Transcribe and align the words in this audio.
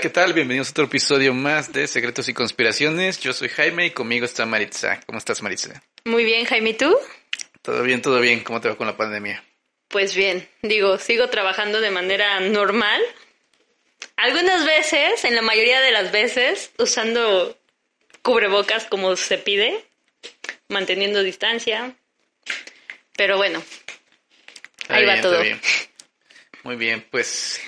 ¿qué 0.00 0.08
tal? 0.08 0.32
Bienvenidos 0.32 0.68
a 0.68 0.70
otro 0.70 0.84
episodio 0.84 1.34
más 1.34 1.74
de 1.74 1.86
Secretos 1.86 2.26
y 2.30 2.32
Conspiraciones. 2.32 3.20
Yo 3.20 3.34
soy 3.34 3.50
Jaime 3.50 3.84
y 3.86 3.90
conmigo 3.90 4.24
está 4.24 4.46
Maritza. 4.46 4.98
¿Cómo 5.04 5.18
estás, 5.18 5.42
Maritza? 5.42 5.82
Muy 6.06 6.24
bien, 6.24 6.46
Jaime, 6.46 6.70
¿y 6.70 6.74
tú? 6.74 6.96
Todo 7.60 7.82
bien, 7.82 8.00
todo 8.00 8.18
bien. 8.18 8.40
¿Cómo 8.40 8.62
te 8.62 8.70
va 8.70 8.76
con 8.76 8.86
la 8.86 8.96
pandemia? 8.96 9.44
Pues 9.88 10.14
bien, 10.14 10.48
digo, 10.62 10.96
sigo 10.96 11.28
trabajando 11.28 11.82
de 11.82 11.90
manera 11.90 12.40
normal. 12.40 13.02
Algunas 14.16 14.64
veces, 14.64 15.22
en 15.26 15.34
la 15.34 15.42
mayoría 15.42 15.82
de 15.82 15.90
las 15.90 16.10
veces, 16.10 16.70
usando 16.78 17.58
cubrebocas 18.22 18.86
como 18.86 19.16
se 19.16 19.36
pide, 19.36 19.84
manteniendo 20.68 21.22
distancia. 21.22 21.94
Pero 23.16 23.36
bueno, 23.36 23.62
ahí 24.88 25.04
va 25.04 25.20
todo. 25.20 25.42
Muy 26.62 26.76
bien, 26.76 27.06
pues 27.10 27.60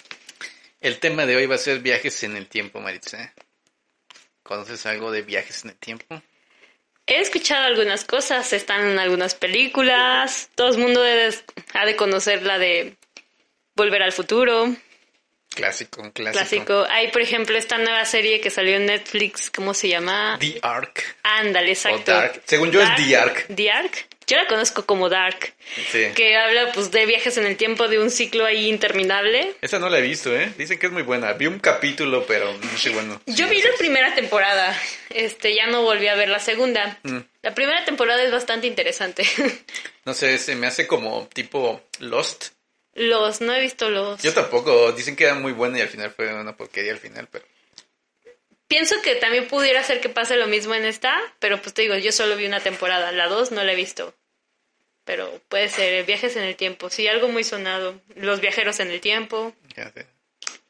el 0.82 0.98
tema 0.98 1.24
de 1.24 1.36
hoy 1.36 1.46
va 1.46 1.54
a 1.54 1.58
ser 1.58 1.78
viajes 1.78 2.22
en 2.24 2.36
el 2.36 2.48
tiempo, 2.48 2.80
Maritza. 2.80 3.32
¿Conoces 4.42 4.84
algo 4.86 5.10
de 5.10 5.22
viajes 5.22 5.64
en 5.64 5.70
el 5.70 5.76
tiempo? 5.76 6.20
He 7.06 7.20
escuchado 7.20 7.64
algunas 7.64 8.04
cosas, 8.04 8.52
están 8.52 8.90
en 8.90 8.98
algunas 8.98 9.34
películas, 9.34 10.50
todo 10.54 10.72
el 10.72 10.78
mundo 10.78 11.02
ha 11.02 11.84
de 11.86 11.96
conocer 11.96 12.42
la 12.42 12.58
de 12.58 12.96
Volver 13.74 14.02
al 14.02 14.12
Futuro. 14.12 14.74
Clásico, 15.54 16.00
clásico. 16.12 16.32
Clásico. 16.32 16.86
Hay, 16.88 17.10
por 17.10 17.20
ejemplo, 17.20 17.56
esta 17.56 17.78
nueva 17.78 18.04
serie 18.04 18.40
que 18.40 18.50
salió 18.50 18.76
en 18.76 18.86
Netflix, 18.86 19.50
¿cómo 19.50 19.74
se 19.74 19.88
llama? 19.88 20.36
The 20.40 20.60
Ark. 20.62 21.16
Ándale, 21.22 21.72
exacto. 21.72 22.12
Según 22.44 22.70
yo 22.70 22.80
es 22.80 22.88
The 22.96 23.16
Ark. 23.16 23.46
The 23.54 23.70
Ark. 23.70 24.06
Yo 24.32 24.38
la 24.38 24.46
conozco 24.46 24.86
como 24.86 25.10
Dark. 25.10 25.52
Sí. 25.90 26.06
Que 26.14 26.38
habla 26.38 26.72
pues 26.72 26.90
de 26.90 27.04
viajes 27.04 27.36
en 27.36 27.44
el 27.44 27.58
tiempo 27.58 27.86
de 27.88 27.98
un 27.98 28.10
ciclo 28.10 28.46
ahí 28.46 28.66
interminable. 28.66 29.54
Esa 29.60 29.78
no 29.78 29.90
la 29.90 29.98
he 29.98 30.00
visto, 30.00 30.34
¿eh? 30.34 30.50
Dicen 30.56 30.78
que 30.78 30.86
es 30.86 30.92
muy 30.92 31.02
buena. 31.02 31.34
Vi 31.34 31.46
un 31.46 31.58
capítulo, 31.58 32.24
pero 32.26 32.50
no 32.50 32.78
sé 32.78 32.88
bueno. 32.88 33.20
Yo 33.26 33.46
vi 33.50 33.60
la 33.60 33.72
primera 33.76 34.14
temporada. 34.14 34.74
Este, 35.10 35.54
ya 35.54 35.66
no 35.66 35.82
volví 35.82 36.08
a 36.08 36.14
ver 36.14 36.30
la 36.30 36.38
segunda. 36.38 36.98
Mm. 37.02 37.18
La 37.42 37.54
primera 37.54 37.84
temporada 37.84 38.22
es 38.22 38.32
bastante 38.32 38.66
interesante. 38.66 39.24
No 40.04 40.14
sé, 40.14 40.36
se 40.38 40.56
me 40.56 40.66
hace 40.66 40.88
como 40.88 41.28
tipo 41.32 41.80
Lost. 42.00 42.46
Los, 42.94 43.40
no 43.40 43.54
he 43.54 43.60
visto 43.60 43.88
los. 43.88 44.20
Yo 44.20 44.32
tampoco. 44.32 44.90
Dicen 44.92 45.14
que 45.14 45.24
era 45.24 45.34
muy 45.34 45.52
buena 45.52 45.78
y 45.78 45.82
al 45.82 45.88
final 45.88 46.10
fue 46.10 46.34
una 46.34 46.56
porquería 46.56 46.90
al 46.90 46.98
final, 46.98 47.28
pero. 47.30 47.44
Pienso 48.66 48.96
que 49.02 49.14
también 49.14 49.46
pudiera 49.46 49.84
ser 49.84 50.00
que 50.00 50.08
pase 50.08 50.36
lo 50.36 50.46
mismo 50.46 50.74
en 50.74 50.86
esta, 50.86 51.20
pero 51.38 51.60
pues 51.60 51.72
te 51.72 51.82
digo, 51.82 51.94
yo 51.96 52.10
solo 52.10 52.34
vi 52.36 52.46
una 52.46 52.60
temporada, 52.60 53.12
la 53.12 53.28
dos 53.28 53.52
no 53.52 53.62
la 53.62 53.74
he 53.74 53.76
visto. 53.76 54.14
Pero 55.04 55.40
puede 55.48 55.68
ser 55.68 56.04
viajes 56.04 56.36
en 56.36 56.44
el 56.44 56.56
tiempo, 56.56 56.88
sí, 56.88 57.08
algo 57.08 57.28
muy 57.28 57.44
sonado. 57.44 58.00
Los 58.14 58.40
viajeros 58.40 58.78
en 58.80 58.90
el 58.90 59.00
tiempo. 59.00 59.52
Ya 59.76 59.90
sé. 59.90 60.06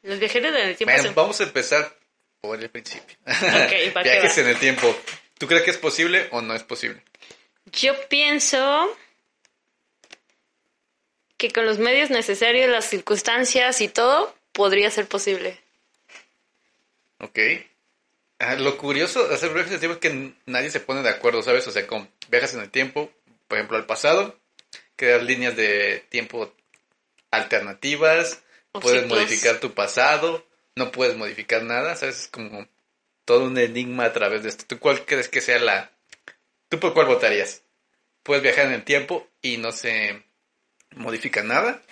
Los 0.01 0.19
viajeros 0.19 0.51
en 0.55 0.67
el 0.69 0.75
tiempo. 0.75 0.95
Bueno, 0.95 1.13
vamos 1.13 1.39
a 1.39 1.43
empezar 1.43 1.95
por 2.41 2.61
el 2.61 2.69
principio. 2.69 3.15
Va 3.25 4.03
viajes 4.03 4.37
va. 4.37 4.41
en 4.41 4.47
el 4.47 4.59
tiempo. 4.59 4.95
¿Tú 5.37 5.47
crees 5.47 5.63
que 5.63 5.71
es 5.71 5.77
posible 5.77 6.27
o 6.31 6.41
no 6.41 6.55
es 6.55 6.63
posible? 6.63 7.01
Yo 7.71 7.93
pienso 8.09 8.97
que 11.37 11.51
con 11.51 11.65
los 11.65 11.79
medios 11.79 12.09
necesarios, 12.09 12.69
las 12.69 12.85
circunstancias 12.85 13.81
y 13.81 13.87
todo, 13.87 14.35
podría 14.51 14.89
ser 14.91 15.07
posible. 15.07 15.59
Ok. 17.19 17.39
Ah, 18.39 18.55
lo 18.55 18.77
curioso 18.77 19.27
de 19.27 19.35
hacer 19.35 19.53
viajes 19.53 19.71
en 19.71 19.73
el 19.75 19.79
tiempo 19.79 19.93
es 19.95 20.01
que 20.01 20.33
nadie 20.45 20.69
se 20.69 20.79
pone 20.79 21.01
de 21.01 21.09
acuerdo, 21.09 21.41
¿sabes? 21.41 21.67
O 21.67 21.71
sea, 21.71 21.87
con 21.87 22.09
viajas 22.29 22.53
en 22.53 22.61
el 22.61 22.69
tiempo, 22.69 23.09
por 23.53 23.59
ejemplo, 23.59 23.77
al 23.77 23.85
pasado, 23.85 24.39
creas 24.95 25.21
líneas 25.21 25.55
de 25.55 26.03
tiempo 26.09 26.51
alternativas, 27.29 28.41
O 28.71 28.79
puedes 28.79 29.03
ciclos. 29.03 29.19
modificar 29.19 29.59
tu 29.59 29.75
pasado, 29.75 30.43
no 30.75 30.91
puedes 30.91 31.15
modificar 31.15 31.61
nada, 31.61 31.95
¿sabes? 31.95 32.21
Es 32.21 32.27
como 32.29 32.67
todo 33.25 33.43
un 33.45 33.55
enigma 33.59 34.05
a 34.05 34.13
través 34.13 34.41
de 34.41 34.49
esto. 34.49 34.65
¿Tú 34.67 34.79
cuál 34.79 35.05
crees 35.05 35.29
que 35.29 35.39
sea 35.39 35.59
la... 35.59 35.91
¿Tú 36.67 36.79
por 36.79 36.95
cuál 36.95 37.05
votarías? 37.05 37.61
Puedes 38.23 38.41
viajar 38.41 38.65
en 38.65 38.73
el 38.73 38.83
tiempo 38.83 39.27
y 39.43 39.57
no 39.57 39.71
se 39.71 40.23
modifica 40.95 41.43
nada. 41.43 41.83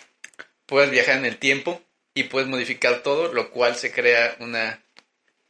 Puedes 0.65 0.89
viajar 0.89 1.17
en 1.17 1.25
el 1.25 1.37
tiempo 1.37 1.79
y 2.15 2.23
puedes 2.23 2.49
modificar 2.49 3.03
todo, 3.03 3.31
lo 3.31 3.51
cual 3.51 3.75
se 3.75 3.91
crea 3.91 4.35
una 4.39 4.83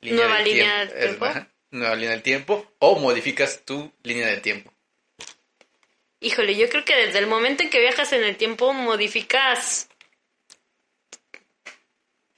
línea 0.01 0.25
Nueva 0.25 0.41
línea 0.41 0.89
tiempo. 0.89 0.93
del 0.93 1.17
tiempo. 1.17 1.47
nueva 1.71 1.95
línea 1.95 2.11
del 2.11 2.21
tiempo 2.21 2.73
o 2.79 2.99
modificas 2.99 3.61
tu 3.63 3.93
línea 4.03 4.27
del 4.27 4.41
tiempo. 4.41 4.73
Híjole, 6.21 6.55
yo 6.55 6.69
creo 6.69 6.85
que 6.85 6.95
desde 6.95 7.19
el 7.19 7.27
momento 7.27 7.63
en 7.63 7.69
que 7.69 7.79
viajas 7.79 8.13
en 8.13 8.23
el 8.23 8.37
tiempo 8.37 8.71
modificas 8.73 9.89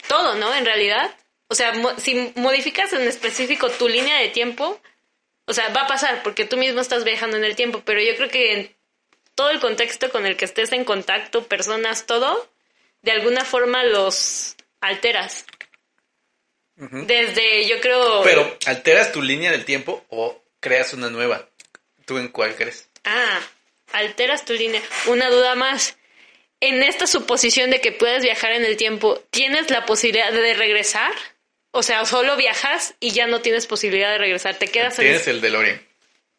todo, 0.07 0.35
¿no? 0.35 0.53
En 0.55 0.65
realidad. 0.65 1.15
O 1.49 1.55
sea, 1.55 1.73
mo- 1.73 1.97
si 1.99 2.31
modificas 2.35 2.93
en 2.93 3.01
específico 3.01 3.69
tu 3.69 3.87
línea 3.87 4.17
de 4.17 4.29
tiempo, 4.29 4.79
o 5.45 5.53
sea, 5.53 5.69
va 5.69 5.81
a 5.81 5.87
pasar 5.87 6.23
porque 6.23 6.45
tú 6.45 6.57
mismo 6.57 6.81
estás 6.81 7.03
viajando 7.03 7.37
en 7.37 7.43
el 7.43 7.55
tiempo, 7.55 7.81
pero 7.85 8.01
yo 8.01 8.15
creo 8.15 8.29
que 8.29 8.53
en 8.53 8.75
todo 9.35 9.49
el 9.49 9.59
contexto 9.59 10.09
con 10.11 10.25
el 10.25 10.37
que 10.37 10.45
estés 10.45 10.71
en 10.71 10.85
contacto, 10.85 11.47
personas, 11.47 12.05
todo, 12.05 12.49
de 13.01 13.11
alguna 13.11 13.43
forma 13.45 13.83
los 13.83 14.55
alteras. 14.79 15.45
Desde, 16.75 17.67
yo 17.67 17.79
creo... 17.81 18.23
Pero, 18.23 18.57
¿alteras 18.65 19.11
tu 19.11 19.21
línea 19.21 19.51
del 19.51 19.63
tiempo 19.65 20.03
o 20.09 20.41
creas 20.59 20.93
una 20.93 21.09
nueva? 21.09 21.47
¿Tú 22.05 22.17
en 22.17 22.29
cuál 22.29 22.55
crees? 22.55 22.89
Ah, 23.03 23.39
alteras 23.93 24.43
tu 24.43 24.53
línea. 24.53 24.81
Una 25.07 25.29
duda 25.29 25.55
más. 25.55 25.97
En 26.59 26.83
esta 26.83 27.07
suposición 27.07 27.71
de 27.71 27.81
que 27.81 27.91
puedes 27.91 28.23
viajar 28.23 28.51
en 28.51 28.65
el 28.65 28.77
tiempo, 28.77 29.21
¿tienes 29.29 29.69
la 29.69 29.85
posibilidad 29.85 30.31
de 30.31 30.53
regresar? 30.53 31.11
O 31.71 31.83
sea, 31.83 32.05
solo 32.05 32.35
viajas 32.35 32.95
y 32.99 33.11
ya 33.11 33.27
no 33.27 33.41
tienes 33.41 33.67
posibilidad 33.67 34.11
de 34.11 34.17
regresar. 34.17 34.55
Te 34.55 34.67
quedas 34.67 34.97
en... 34.99 35.05
Tienes 35.05 35.27
el 35.27 35.41
DeLorean. 35.41 35.81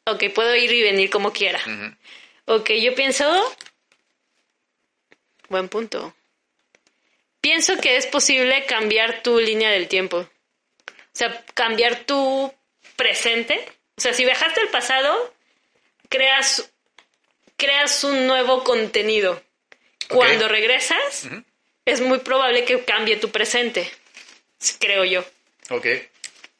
Ok, 0.06 0.24
puedo 0.34 0.54
ir 0.54 0.70
y 0.72 0.82
venir 0.82 1.10
como 1.10 1.32
quiera. 1.32 1.60
Ujú. 1.60 2.54
Ok, 2.56 2.70
yo 2.72 2.94
pienso... 2.94 3.56
Buen 5.48 5.68
punto. 5.68 6.14
Pienso 7.40 7.76
que 7.78 7.96
es 7.96 8.06
posible 8.06 8.64
cambiar 8.64 9.22
tu 9.22 9.38
línea 9.38 9.70
del 9.70 9.88
tiempo. 9.88 10.18
O 10.18 10.26
sea, 11.12 11.44
cambiar 11.52 12.04
tu 12.04 12.52
presente. 12.96 13.62
O 13.96 14.00
sea, 14.00 14.14
si 14.14 14.24
viajaste 14.24 14.60
al 14.60 14.68
pasado, 14.68 15.34
creas, 16.08 16.72
creas 17.56 18.04
un 18.04 18.26
nuevo 18.26 18.64
contenido. 18.64 19.42
Cuando 20.08 20.48
regresas, 20.48 21.28
es 21.84 22.00
muy 22.00 22.18
probable 22.18 22.64
que 22.64 22.84
cambie 22.84 23.16
tu 23.16 23.30
presente. 23.30 23.90
Creo 24.78 25.04
yo. 25.04 25.24
Ok. 25.70 25.86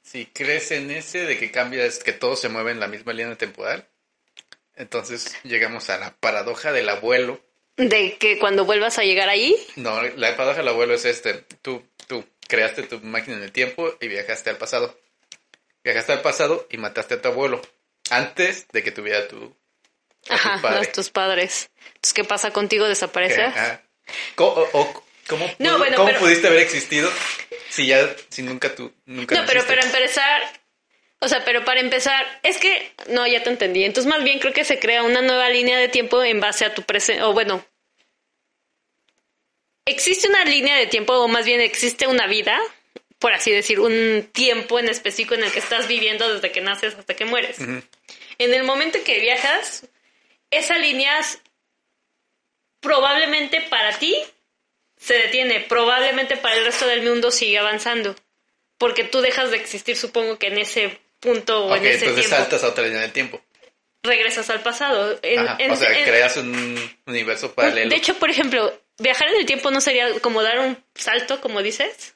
Si 0.03 0.27
crees 0.27 0.71
en 0.71 0.91
ese 0.91 1.27
de 1.27 1.39
que 1.39 1.51
cambias, 1.51 1.99
que 1.99 2.13
todo 2.13 2.37
se 2.37 2.49
mueve 2.49 2.71
en 2.71 2.81
la 2.81 2.87
misma 2.87 3.13
línea 3.13 3.37
temporal, 3.37 3.87
entonces 4.77 5.37
llegamos 5.43 5.91
a 5.91 5.99
la 5.99 6.15
paradoja 6.15 6.73
del 6.73 6.89
abuelo. 6.89 7.41
De 7.77 8.17
que 8.19 8.39
cuando 8.39 8.65
vuelvas 8.65 8.99
a 8.99 9.03
llegar 9.03 9.29
ahí, 9.29 9.57
No, 9.77 10.01
la 10.03 10.37
paradoja 10.37 10.59
del 10.59 10.69
abuelo 10.69 10.95
es 10.95 11.05
este. 11.05 11.45
Tú, 11.63 11.83
tú 12.07 12.25
creaste 12.47 12.85
tu 12.85 13.01
máquina 13.01 13.37
en 13.37 13.43
el 13.43 13.53
tiempo 13.53 13.95
y 14.01 14.09
viajaste 14.09 14.51
al 14.51 14.59
pasado. 14.59 14.97
Viajaste 15.83 16.13
al 16.13 16.23
pasado 16.23 16.67
y 16.71 16.77
mataste 16.77 17.15
a 17.15 17.23
tu 17.23 17.29
abuelo. 17.29 17.61
Antes 18.11 18.69
de 18.73 18.83
que 18.83 18.93
tuviera 18.93 19.27
tu... 19.29 19.55
a 20.31 20.35
ajá, 20.35 20.59
padre. 20.63 20.79
los 20.79 20.93
tus 20.93 21.11
padres. 21.11 21.71
Entonces, 21.87 22.13
¿qué 22.15 22.25
pasa 22.25 22.51
contigo? 22.53 22.87
¿Desapareces? 22.89 23.53
¿Cómo, 24.35 24.51
o- 24.73 25.05
cómo 25.29 25.47
No, 25.59 25.71
pudo- 25.71 25.79
bueno, 25.79 25.97
cómo 25.97 26.09
pero- 26.09 26.21
pudiste 26.21 26.47
haber 26.49 26.61
existido 26.61 27.11
si 27.71 27.87
ya, 27.87 28.15
si 28.29 28.43
nunca 28.43 28.75
tú, 28.75 28.93
nunca 29.07 29.35
No, 29.35 29.47
pero 29.47 29.65
para 29.67 29.83
empezar, 29.83 30.43
o 31.21 31.29
sea, 31.29 31.45
pero 31.45 31.65
para 31.65 31.81
empezar, 31.81 32.25
es 32.43 32.59
que, 32.59 32.93
no, 33.09 33.27
ya 33.27 33.43
te 33.43 33.51
entendí. 33.51 33.85
Entonces, 33.85 34.09
más 34.11 34.23
bien 34.23 34.39
creo 34.39 34.53
que 34.53 34.65
se 34.65 34.79
crea 34.79 35.03
una 35.03 35.23
nueva 35.23 35.49
línea 35.49 35.79
de 35.79 35.89
tiempo 35.89 36.23
en 36.23 36.41
base 36.41 36.65
a 36.65 36.75
tu 36.75 36.83
presente, 36.83 37.23
o 37.23 37.33
bueno, 37.33 37.65
existe 39.87 40.29
una 40.29 40.45
línea 40.45 40.77
de 40.77 40.87
tiempo, 40.87 41.15
o 41.15 41.29
más 41.29 41.45
bien 41.47 41.61
existe 41.61 42.07
una 42.07 42.27
vida, 42.27 42.59
por 43.19 43.33
así 43.33 43.51
decir, 43.51 43.81
un 43.81 44.29
tiempo 44.33 44.79
en 44.79 44.89
específico 44.89 45.35
en 45.35 45.45
el 45.45 45.53
que 45.53 45.59
estás 45.59 45.89
viviendo 45.89 46.33
desde 46.33 46.53
que 46.53 46.61
naces 46.61 46.95
hasta 46.95 47.15
que 47.15 47.25
mueres. 47.25 47.59
En 47.61 48.53
el 48.55 48.65
momento 48.65 48.99
en 48.99 49.05
que 49.05 49.21
viajas, 49.21 49.87
esa 50.57 50.79
línea 50.79 51.21
probablemente 52.81 53.63
para 53.63 53.99
ti 53.99 54.17
se 54.97 55.15
detiene, 55.15 55.61
probablemente 55.61 56.37
para 56.37 56.57
el 56.57 56.65
resto 56.65 56.87
del 56.87 57.03
mundo 57.03 57.31
sigue 57.31 57.59
avanzando, 57.59 58.15
porque 58.79 59.05
tú 59.05 59.21
dejas 59.21 59.51
de 59.51 59.57
existir, 59.57 59.97
supongo 59.97 60.39
que 60.39 60.49
en 60.49 60.59
ese 60.59 61.01
punto 61.21 61.67
o 61.67 61.77
en 61.77 61.85
ese 61.87 62.07
entonces 62.07 62.27
tiempo. 62.27 62.37
saltas 62.37 62.65
a 62.65 62.69
otra 62.69 62.85
línea 62.85 63.01
del 63.03 63.13
tiempo. 63.13 63.41
Regresas 64.03 64.51
al 64.51 64.61
pasado. 64.63 65.19
En- 65.23 65.39
Ajá, 65.41 65.57
en- 65.59 65.71
o 65.71 65.77
sea, 65.77 65.99
en- 65.99 66.05
creas 66.05 66.37
un 66.37 66.97
universo 67.07 67.55
paralelo. 67.55 67.89
de 67.91 67.97
hecho, 67.97 68.15
por 68.19 68.29
ejemplo, 68.31 68.79
viajar 68.99 69.29
en 69.29 69.37
el 69.37 69.47
tiempo 69.47 69.71
no 69.71 69.81
sería 69.81 70.21
como 70.21 70.43
dar 70.43 70.59
un 70.59 70.83
salto, 70.95 71.41
como 71.41 71.63
dices. 71.63 72.15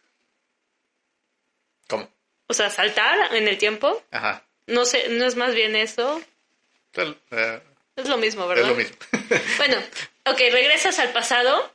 ¿Cómo? 1.89 2.09
O 2.47 2.55
sea, 2.55 2.69
saltar 2.71 3.35
en 3.35 3.49
el 3.49 3.57
tiempo. 3.57 4.03
Ajá. 4.11 4.45
No 4.67 4.85
sé, 4.85 5.09
no 5.09 5.25
es 5.25 5.37
más 5.37 5.55
bien 5.55 5.75
eso. 5.77 6.23
Tal- 6.93 7.19
eh, 7.31 7.61
Es 7.99 8.09
lo 8.09 8.17
mismo, 8.17 8.47
¿verdad? 8.47 8.65
es 8.65 8.71
lo 8.71 8.77
mismo. 8.77 8.97
Bueno, 9.59 9.77
ok, 10.25 10.39
regresas 10.51 10.99
al 10.99 11.11
pasado, 11.11 11.73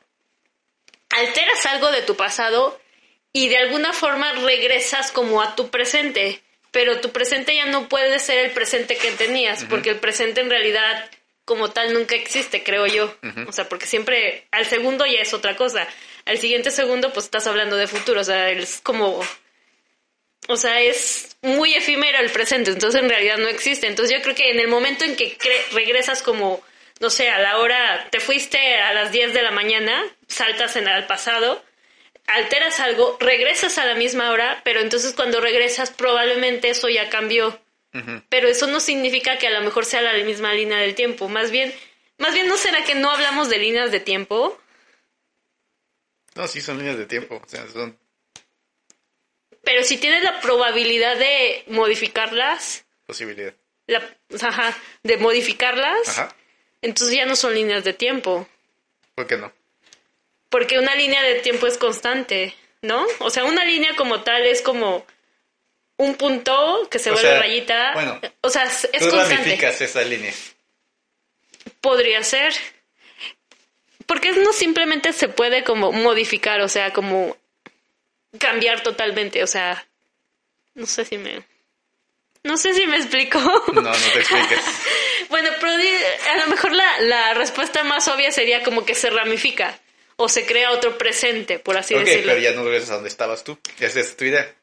alteras 1.10 1.66
algo 1.66 1.92
de 1.92 2.02
tu 2.02 2.16
pasado 2.16 2.80
y 3.32 3.50
de 3.50 3.58
alguna 3.58 3.94
forma 3.94 4.32
regresas 4.34 5.12
como 5.12 5.42
a 5.42 5.56
tu 5.56 5.70
presente, 5.70 6.42
pero 6.72 7.02
tu 7.02 7.12
presente 7.12 7.56
ya 7.56 7.66
no 7.66 7.90
puede 7.90 8.20
ser 8.20 8.46
el 8.46 8.52
presente 8.52 8.98
que 8.98 9.12
tenías, 9.12 9.66
porque 9.66 9.92
el 9.92 10.00
presente 10.00 10.42
en 10.42 10.50
realidad 10.50 11.10
como 11.46 11.72
tal 11.72 11.94
nunca 11.94 12.16
existe, 12.16 12.64
creo 12.64 12.88
yo. 12.88 13.14
O 13.48 13.52
sea, 13.52 13.68
porque 13.68 13.86
siempre 13.86 14.48
al 14.52 14.66
segundo 14.66 15.06
ya 15.06 15.20
es 15.20 15.34
otra 15.34 15.56
cosa. 15.56 15.88
Al 16.26 16.38
siguiente 16.38 16.72
segundo 16.72 17.12
pues 17.12 17.26
estás 17.26 17.48
hablando 17.48 17.76
de 17.76 17.88
futuro, 17.88 18.22
o 18.22 18.24
sea, 18.24 18.50
es 18.50 18.80
como 18.82 19.22
o 20.48 20.58
sea, 20.58 20.82
es 20.82 21.38
muy 21.42 21.74
efímero 21.74 22.20
el 22.20 22.32
presente, 22.32 22.72
entonces 22.72 23.02
en 23.02 23.10
realidad 23.10 23.38
no 23.38 23.48
existe. 23.48 23.88
Entonces 23.88 24.16
yo 24.16 24.22
creo 24.22 24.36
que 24.36 24.52
en 24.52 24.60
el 24.60 24.68
momento 24.68 25.06
en 25.06 25.16
que 25.16 25.38
regresas 25.72 26.22
como, 26.22 26.62
no 27.00 27.10
sé, 27.10 27.30
a 27.30 27.40
la 27.40 27.58
hora, 27.58 28.08
te 28.12 28.20
fuiste 28.20 28.76
a 28.76 28.94
las 28.94 29.12
10 29.12 29.34
de 29.34 29.42
la 29.42 29.52
mañana, 29.52 30.04
saltas 30.28 30.76
en 30.76 30.88
el 30.88 31.06
pasado, 31.06 31.64
alteras 32.28 32.80
algo, 32.80 33.18
regresas 33.20 33.78
a 33.78 33.86
la 33.86 33.96
misma 33.96 34.32
hora, 34.32 34.62
pero 34.64 34.82
entonces 34.82 35.14
cuando 35.14 35.42
regresas 35.42 35.92
probablemente 35.92 36.70
eso 36.70 36.90
ya 36.90 37.10
cambió. 37.10 37.60
Pero 38.30 38.48
eso 38.48 38.66
no 38.66 38.80
significa 38.80 39.38
que 39.38 39.46
a 39.46 39.52
lo 39.52 39.62
mejor 39.62 39.86
sea 39.86 40.02
la 40.02 40.14
misma 40.24 40.52
línea 40.52 40.80
del 40.80 40.96
tiempo. 40.96 41.30
Más 41.30 41.52
bien, 41.52 41.72
más 42.18 42.34
bien 42.34 42.48
no 42.48 42.58
será 42.58 42.84
que 42.84 42.96
no 42.96 43.12
hablamos 43.12 43.52
de 43.52 43.60
líneas 43.60 43.92
de 43.92 44.00
tiempo. 44.00 44.60
No, 46.34 46.48
sí 46.48 46.60
son 46.60 46.80
líneas 46.80 46.98
de 46.98 47.06
tiempo. 47.06 47.40
O 47.44 47.48
sea, 47.48 47.68
son 47.68 48.00
pero 49.64 49.84
si 49.84 49.98
tienes 49.98 50.24
la 50.24 50.40
probabilidad 50.42 51.18
de 51.18 51.64
modificarlas. 51.68 52.86
Posibilidad. 53.06 53.54
La, 53.88 54.02
ajá, 54.42 54.78
de 55.04 55.18
modificarlas. 55.18 56.08
Ajá. 56.10 56.36
Entonces 56.82 57.16
ya 57.16 57.26
no 57.26 57.36
son 57.36 57.56
líneas 57.56 57.84
de 57.84 57.94
tiempo. 57.94 58.48
¿Por 59.16 59.26
qué 59.26 59.38
no? 59.38 59.52
Porque 60.50 60.78
una 60.78 60.96
línea 60.96 61.24
de 61.24 61.36
tiempo 61.36 61.66
es 61.66 61.78
constante, 61.78 62.54
¿no? 62.82 63.06
O 63.20 63.30
sea, 63.30 63.46
una 63.46 63.64
línea 63.66 63.96
como 63.96 64.22
tal 64.22 64.46
es 64.46 64.62
como 64.62 65.06
un 65.98 66.16
punto 66.16 66.88
que 66.92 67.00
se 67.00 67.12
vuelve 67.12 67.40
rayita. 67.40 67.94
Bueno, 67.94 68.20
o 68.42 68.50
sea, 68.50 68.66
es 68.66 68.88
tú 69.00 69.10
constante. 69.10 69.54
esa 69.66 70.04
línea. 70.04 70.34
Podría 71.80 72.22
ser. 72.24 72.54
Porque 74.06 74.34
no 74.34 74.52
simplemente 74.52 75.14
se 75.14 75.30
puede 75.30 75.64
como 75.64 75.92
modificar, 75.94 76.60
o 76.62 76.68
sea, 76.68 76.92
como 76.92 77.38
cambiar 78.40 78.82
totalmente, 78.82 79.44
o 79.44 79.48
sea, 79.48 79.86
no 80.76 80.86
sé 80.86 81.06
si 81.06 81.18
me... 81.18 81.44
No 82.44 82.58
sé 82.58 82.74
si 82.74 82.86
me 82.88 82.98
explico. 82.98 83.40
No, 83.74 83.82
no 83.82 83.92
te 83.92 84.20
expliques. 84.20 84.60
bueno, 85.30 85.50
pero 85.62 85.72
a 85.72 86.38
lo 86.38 86.48
mejor 86.48 86.74
la, 86.74 87.00
la, 87.00 87.34
respuesta 87.36 87.86
más 87.86 88.06
obvia 88.10 88.32
sería 88.32 88.64
como 88.64 88.86
que 88.86 88.96
se 88.96 89.10
ramifica 89.10 89.80
o 90.18 90.28
se 90.28 90.46
crea 90.46 90.72
otro 90.72 90.98
presente, 90.98 91.60
por 91.60 91.78
así 91.78 91.94
okay, 91.94 92.06
decirlo. 92.06 92.34
pero 92.34 92.44
ya 92.44 92.52
no 92.52 92.66
regresas 92.66 92.90
a 92.90 92.94
donde 92.96 93.08
estabas 93.08 93.46
tú. 93.46 93.58
Esa 93.80 94.02
es 94.02 94.18
tu 94.18 94.26
idea. 94.26 94.54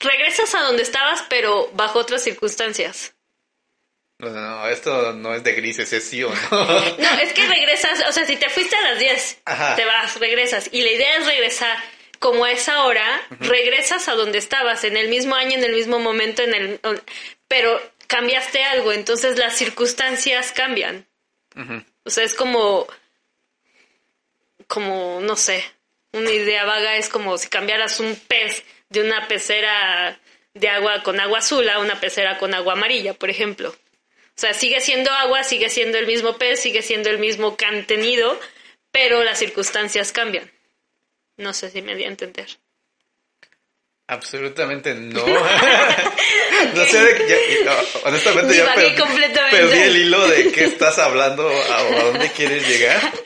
Regresas 0.00 0.54
a 0.54 0.60
donde 0.60 0.82
estabas, 0.82 1.24
pero 1.30 1.70
bajo 1.72 1.98
otras 1.98 2.22
circunstancias. 2.22 3.14
No, 4.18 4.28
no, 4.28 4.40
no, 4.40 4.68
esto 4.68 5.12
no 5.12 5.34
es 5.34 5.42
de 5.44 5.52
grises, 5.52 5.92
es 5.92 6.04
sí 6.04 6.22
o 6.22 6.28
no. 6.30 6.50
no, 6.98 7.10
es 7.20 7.32
que 7.32 7.46
regresas, 7.46 8.04
o 8.06 8.12
sea, 8.12 8.26
si 8.26 8.36
te 8.36 8.50
fuiste 8.50 8.76
a 8.76 8.82
las 8.82 8.98
10, 8.98 9.38
te 9.76 9.84
vas, 9.84 10.20
regresas. 10.20 10.68
Y 10.72 10.82
la 10.82 10.90
idea 10.90 11.16
es 11.16 11.26
regresar 11.26 11.78
como 12.18 12.44
a 12.44 12.52
esa 12.52 12.84
hora, 12.84 13.26
regresas 13.40 14.08
a 14.08 14.14
donde 14.14 14.38
estabas, 14.38 14.84
en 14.84 14.96
el 14.96 15.08
mismo 15.08 15.34
año, 15.34 15.56
en 15.56 15.64
el 15.64 15.72
mismo 15.72 15.98
momento, 15.98 16.42
en 16.42 16.54
el, 16.54 16.80
pero 17.46 17.80
cambiaste 18.06 18.62
algo, 18.64 18.92
entonces 18.92 19.38
las 19.38 19.56
circunstancias 19.56 20.52
cambian. 20.52 21.06
O 22.04 22.10
sea, 22.10 22.24
es 22.24 22.34
como, 22.34 22.86
como, 24.66 25.20
no 25.20 25.34
sé, 25.34 25.64
una 26.12 26.30
idea 26.30 26.64
vaga 26.64 26.96
es 26.96 27.08
como 27.08 27.36
si 27.36 27.48
cambiaras 27.48 28.00
un 28.00 28.14
pez 28.14 28.64
de 28.88 29.02
una 29.02 29.28
pecera 29.28 30.18
de 30.54 30.68
agua 30.68 31.02
con 31.02 31.20
agua 31.20 31.38
azul 31.38 31.68
a 31.68 31.80
una 31.80 32.00
pecera 32.00 32.38
con 32.38 32.54
agua 32.54 32.74
amarilla, 32.74 33.14
por 33.14 33.30
ejemplo. 33.30 33.70
O 33.70 34.40
sea, 34.40 34.54
sigue 34.54 34.80
siendo 34.80 35.10
agua, 35.10 35.42
sigue 35.42 35.68
siendo 35.68 35.98
el 35.98 36.06
mismo 36.06 36.38
pez, 36.38 36.60
sigue 36.60 36.82
siendo 36.82 37.10
el 37.10 37.18
mismo 37.18 37.56
contenido, 37.56 38.38
pero 38.92 39.24
las 39.24 39.38
circunstancias 39.38 40.12
cambian. 40.12 40.50
No 41.38 41.54
sé 41.54 41.70
si 41.70 41.82
me 41.82 41.94
di 41.94 42.04
a 42.04 42.08
entender. 42.08 42.48
Absolutamente 44.08 44.94
no. 44.94 45.24
no 46.74 46.84
sé 46.86 47.00
de 47.00 47.26
qué. 47.26 47.70
honestamente 48.04 48.56
ya 48.56 48.74
perdí 48.74 49.78
el 49.78 49.96
hilo 49.96 50.26
de 50.28 50.50
qué 50.50 50.64
estás 50.64 50.98
hablando, 50.98 51.48
a, 51.48 52.02
dónde 52.04 52.30
quieres 52.32 52.66
llegar. 52.66 53.00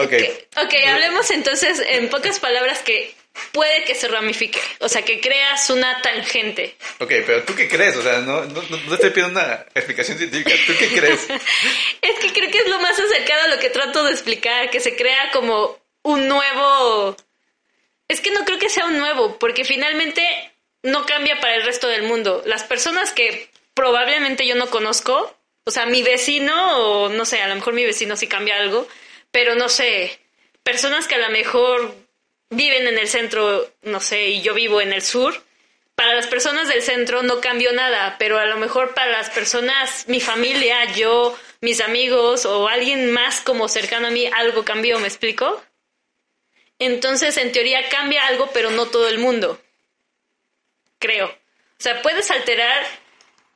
Okay. 0.00 0.22
ok. 0.22 0.62
Ok, 0.62 0.74
hablemos 0.86 1.28
entonces 1.32 1.82
en 1.84 2.08
pocas 2.08 2.38
palabras 2.38 2.78
que 2.84 3.12
puede 3.50 3.82
que 3.82 3.96
se 3.96 4.06
ramifique, 4.06 4.60
o 4.78 4.88
sea, 4.88 5.02
que 5.02 5.20
creas 5.20 5.68
una 5.70 6.00
tangente. 6.02 6.76
Ok, 7.00 7.14
pero 7.26 7.42
¿tú 7.42 7.52
qué 7.56 7.68
crees? 7.68 7.96
O 7.96 8.02
sea, 8.04 8.20
no, 8.20 8.44
no, 8.44 8.62
no 8.62 8.96
te 8.96 9.10
pido 9.10 9.26
una 9.26 9.66
explicación 9.74 10.16
científica, 10.16 10.52
¿tú 10.68 10.72
qué 10.78 10.86
crees? 10.88 11.26
es 12.00 12.18
que 12.20 12.32
creo 12.32 12.48
que 12.48 12.58
es 12.58 12.68
lo 12.68 12.78
más 12.78 12.96
acercado 12.96 13.42
a 13.42 13.48
lo 13.48 13.58
que 13.58 13.70
trato 13.70 14.04
de 14.04 14.12
explicar, 14.12 14.70
que 14.70 14.78
se 14.78 14.94
crea 14.94 15.32
como 15.32 15.76
un 16.02 16.28
nuevo 16.28 17.16
es 18.08 18.20
que 18.20 18.30
no 18.30 18.44
creo 18.44 18.58
que 18.58 18.70
sea 18.70 18.86
un 18.86 18.98
nuevo, 18.98 19.38
porque 19.38 19.64
finalmente 19.64 20.22
no 20.82 21.06
cambia 21.06 21.40
para 21.40 21.54
el 21.54 21.64
resto 21.64 21.88
del 21.88 22.02
mundo. 22.02 22.42
Las 22.46 22.64
personas 22.64 23.12
que 23.12 23.50
probablemente 23.74 24.46
yo 24.46 24.54
no 24.54 24.70
conozco, 24.70 25.34
o 25.64 25.70
sea, 25.70 25.86
mi 25.86 26.02
vecino, 26.02 26.78
o 26.78 27.08
no 27.10 27.24
sé, 27.24 27.42
a 27.42 27.48
lo 27.48 27.54
mejor 27.54 27.74
mi 27.74 27.84
vecino 27.84 28.16
sí 28.16 28.26
cambia 28.26 28.56
algo, 28.56 28.88
pero 29.30 29.54
no 29.54 29.68
sé, 29.68 30.18
personas 30.62 31.06
que 31.06 31.16
a 31.16 31.18
lo 31.18 31.30
mejor 31.30 31.94
viven 32.50 32.86
en 32.86 32.98
el 32.98 33.08
centro, 33.08 33.70
no 33.82 34.00
sé, 34.00 34.28
y 34.28 34.42
yo 34.42 34.54
vivo 34.54 34.80
en 34.80 34.92
el 34.92 35.02
sur, 35.02 35.42
para 35.94 36.14
las 36.14 36.28
personas 36.28 36.68
del 36.68 36.80
centro 36.80 37.22
no 37.22 37.40
cambió 37.40 37.72
nada, 37.72 38.16
pero 38.18 38.38
a 38.38 38.46
lo 38.46 38.56
mejor 38.56 38.94
para 38.94 39.10
las 39.10 39.30
personas, 39.30 40.06
mi 40.06 40.20
familia, 40.20 40.92
yo, 40.94 41.36
mis 41.60 41.80
amigos 41.80 42.46
o 42.46 42.68
alguien 42.68 43.10
más 43.10 43.40
como 43.40 43.68
cercano 43.68 44.06
a 44.06 44.10
mí, 44.10 44.26
algo 44.26 44.64
cambió, 44.64 44.98
¿me 45.00 45.08
explico? 45.08 45.60
Entonces, 46.78 47.36
en 47.36 47.52
teoría 47.52 47.88
cambia 47.88 48.26
algo, 48.26 48.50
pero 48.52 48.70
no 48.70 48.86
todo 48.86 49.08
el 49.08 49.18
mundo. 49.18 49.60
Creo. 50.98 51.26
O 51.26 51.80
sea, 51.80 52.02
puedes 52.02 52.30
alterar. 52.30 52.84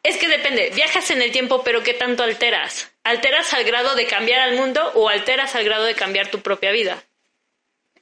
Es 0.02 0.16
que 0.16 0.28
depende. 0.28 0.70
Viajas 0.74 1.10
en 1.10 1.22
el 1.22 1.30
tiempo, 1.30 1.62
pero 1.62 1.82
¿qué 1.82 1.94
tanto 1.94 2.22
alteras? 2.22 2.90
¿Alteras 3.04 3.52
al 3.54 3.64
grado 3.64 3.94
de 3.94 4.06
cambiar 4.06 4.40
al 4.40 4.56
mundo 4.56 4.90
o 4.94 5.08
alteras 5.08 5.54
al 5.54 5.64
grado 5.64 5.84
de 5.84 5.94
cambiar 5.94 6.30
tu 6.30 6.40
propia 6.40 6.72
vida? 6.72 7.04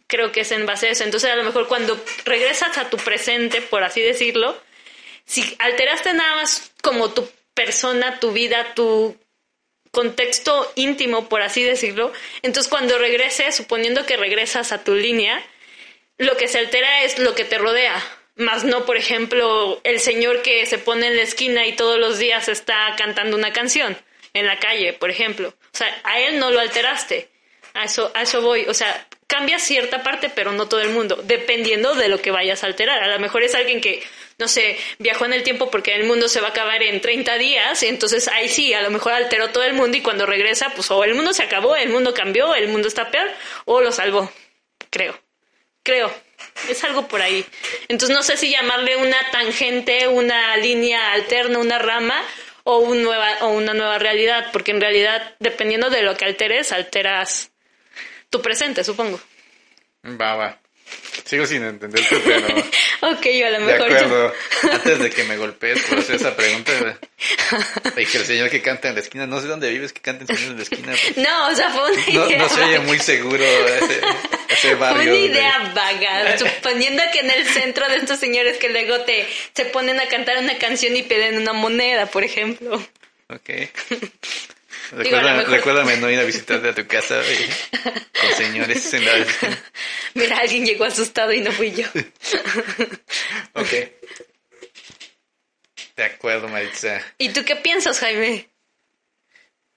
Creo 0.07 0.33
que 0.33 0.41
es 0.41 0.53
en 0.53 0.67
base 0.67 0.89
a 0.89 0.91
eso. 0.91 1.05
Entonces, 1.05 1.31
a 1.31 1.37
lo 1.37 1.45
mejor 1.45 1.69
cuando 1.69 2.03
regresas 2.25 2.79
a 2.79 2.89
tu 2.89 2.97
presente, 2.97 3.61
por 3.63 3.85
así 3.85 4.01
decirlo, 4.01 4.61
si 5.27 5.57
alteraste 5.59 6.13
nada 6.15 6.37
más 6.37 6.73
como 6.83 7.11
tu 7.13 7.31
persona, 7.55 8.19
tu 8.19 8.33
vida, 8.33 8.75
tu 8.75 9.17
contexto 9.91 10.71
íntimo, 10.77 11.29
por 11.29 11.43
así 11.43 11.63
decirlo. 11.63 12.13
Entonces, 12.43 12.71
cuando 12.71 12.99
regreses, 12.99 13.57
suponiendo 13.57 14.07
que 14.07 14.17
regresas 14.17 14.73
a 14.73 14.85
tu 14.85 14.95
línea, 14.95 15.43
lo 16.19 16.37
que 16.37 16.49
se 16.49 16.59
altera 16.59 17.03
es 17.05 17.19
lo 17.19 17.35
que 17.35 17.45
te 17.45 17.59
rodea. 17.59 18.03
Más 18.37 18.65
no, 18.65 18.87
por 18.87 18.97
ejemplo, 18.97 19.81
el 19.85 20.01
señor 20.01 20.43
que 20.43 20.65
se 20.67 20.79
pone 20.79 21.09
en 21.09 21.17
la 21.17 21.23
esquina 21.23 21.67
y 21.67 21.73
todos 21.73 21.99
los 21.99 22.19
días 22.19 22.49
está 22.49 22.95
cantando 22.97 23.37
una 23.37 23.53
canción 23.53 23.97
en 24.33 24.47
la 24.47 24.59
calle, 24.59 24.93
por 24.93 25.11
ejemplo. 25.11 25.49
O 25.49 25.77
sea, 25.77 26.01
a 26.05 26.21
él 26.21 26.39
no 26.39 26.51
lo 26.51 26.61
alteraste. 26.61 27.29
A 27.75 27.85
eso, 27.85 28.11
a 28.15 28.23
eso 28.23 28.41
voy. 28.43 28.67
O 28.67 28.75
sea, 28.75 29.07
cambia 29.31 29.61
cierta 29.61 30.03
parte, 30.03 30.29
pero 30.29 30.51
no 30.51 30.69
todo 30.69 30.81
el 30.81 30.91
mundo, 30.91 31.21
dependiendo 31.23 31.95
de 31.95 32.09
lo 32.09 32.21
que 32.21 32.33
vayas 32.33 32.65
a 32.65 32.67
alterar. 32.67 33.01
A 33.01 33.07
lo 33.07 33.21
mejor 33.21 33.45
es 33.45 33.55
alguien 33.55 33.81
que 33.81 34.03
no 34.39 34.49
sé, 34.49 34.79
viajó 34.99 35.27
en 35.27 35.35
el 35.35 35.43
tiempo 35.43 35.71
porque 35.71 35.95
el 35.95 36.05
mundo 36.05 36.27
se 36.27 36.41
va 36.41 36.49
a 36.49 36.51
acabar 36.51 36.83
en 36.83 37.01
30 37.03 37.37
días, 37.37 37.83
entonces 37.83 38.27
ahí 38.27 38.49
sí, 38.49 38.73
a 38.73 38.81
lo 38.81 38.91
mejor 38.91 39.13
alteró 39.13 39.51
todo 39.51 39.65
el 39.65 39.75
mundo 39.75 39.99
y 39.99 40.01
cuando 40.01 40.25
regresa, 40.25 40.73
pues 40.75 40.91
o 40.91 41.05
el 41.05 41.15
mundo 41.15 41.35
se 41.35 41.43
acabó, 41.43 41.77
el 41.77 41.91
mundo 41.91 42.15
cambió, 42.15 42.55
el 42.55 42.69
mundo 42.69 42.89
está 42.89 43.11
peor, 43.11 43.29
o 43.67 43.83
lo 43.83 43.93
salvó, 43.93 44.33
creo, 44.89 45.21
creo, 45.83 46.11
es 46.71 46.83
algo 46.85 47.07
por 47.07 47.21
ahí. 47.21 47.45
Entonces 47.89 48.17
no 48.17 48.23
sé 48.23 48.39
si 48.39 48.51
llamarle 48.51 48.97
una 48.97 49.19
tangente, 49.31 50.09
una 50.09 50.57
línea 50.57 51.13
alterna, 51.13 51.59
una 51.59 51.79
rama 51.79 52.25
o, 52.65 52.79
un 52.79 53.03
nueva, 53.03 53.29
o 53.43 53.49
una 53.49 53.75
nueva 53.75 53.99
realidad, 53.99 54.47
porque 54.53 54.71
en 54.71 54.81
realidad, 54.81 55.35
dependiendo 55.39 55.91
de 55.91 56.03
lo 56.03 56.17
que 56.17 56.25
alteres, 56.25 56.73
alteras 56.73 57.51
tu 58.31 58.41
presente, 58.41 58.85
supongo. 58.85 59.21
Va, 60.05 60.37
va. 60.37 60.61
Sigo 61.25 61.47
sin 61.47 61.63
entenderte, 61.63 62.17
pero... 62.25 62.49
ok, 63.13 63.27
yo 63.27 63.47
a 63.47 63.51
lo 63.51 63.61
mejor... 63.61 63.89
De 63.89 63.99
acuerdo. 63.99 64.33
Antes 64.73 64.99
de 64.99 65.11
que 65.11 65.25
me 65.25 65.37
golpees 65.37 65.81
por 65.85 65.99
hacer 65.99 66.17
esa 66.17 66.35
pregunta, 66.35 66.73
dije 67.97 68.19
el 68.19 68.25
señor 68.25 68.51
que 68.51 68.63
canta 68.63 68.89
en 68.89 68.95
la 68.95 69.01
esquina, 69.01 69.27
no 69.27 69.41
sé 69.41 69.47
dónde 69.47 69.71
vives 69.71 69.93
que 69.93 70.01
canta 70.01 70.25
el 70.25 70.37
señor 70.37 70.53
en 70.53 70.57
la 70.57 70.63
esquina. 70.65 70.93
No, 71.17 71.49
o 71.49 71.55
sea, 71.55 71.71
fue 71.71 71.93
una 71.93 72.27
idea 72.27 72.39
No, 72.39 72.49
se 72.49 72.65
oye 72.65 72.79
muy 72.81 72.99
seguro 72.99 73.45
ese, 73.45 74.01
ese 74.49 74.75
barrio. 74.75 75.03
Fue 75.03 75.13
una 75.13 75.33
idea 75.33 75.73
vaga, 75.75 76.39
suponiendo 76.39 77.03
que 77.13 77.21
en 77.21 77.31
el 77.31 77.47
centro 77.47 77.89
de 77.89 77.97
estos 77.97 78.19
señores 78.19 78.59
que 78.59 78.71
luego 78.71 79.01
te 79.03 79.29
se 79.55 79.67
ponen 79.67 80.01
a 80.01 80.09
cantar 80.09 80.39
una 80.39 80.59
canción 80.59 80.97
y 80.97 81.03
piden 81.03 81.39
una 81.39 81.53
moneda, 81.53 82.07
por 82.07 82.25
ejemplo. 82.25 82.85
Ok. 83.29 83.51
Recuérdame, 84.91 85.39
mejor- 85.39 85.51
recuérdame 85.53 85.97
no 85.99 86.11
ir 86.11 86.19
a 86.19 86.25
visitarte 86.25 86.69
a 86.69 86.75
tu 86.75 86.87
casa 86.87 87.21
eh, 87.25 87.51
con 88.21 88.33
señores 88.37 88.93
en 88.95 89.05
la 89.05 89.13
Mira, 90.15 90.39
alguien 90.39 90.67
llegó 90.67 90.85
asustado 90.85 91.33
y 91.33 91.41
no 91.41 91.53
fui 91.53 91.73
yo. 91.73 91.87
Ok. 93.55 93.69
De 95.97 96.05
acuerdo, 96.05 96.49
Maritza. 96.49 97.01
¿Y 97.19 97.31
tú 97.31 97.45
qué 97.45 97.57
piensas, 97.57 97.99
Jaime? 98.01 98.49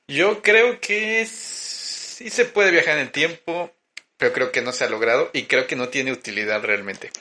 Yo 0.08 0.42
creo 0.42 0.80
que 0.80 1.26
sí 1.26 2.30
se 2.30 2.46
puede 2.46 2.72
viajar 2.72 2.96
en 2.98 3.04
el 3.04 3.12
tiempo, 3.12 3.74
pero 4.18 4.32
creo 4.34 4.52
que 4.52 4.62
no 4.62 4.72
se 4.72 4.84
ha 4.86 4.90
logrado 4.90 5.30
y 5.34 5.44
creo 5.44 5.68
que 5.68 5.76
no 5.76 5.90
tiene 5.90 6.12
utilidad 6.12 6.62
realmente. 6.64 7.12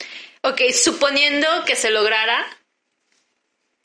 Ok, 0.43 0.61
suponiendo 0.73 1.47
que 1.65 1.77
se 1.77 1.91
lograra 1.91 2.45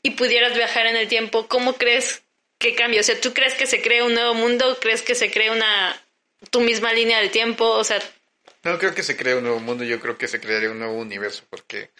y 0.02 0.10
pudieras 0.12 0.54
viajar 0.54 0.86
en 0.86 0.96
el 0.96 1.08
tiempo, 1.08 1.48
¿cómo 1.48 1.74
crees 1.74 2.22
que 2.58 2.74
cambia? 2.74 3.00
O 3.00 3.04
sea, 3.04 3.20
¿tú 3.20 3.32
crees 3.32 3.54
que 3.54 3.66
se 3.66 3.80
cree 3.82 4.02
un 4.02 4.14
nuevo 4.14 4.34
mundo? 4.34 4.78
¿Crees 4.80 5.02
que 5.02 5.14
se 5.14 5.30
cree 5.30 5.50
una 5.50 6.00
tu 6.50 6.60
misma 6.60 6.92
línea 6.92 7.18
del 7.20 7.30
tiempo? 7.30 7.64
O 7.66 7.84
sea, 7.84 8.00
No 8.64 8.78
creo 8.78 8.94
que 8.94 9.02
se 9.02 9.16
cree 9.16 9.34
un 9.34 9.44
nuevo 9.44 9.60
mundo, 9.60 9.84
yo 9.84 10.00
creo 10.00 10.18
que 10.18 10.28
se 10.28 10.40
crearía 10.40 10.70
un 10.70 10.78
nuevo 10.78 10.94
universo, 10.94 11.44
porque 11.48 11.90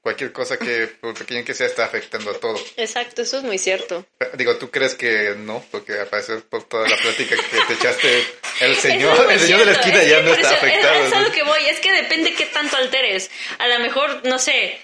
cualquier 0.00 0.30
cosa 0.32 0.56
que, 0.58 0.86
por 0.86 1.14
pequeña 1.18 1.42
que 1.44 1.52
sea, 1.54 1.66
está 1.66 1.84
afectando 1.84 2.30
a 2.30 2.34
todo. 2.38 2.60
exacto, 2.76 3.22
eso 3.22 3.38
es 3.38 3.42
muy 3.42 3.58
cierto. 3.58 4.06
Digo, 4.34 4.56
¿tú 4.56 4.70
crees 4.70 4.94
que 4.94 5.34
no? 5.36 5.64
Porque 5.72 5.94
al 5.94 6.06
parecer 6.06 6.42
por 6.42 6.62
toda 6.68 6.86
la 6.88 6.96
plática 6.96 7.34
que 7.34 7.58
te 7.66 7.72
echaste, 7.74 8.24
el 8.60 8.76
señor, 8.76 9.26
es 9.32 9.32
el 9.32 9.40
señor 9.40 9.58
de 9.60 9.66
la 9.66 9.72
esquina 9.72 10.02
es 10.02 10.08
ya 10.08 10.20
no 10.20 10.30
está 10.32 10.40
eso- 10.42 10.50
es- 10.52 10.56
afectado. 10.62 11.06
Es, 11.06 11.12
a 11.12 11.16
¿no? 11.20 11.26
lo 11.28 11.32
que 11.32 11.42
voy, 11.42 11.64
es 11.66 11.80
que 11.80 11.92
depende 11.92 12.34
qué 12.34 12.46
tanto 12.46 12.76
alteres. 12.76 13.30
A 13.58 13.66
lo 13.66 13.80
mejor, 13.80 14.24
no 14.26 14.38
sé, 14.38 14.78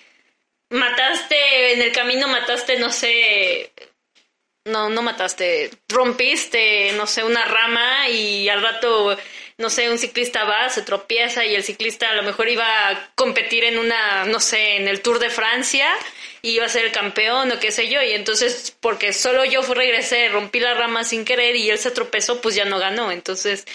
mataste, 0.70 1.74
en 1.74 1.82
el 1.82 1.92
camino 1.92 2.28
mataste, 2.28 2.78
no 2.78 2.90
sé, 2.90 3.70
no, 4.64 4.88
no 4.88 5.02
mataste, 5.02 5.70
rompiste, 5.88 6.92
no 6.92 7.06
sé, 7.06 7.24
una 7.24 7.44
rama 7.44 8.08
y 8.08 8.48
al 8.48 8.62
rato, 8.62 9.16
no 9.58 9.70
sé, 9.70 9.90
un 9.90 9.98
ciclista 9.98 10.44
va, 10.44 10.68
se 10.68 10.82
tropieza 10.82 11.44
y 11.44 11.54
el 11.54 11.64
ciclista 11.64 12.10
a 12.10 12.14
lo 12.14 12.22
mejor 12.22 12.48
iba 12.48 12.88
a 12.88 13.12
competir 13.14 13.64
en 13.64 13.78
una, 13.78 14.24
no 14.26 14.38
sé, 14.40 14.76
en 14.76 14.86
el 14.88 15.00
Tour 15.02 15.18
de 15.18 15.30
Francia 15.30 15.88
y 16.42 16.50
iba 16.50 16.66
a 16.66 16.68
ser 16.68 16.84
el 16.84 16.92
campeón 16.92 17.50
o 17.50 17.58
qué 17.58 17.72
sé 17.72 17.88
yo 17.88 18.02
y 18.02 18.12
entonces 18.12 18.76
porque 18.80 19.12
solo 19.12 19.44
yo 19.44 19.62
fui- 19.62 19.74
regresé, 19.74 20.28
rompí 20.28 20.60
la 20.60 20.74
rama 20.74 21.02
sin 21.04 21.24
querer 21.24 21.56
y 21.56 21.68
él 21.70 21.78
se 21.78 21.90
tropezó, 21.90 22.40
pues 22.40 22.54
ya 22.54 22.64
no 22.64 22.78
ganó. 22.78 23.10
Entonces, 23.10 23.66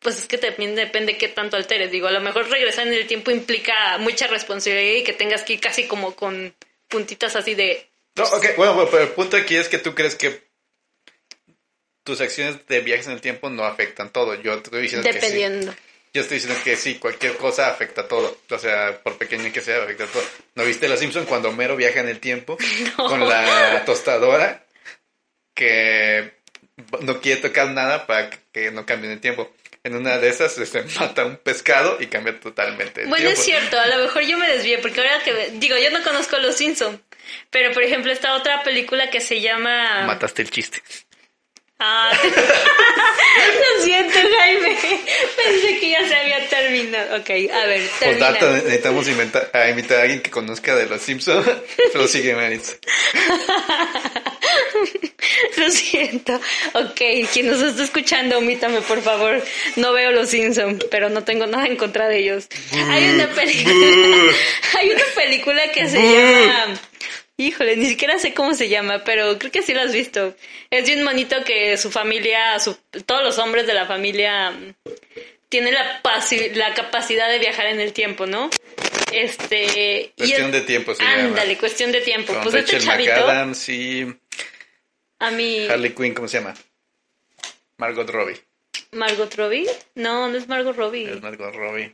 pues 0.00 0.18
es 0.18 0.26
que 0.26 0.38
también 0.38 0.74
depende 0.74 1.16
qué 1.16 1.28
tanto 1.28 1.56
alteres. 1.56 1.90
Digo, 1.90 2.08
a 2.08 2.12
lo 2.12 2.20
mejor 2.20 2.48
regresar 2.50 2.86
en 2.86 2.94
el 2.94 3.06
tiempo 3.06 3.30
implica 3.30 3.98
mucha 3.98 4.26
responsabilidad 4.26 4.96
y 5.00 5.04
que 5.04 5.12
tengas 5.12 5.42
que 5.42 5.54
ir 5.54 5.60
casi 5.60 5.86
como 5.86 6.14
con 6.16 6.54
puntitas 6.88 7.36
así 7.36 7.54
de... 7.54 7.88
No, 8.16 8.24
ok, 8.24 8.46
bueno, 8.56 8.74
bueno, 8.74 8.90
pero 8.90 9.02
el 9.04 9.10
punto 9.10 9.36
aquí 9.36 9.56
es 9.56 9.68
que 9.68 9.78
tú 9.78 9.94
crees 9.94 10.14
que 10.14 10.42
tus 12.04 12.20
acciones 12.20 12.66
de 12.66 12.80
viajes 12.80 13.06
en 13.06 13.12
el 13.14 13.20
tiempo 13.20 13.50
no 13.50 13.64
afectan 13.64 14.10
todo. 14.12 14.34
Yo 14.40 14.52
te 14.58 14.64
estoy 14.68 14.82
diciendo 14.82 15.08
que 15.10 15.20
sí. 15.20 15.40
Yo 16.12 16.20
estoy 16.22 16.36
diciendo 16.38 16.60
que 16.62 16.76
sí, 16.76 16.96
cualquier 16.96 17.36
cosa 17.36 17.68
afecta 17.68 18.06
todo. 18.06 18.38
O 18.50 18.58
sea, 18.58 19.00
por 19.02 19.18
pequeña 19.18 19.50
que 19.52 19.60
sea, 19.60 19.82
afecta 19.82 20.06
todo. 20.06 20.22
¿No 20.54 20.64
viste 20.64 20.86
Los 20.86 21.00
Simpson 21.00 21.24
cuando 21.24 21.48
Homero 21.48 21.74
viaja 21.76 22.00
en 22.00 22.08
el 22.08 22.20
tiempo 22.20 22.56
con 22.96 23.28
la 23.28 23.82
tostadora 23.84 24.64
que 25.54 26.34
no 27.00 27.20
quiere 27.20 27.40
tocar 27.40 27.68
nada 27.70 28.06
para 28.06 28.30
que 28.52 28.70
no 28.70 28.86
cambie 28.86 29.12
el 29.12 29.20
tiempo? 29.20 29.52
En 29.82 29.96
una 29.96 30.18
de 30.18 30.28
esas 30.28 30.52
se 30.52 30.82
mata 31.00 31.24
un 31.26 31.36
pescado 31.36 31.96
y 32.00 32.06
cambia 32.06 32.38
totalmente 32.38 33.02
el 33.02 33.08
Bueno, 33.08 33.24
tiempo. 33.24 33.40
es 33.40 33.44
cierto, 33.44 33.78
a 33.78 33.86
lo 33.86 33.98
mejor 34.04 34.22
yo 34.22 34.38
me 34.38 34.48
desvié, 34.48 34.78
porque 34.78 35.00
ahora 35.00 35.22
que... 35.22 35.32
me- 35.32 35.48
Digo, 35.58 35.76
yo 35.78 35.90
no 35.90 36.02
conozco 36.04 36.38
Los 36.38 36.56
Simpson 36.56 37.02
pero 37.50 37.72
por 37.72 37.82
ejemplo 37.82 38.12
esta 38.12 38.34
otra 38.34 38.62
película 38.62 39.10
que 39.10 39.20
se 39.20 39.40
llama... 39.40 40.04
Mataste 40.06 40.42
el 40.42 40.50
chiste. 40.50 40.82
Ah, 41.80 42.12
lo 42.22 43.84
siento, 43.84 44.18
Jaime. 44.38 44.78
Pensé 45.36 45.78
que 45.80 45.90
ya 45.90 46.08
se 46.08 46.14
había 46.14 46.48
terminado. 46.48 47.16
Ok, 47.16 47.30
a 47.52 47.66
ver, 47.66 47.82
Por 47.88 47.98
termina. 47.98 48.30
dato, 48.30 48.50
necesitamos 48.52 49.08
inventar, 49.08 49.50
a 49.52 49.68
invitar 49.68 49.98
a 49.98 50.02
alguien 50.02 50.20
que 50.22 50.30
conozca 50.30 50.74
de 50.76 50.86
Los 50.86 51.02
Simpsons. 51.02 51.46
Pero 51.92 52.06
sigue, 52.06 52.34
Maritza. 52.34 52.74
Lo 55.56 55.70
siento. 55.70 56.40
Ok, 56.74 57.00
quien 57.32 57.50
nos 57.50 57.60
está 57.60 57.82
escuchando, 57.84 58.38
omítame, 58.38 58.80
por 58.82 59.02
favor. 59.02 59.42
No 59.76 59.92
veo 59.92 60.12
los 60.12 60.30
Simpson, 60.30 60.78
pero 60.90 61.08
no 61.10 61.24
tengo 61.24 61.46
nada 61.46 61.66
en 61.66 61.76
contra 61.76 62.08
de 62.08 62.18
ellos. 62.18 62.46
Hay 62.88 63.08
una 63.10 63.26
película. 63.28 63.74
Hay 64.78 64.90
una 64.90 65.04
película 65.14 65.62
que 65.72 65.88
se 65.88 65.98
llama. 66.00 66.80
Híjole, 67.36 67.76
ni 67.76 67.86
siquiera 67.86 68.18
sé 68.18 68.32
cómo 68.32 68.54
se 68.54 68.68
llama, 68.68 69.02
pero 69.04 69.36
creo 69.38 69.50
que 69.50 69.62
sí 69.62 69.74
la 69.74 69.82
has 69.82 69.92
visto. 69.92 70.34
Es 70.70 70.86
de 70.86 70.94
un 70.96 71.02
monito 71.02 71.42
que 71.44 71.76
su 71.76 71.90
familia, 71.90 72.58
su, 72.60 72.76
todos 73.06 73.24
los 73.24 73.38
hombres 73.38 73.66
de 73.66 73.74
la 73.74 73.86
familia 73.86 74.52
mm, 74.52 74.74
tienen 75.48 75.74
la, 75.74 76.00
la 76.54 76.74
capacidad 76.74 77.28
de 77.28 77.38
viajar 77.40 77.66
en 77.66 77.80
el 77.80 77.92
tiempo, 77.92 78.26
¿no? 78.26 78.50
Este. 79.12 80.12
y 80.16 80.18
Cuestión 80.18 80.46
el- 80.46 80.52
de 80.52 80.60
tiempo 80.62 80.92
llama. 80.92 81.12
Ándale, 81.12 81.58
cuestión 81.58 81.90
de 81.92 82.00
tiempo. 82.02 82.32
Con 82.34 82.42
pues 82.44 82.54
este 82.54 82.72
Rachel 82.78 82.88
chavito, 82.88 83.12
McAdams 83.12 83.68
y 83.68 84.16
a 85.18 85.30
mí. 85.32 85.66
Harley 85.68 85.90
Quinn, 85.92 86.14
¿cómo 86.14 86.28
se 86.28 86.38
llama? 86.38 86.54
Margot 87.78 88.08
Robbie. 88.08 88.40
¿Margot 88.92 89.34
Robbie? 89.34 89.66
No, 89.96 90.28
no 90.28 90.38
es 90.38 90.46
Margot 90.48 90.76
Robbie. 90.76 91.10
Es 91.10 91.20
Margot 91.20 91.52
Robbie. 91.54 91.92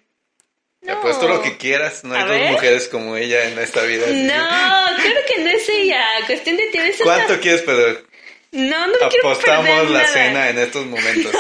Te 0.81 0.87
No. 0.87 0.99
apuesto 0.99 1.29
lo 1.29 1.43
que 1.43 1.57
quieras. 1.59 2.05
No 2.05 2.15
hay 2.15 2.23
A 2.23 2.27
dos 2.27 2.37
ver. 2.39 2.51
mujeres 2.53 2.89
como 2.89 3.17
ella 3.17 3.45
en 3.49 3.59
esta 3.59 3.83
vida. 3.83 4.07
No, 4.07 4.97
claro 4.97 5.20
que 5.35 5.43
no 5.43 5.51
es 5.51 5.69
ella. 5.69 6.05
Cuestión 6.27 6.57
de 6.57 6.67
tienes 6.69 7.01
una- 7.01 7.15
¿Cuánto 7.15 7.41
quieres 7.41 7.63
perder? 7.63 8.05
No, 8.53 8.87
no 8.89 8.93
quiero 9.11 9.29
Apostamos 9.31 9.65
perder 9.67 9.91
la 9.91 9.99
nada. 10.03 10.13
cena 10.13 10.49
en 10.51 10.59
estos 10.59 10.85
momentos. 10.95 11.33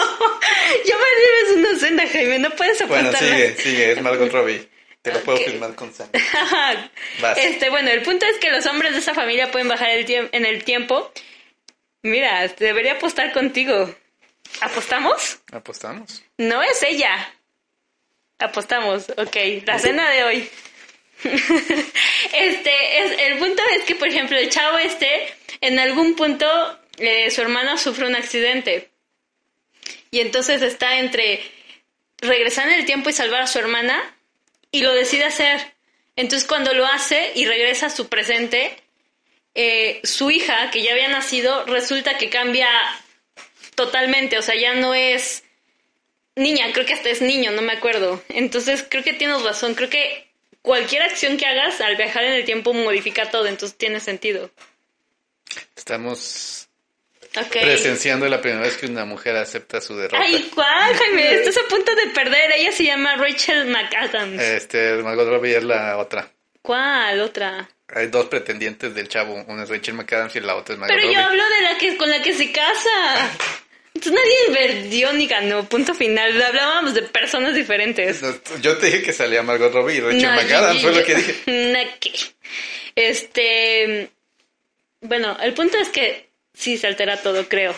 Ya 0.84 0.96
me 0.96 1.04
debes 1.04 1.56
una 1.70 1.78
cena, 1.78 2.04
Jaime. 2.12 2.38
No 2.38 2.50
puedes 2.50 2.80
apostar. 2.80 3.10
Bueno, 3.12 3.18
sigue, 3.18 3.56
sigue. 3.56 3.92
Es 3.92 4.00
Margot 4.02 4.30
Robbie. 4.32 4.68
Te 5.02 5.12
lo 5.12 5.20
puedo 5.22 5.38
Ok. 5.38 5.44
firmar 5.46 5.74
con 5.74 5.92
sangre. 5.94 6.20
Este, 7.36 7.70
bueno, 7.70 7.90
el 7.90 8.02
punto 8.02 8.26
es 8.26 8.36
que 8.38 8.50
los 8.50 8.64
hombres 8.66 8.92
de 8.92 8.98
esa 8.98 9.14
familia 9.14 9.50
pueden 9.50 9.66
bajar 9.68 9.90
el 9.90 10.28
en 10.32 10.44
el 10.46 10.62
tiempo. 10.64 11.10
Mira, 12.02 12.46
debería 12.58 12.92
apostar 12.92 13.32
contigo. 13.32 13.94
¿Apostamos? 14.60 15.38
¿Apostamos? 15.52 16.22
No 16.38 16.62
es 16.62 16.82
ella. 16.82 17.32
Apostamos, 18.38 19.10
ok. 19.16 19.36
La 19.66 19.78
cena 19.78 20.08
de 20.10 20.24
hoy. 20.24 20.50
este, 22.32 22.98
es, 23.00 23.20
el 23.20 23.38
punto 23.38 23.62
es 23.76 23.84
que, 23.84 23.94
por 23.94 24.08
ejemplo, 24.08 24.36
el 24.36 24.50
chavo 24.50 24.78
este, 24.78 25.32
en 25.60 25.78
algún 25.78 26.14
punto, 26.14 26.46
eh, 26.98 27.30
su 27.30 27.40
hermano 27.42 27.76
sufre 27.78 28.06
un 28.06 28.16
accidente. 28.16 28.90
Y 30.10 30.20
entonces 30.20 30.62
está 30.62 30.98
entre 30.98 31.42
regresar 32.18 32.68
en 32.68 32.74
el 32.74 32.86
tiempo 32.86 33.10
y 33.10 33.12
salvar 33.12 33.42
a 33.42 33.46
su 33.46 33.58
hermana, 33.58 34.16
y 34.72 34.82
lo 34.82 34.92
decide 34.94 35.24
hacer. 35.24 35.60
Entonces 36.16 36.46
cuando 36.46 36.72
lo 36.74 36.86
hace 36.86 37.32
y 37.34 37.46
regresa 37.46 37.86
a 37.86 37.90
su 37.90 38.08
presente, 38.08 38.76
eh, 39.54 40.00
su 40.04 40.30
hija, 40.30 40.70
que 40.70 40.82
ya 40.82 40.92
había 40.92 41.08
nacido, 41.08 41.64
resulta 41.66 42.18
que 42.18 42.30
cambia 42.30 42.68
totalmente, 43.74 44.38
o 44.38 44.42
sea, 44.42 44.54
ya 44.54 44.74
no 44.74 44.94
es 44.94 45.44
niña, 46.36 46.72
creo 46.72 46.86
que 46.86 46.94
hasta 46.94 47.10
es 47.10 47.22
niño, 47.22 47.50
no 47.52 47.62
me 47.62 47.72
acuerdo. 47.72 48.22
Entonces 48.28 48.84
creo 48.88 49.02
que 49.02 49.12
tienes 49.12 49.42
razón, 49.42 49.74
creo 49.74 49.90
que 49.90 50.29
cualquier 50.62 51.02
acción 51.02 51.36
que 51.36 51.46
hagas 51.46 51.80
al 51.80 51.96
viajar 51.96 52.24
en 52.24 52.32
el 52.32 52.44
tiempo 52.44 52.72
modifica 52.72 53.30
todo, 53.30 53.46
entonces 53.46 53.76
tiene 53.76 54.00
sentido. 54.00 54.50
Estamos 55.76 56.68
presenciando 57.50 58.28
la 58.28 58.40
primera 58.40 58.62
vez 58.62 58.76
que 58.76 58.86
una 58.86 59.04
mujer 59.04 59.36
acepta 59.36 59.80
su 59.80 59.96
derrota. 59.96 60.22
Ay, 60.22 60.50
¿cuál, 60.54 60.94
Jaime? 60.94 61.34
Estás 61.34 61.58
a 61.58 61.68
punto 61.68 61.94
de 61.94 62.08
perder. 62.08 62.52
Ella 62.52 62.72
se 62.72 62.84
llama 62.84 63.16
Rachel 63.16 63.66
McAdams. 63.66 64.40
Este, 64.40 64.94
Margot 64.96 65.28
Robbie 65.28 65.56
es 65.56 65.64
la 65.64 65.96
otra. 65.98 66.30
¿Cuál 66.62 67.20
otra? 67.20 67.68
Hay 67.88 68.08
dos 68.08 68.26
pretendientes 68.26 68.94
del 68.94 69.08
chavo. 69.08 69.34
Una 69.46 69.64
es 69.64 69.68
Rachel 69.68 69.94
McAdams 69.94 70.36
y 70.36 70.40
la 70.40 70.56
otra 70.56 70.74
es 70.74 70.80
Margot 70.80 70.96
Pero 70.96 71.12
yo 71.12 71.20
hablo 71.20 71.42
de 71.42 71.62
la 71.62 71.78
que 71.78 71.96
con 71.96 72.10
la 72.10 72.22
que 72.22 72.34
se 72.34 72.52
casa. 72.52 73.30
Entonces 74.02 74.12
nadie 74.12 74.58
perdió 74.66 75.12
ni 75.12 75.26
ganó, 75.26 75.68
punto 75.68 75.94
final. 75.94 76.40
Hablábamos 76.40 76.94
de 76.94 77.02
personas 77.02 77.54
diferentes. 77.54 78.22
No, 78.22 78.34
Yo 78.62 78.78
te 78.78 78.86
dije 78.86 79.02
que 79.02 79.12
salía 79.12 79.42
Margot 79.42 79.70
Robbie 79.72 79.96
y 79.96 80.00
Rachel 80.00 80.22
No, 80.22 80.32
McAdams, 80.32 80.80
yo- 80.80 80.88
fue 80.90 80.98
lo 81.00 81.04
que 81.06 81.14
dije. 81.16 81.34
na 81.72 81.84
que. 81.98 82.12
Este. 82.96 84.10
Bueno, 85.02 85.36
el 85.42 85.52
punto 85.52 85.76
es 85.78 85.88
que 85.90 86.28
sí 86.54 86.78
se 86.78 86.86
altera 86.86 87.18
todo, 87.18 87.46
creo. 87.48 87.72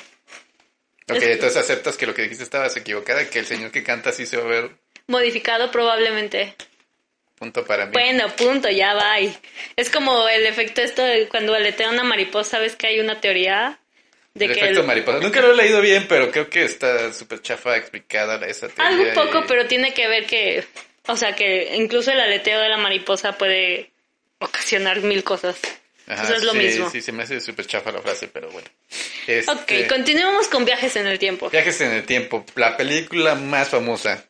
Ok, 1.09 1.17
Es- 1.17 1.23
entonces 1.25 1.57
aceptas 1.57 1.97
que 1.97 2.07
lo 2.07 2.15
que 2.15 2.23
dijiste 2.23 2.45
estabas 2.45 2.77
equivocada, 2.77 3.29
que 3.29 3.41
el 3.41 3.47
señor 3.47 3.73
que 3.73 3.83
canta 3.83 4.13
sí 4.13 4.25
se 4.27 4.37
va 4.37 4.45
a 4.45 4.47
ver 4.47 4.71
Modificado 5.09 5.73
probablemente. 5.73 6.55
punto 7.37 7.65
para 7.65 7.87
mí. 7.87 7.93
Bueno, 7.93 8.29
punto, 8.37 8.69
ya 8.71 8.95
va. 8.95 9.17
Es 9.75 9.91
como 9.91 10.29
el 10.29 10.47
efecto 10.47 10.81
esto 10.83 11.03
de 11.03 11.27
cuando 11.29 11.53
aletea 11.55 11.91
una 11.91 12.05
mariposa, 12.05 12.61
¿ves 12.61 12.77
que 12.77 12.87
hay 12.87 13.01
una 13.01 13.21
teoría? 13.21 13.81
De 14.35 14.47
el 14.47 14.55
que 14.55 14.61
efecto 14.61 14.81
el- 14.81 14.87
mariposa. 14.87 15.19
Nunca 15.21 15.41
lo 15.41 15.53
he 15.53 15.57
leído 15.57 15.81
bien, 15.81 16.07
pero 16.09 16.31
creo 16.31 16.49
que 16.49 16.65
está 16.65 17.13
súper 17.13 17.43
chafa 17.43 17.77
explicada 17.77 18.37
esa 18.47 18.69
teoría. 18.69 18.87
Algo 19.13 19.25
poco, 19.27 19.41
y- 19.41 19.49
pero 19.49 19.67
tiene 19.67 19.93
que 19.93 20.09
ver 20.09 20.27
que, 20.27 20.65
o 21.07 21.17
sea, 21.17 21.35
que 21.35 21.77
incluso 21.77 22.11
el 22.13 22.21
aleteo 22.21 22.61
de 22.61 22.69
la 22.69 22.77
mariposa 22.79 23.33
puede 23.39 23.91
ocasionar 24.39 25.01
mil 25.03 25.23
cosas. 25.23 25.57
Ajá, 26.07 26.27
sea, 26.27 26.37
es 26.37 26.43
lo 26.45 26.53
sí, 26.53 26.59
mismo. 26.59 26.91
Sí, 26.91 27.01
se 27.01 27.13
me 27.13 27.23
hace 27.23 27.41
súper 27.41 27.67
chafa 27.67 27.93
la 27.93 28.01
frase, 28.01 28.29
pero 28.29 28.51
bueno. 28.51 28.67
Ok, 28.69 29.29
Este, 29.29 29.87
continuamos 29.87 30.49
con 30.49 30.65
viajes 30.65 30.97
en 30.97 31.07
el 31.07 31.19
tiempo. 31.19 31.49
Viajes 31.49 31.81
en 31.81 31.93
el 31.93 32.05
tiempo. 32.05 32.45
La 32.57 32.77
película 32.77 33.35
más 33.37 33.69
famosa. 33.69 34.25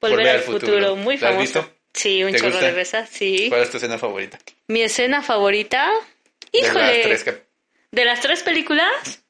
Volver, 0.00 0.28
al 0.28 0.40
futuro, 0.42 0.94
muy 0.94 1.16
¿La 1.16 1.30
has 1.30 1.34
famosa. 1.34 1.60
visto? 1.60 1.74
Sí, 1.92 2.22
un 2.22 2.30
¿Te 2.32 2.38
chorro 2.38 2.50
gusta? 2.52 2.66
de 2.66 2.72
veces, 2.72 3.08
sí. 3.10 3.46
¿Cuál 3.48 3.62
es 3.62 3.70
tu 3.70 3.78
escena 3.78 3.98
favorita? 3.98 4.38
Mi 4.68 4.82
escena 4.82 5.22
favorita, 5.22 5.90
De 6.52 6.58
híjole, 6.60 6.80
las 7.08 7.22
tres 7.24 7.40
¿de 7.90 8.04
las 8.04 8.20
tres 8.20 8.42
películas? 8.44 9.24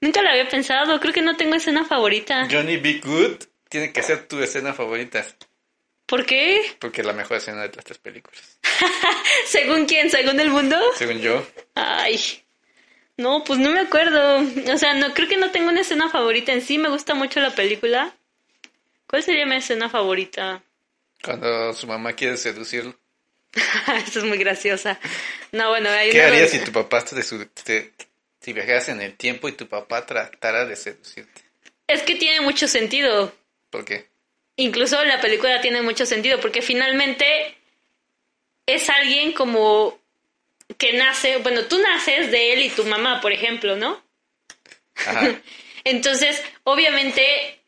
Nunca 0.00 0.22
la 0.22 0.30
había 0.32 0.48
pensado, 0.48 1.00
creo 1.00 1.12
que 1.12 1.22
no 1.22 1.36
tengo 1.36 1.54
escena 1.56 1.84
favorita. 1.84 2.48
Johnny 2.50 2.76
B. 2.76 3.00
Good 3.04 3.36
tiene 3.68 3.92
que 3.92 4.02
ser 4.02 4.28
tu 4.28 4.38
escena 4.40 4.72
favorita. 4.74 5.24
¿Por 6.06 6.24
qué? 6.24 6.76
Porque 6.78 7.00
es 7.00 7.06
la 7.06 7.12
mejor 7.12 7.38
escena 7.38 7.62
de 7.62 7.74
las 7.74 7.84
tres 7.84 7.98
películas. 7.98 8.58
¿Según 9.46 9.86
quién? 9.86 10.10
¿Según 10.10 10.38
el 10.38 10.50
mundo? 10.50 10.78
Según 10.96 11.20
yo. 11.20 11.44
Ay, 11.74 12.20
no, 13.16 13.42
pues 13.42 13.58
no 13.58 13.70
me 13.70 13.80
acuerdo. 13.80 14.38
O 14.72 14.78
sea, 14.78 14.94
no 14.94 15.12
creo 15.14 15.28
que 15.28 15.36
no 15.36 15.50
tengo 15.50 15.70
una 15.70 15.80
escena 15.80 16.08
favorita 16.08 16.52
en 16.52 16.62
sí. 16.62 16.78
Me 16.78 16.90
gusta 16.90 17.14
mucho 17.14 17.40
la 17.40 17.54
película. 17.54 18.14
¿Cuál 19.08 19.22
sería 19.22 19.46
mi 19.46 19.56
escena 19.56 19.88
favorita? 19.88 20.62
Cuando 21.24 21.72
su 21.72 21.86
mamá 21.86 22.12
quiere 22.12 22.36
seducirlo. 22.36 22.94
Eso 24.06 24.18
es 24.20 24.24
muy 24.24 24.38
graciosa. 24.38 25.00
No, 25.52 25.70
bueno, 25.70 25.88
hay 25.88 26.10
¿Qué 26.10 26.18
una 26.20 26.28
harías 26.28 26.50
si 26.50 26.58
tu 26.60 26.70
papá 26.70 27.02
te- 27.04 27.92
si 28.46 28.52
viajaras 28.52 28.88
en 28.90 29.00
el 29.00 29.16
tiempo 29.16 29.48
y 29.48 29.52
tu 29.52 29.66
papá 29.66 30.06
tratara 30.06 30.66
de 30.66 30.76
seducirte? 30.76 31.42
Es 31.88 32.02
que 32.02 32.14
tiene 32.14 32.40
mucho 32.42 32.68
sentido. 32.68 33.34
¿Por 33.70 33.84
qué? 33.84 34.06
Incluso 34.54 35.04
la 35.04 35.20
película 35.20 35.60
tiene 35.60 35.82
mucho 35.82 36.06
sentido 36.06 36.40
porque 36.40 36.62
finalmente 36.62 37.26
es 38.64 38.88
alguien 38.88 39.32
como 39.32 39.98
que 40.78 40.92
nace, 40.92 41.38
bueno, 41.38 41.64
tú 41.64 41.76
naces 41.80 42.30
de 42.30 42.52
él 42.52 42.62
y 42.62 42.68
tu 42.68 42.84
mamá, 42.84 43.20
por 43.20 43.32
ejemplo, 43.32 43.74
¿no? 43.74 44.00
Ajá. 44.94 45.40
Entonces, 45.84 46.40
obviamente, 46.62 47.58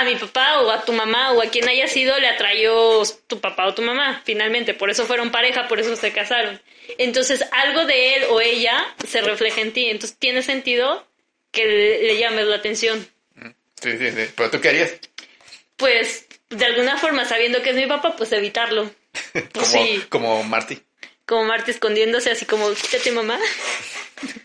a 0.00 0.04
mi 0.04 0.16
papá 0.16 0.60
o 0.60 0.70
a 0.70 0.84
tu 0.84 0.92
mamá 0.92 1.32
o 1.32 1.42
a 1.42 1.46
quien 1.46 1.68
haya 1.68 1.86
sido 1.86 2.18
le 2.18 2.28
atrayó 2.28 3.02
tu 3.26 3.40
papá 3.40 3.66
o 3.66 3.74
tu 3.74 3.82
mamá, 3.82 4.22
finalmente. 4.24 4.74
Por 4.74 4.90
eso 4.90 5.06
fueron 5.06 5.30
pareja, 5.30 5.68
por 5.68 5.80
eso 5.80 5.94
se 5.96 6.12
casaron. 6.12 6.60
Entonces, 6.98 7.44
algo 7.52 7.84
de 7.86 8.14
él 8.14 8.24
o 8.30 8.40
ella 8.40 8.84
se 9.06 9.20
refleja 9.20 9.60
en 9.60 9.72
ti. 9.72 9.88
Entonces, 9.88 10.18
tiene 10.18 10.42
sentido 10.42 11.06
que 11.50 11.64
le, 11.66 12.18
llames 12.18 12.46
la 12.46 12.56
atención. 12.56 13.06
Sí, 13.80 13.96
sí, 13.98 14.10
sí. 14.10 14.30
¿Pero 14.36 14.50
tú 14.50 14.60
qué 14.60 14.68
harías? 14.70 14.92
Pues, 15.76 16.26
de 16.50 16.64
alguna 16.64 16.96
forma, 16.96 17.24
sabiendo 17.24 17.62
que 17.62 17.70
es 17.70 17.76
mi 17.76 17.86
papá, 17.86 18.14
pues 18.16 18.32
evitarlo. 18.32 18.90
Como, 19.32 19.48
Pues 19.52 19.66
sí. 19.68 20.04
como 20.08 20.42
Marty. 20.44 20.78
Como 21.26 21.44
Marta 21.44 21.70
escondiéndose, 21.70 22.30
así 22.30 22.44
como, 22.44 22.68
quítate, 22.74 23.10
mamá. 23.12 23.38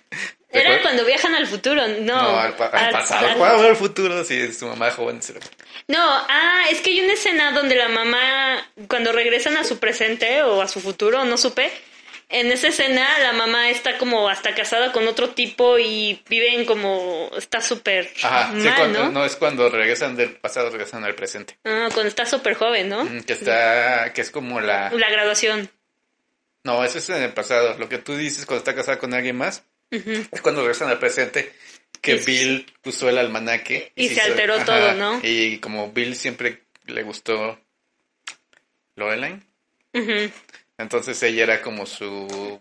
¿De 0.52 0.60
Era 0.60 0.70
acuerdo? 0.70 0.84
cuando 0.84 1.06
viajan 1.06 1.36
al 1.36 1.46
futuro, 1.48 1.88
no. 1.88 1.98
No, 2.22 2.40
al, 2.40 2.56
al 2.60 2.86
al- 2.86 2.92
pasado. 2.92 3.28
al- 3.28 3.38
¿Cuál 3.38 3.66
al 3.66 3.76
futuro? 3.76 4.24
Si 4.24 4.34
es 4.40 4.58
tu 4.58 4.66
mamá 4.66 4.90
joven. 4.92 5.22
se 5.22 5.34
lo- 5.34 5.40
No, 5.88 6.00
ah, 6.02 6.64
es 6.72 6.82
que 6.82 6.90
hay 6.90 7.02
una 7.02 7.14
escena 7.14 7.52
donde 7.52 7.76
la 7.76 7.88
mamá, 7.88 8.68
cuando 8.88 9.12
regresan 9.12 9.58
a 9.58 9.64
su 9.64 9.78
presente 9.80 10.42
o 10.44 10.62
a 10.62 10.68
su 10.68 10.80
futuro, 10.82 11.24
no 11.26 11.38
supe. 11.38 11.72
En 12.32 12.52
esa 12.52 12.68
escena 12.68 13.08
la 13.20 13.34
mamá 13.34 13.70
está 13.72 13.98
como 13.98 14.30
hasta 14.30 14.54
casada 14.54 14.92
con 14.92 15.08
otro 15.08 15.32
tipo 15.32 15.80
y 15.80 16.22
viven 16.30 16.64
como, 16.66 17.30
está 17.36 17.60
súper 17.60 18.12
Ajá. 18.22 18.52
sí, 18.56 18.70
cuando, 18.78 19.04
¿no? 19.06 19.12
¿no? 19.12 19.26
es 19.26 19.36
cuando 19.36 19.68
regresan 19.70 20.16
del 20.16 20.36
pasado, 20.36 20.70
regresan 20.70 21.04
al 21.04 21.16
presente. 21.16 21.58
Ah, 21.66 21.90
cuando 21.92 22.08
está 22.08 22.28
súper 22.28 22.54
joven, 22.54 22.88
¿no? 22.90 23.04
Mm, 23.06 23.22
Que 23.22 23.34
está, 23.34 24.14
que 24.14 24.22
es 24.22 24.30
como 24.30 24.62
la... 24.62 24.92
La 24.92 25.10
graduación. 25.10 25.72
No, 26.64 26.84
eso 26.84 27.00
es 27.00 27.10
en 27.10 27.24
el 27.24 27.34
pasado. 27.34 27.76
Lo 27.80 27.90
que 27.90 27.98
tú 27.98 28.16
dices 28.16 28.46
cuando 28.46 28.60
está 28.60 28.76
casada 28.76 29.00
con 29.00 29.14
alguien 29.16 29.36
más 29.36 29.64
Es 29.92 30.42
cuando 30.42 30.62
regresan 30.62 30.90
al 30.90 31.00
presente 31.00 31.52
que 32.02 32.16
Y- 32.16 32.20
Bill 32.20 32.74
usó 32.86 33.10
el 33.10 33.18
almanaque. 33.18 33.92
Y 33.96 34.10
se 34.10 34.22
alteró 34.22 34.64
todo, 34.64 34.94
¿no? 34.94 35.20
Y 35.24 35.60
como 35.60 35.92
Bill 35.92 36.16
siempre 36.16 36.62
le 36.86 37.04
gustó 37.04 37.60
Lorelai, 38.96 39.40
Ujú. 39.94 40.32
entonces 40.78 41.22
ella 41.24 41.44
era 41.44 41.62
como 41.62 41.86
su... 41.86 42.60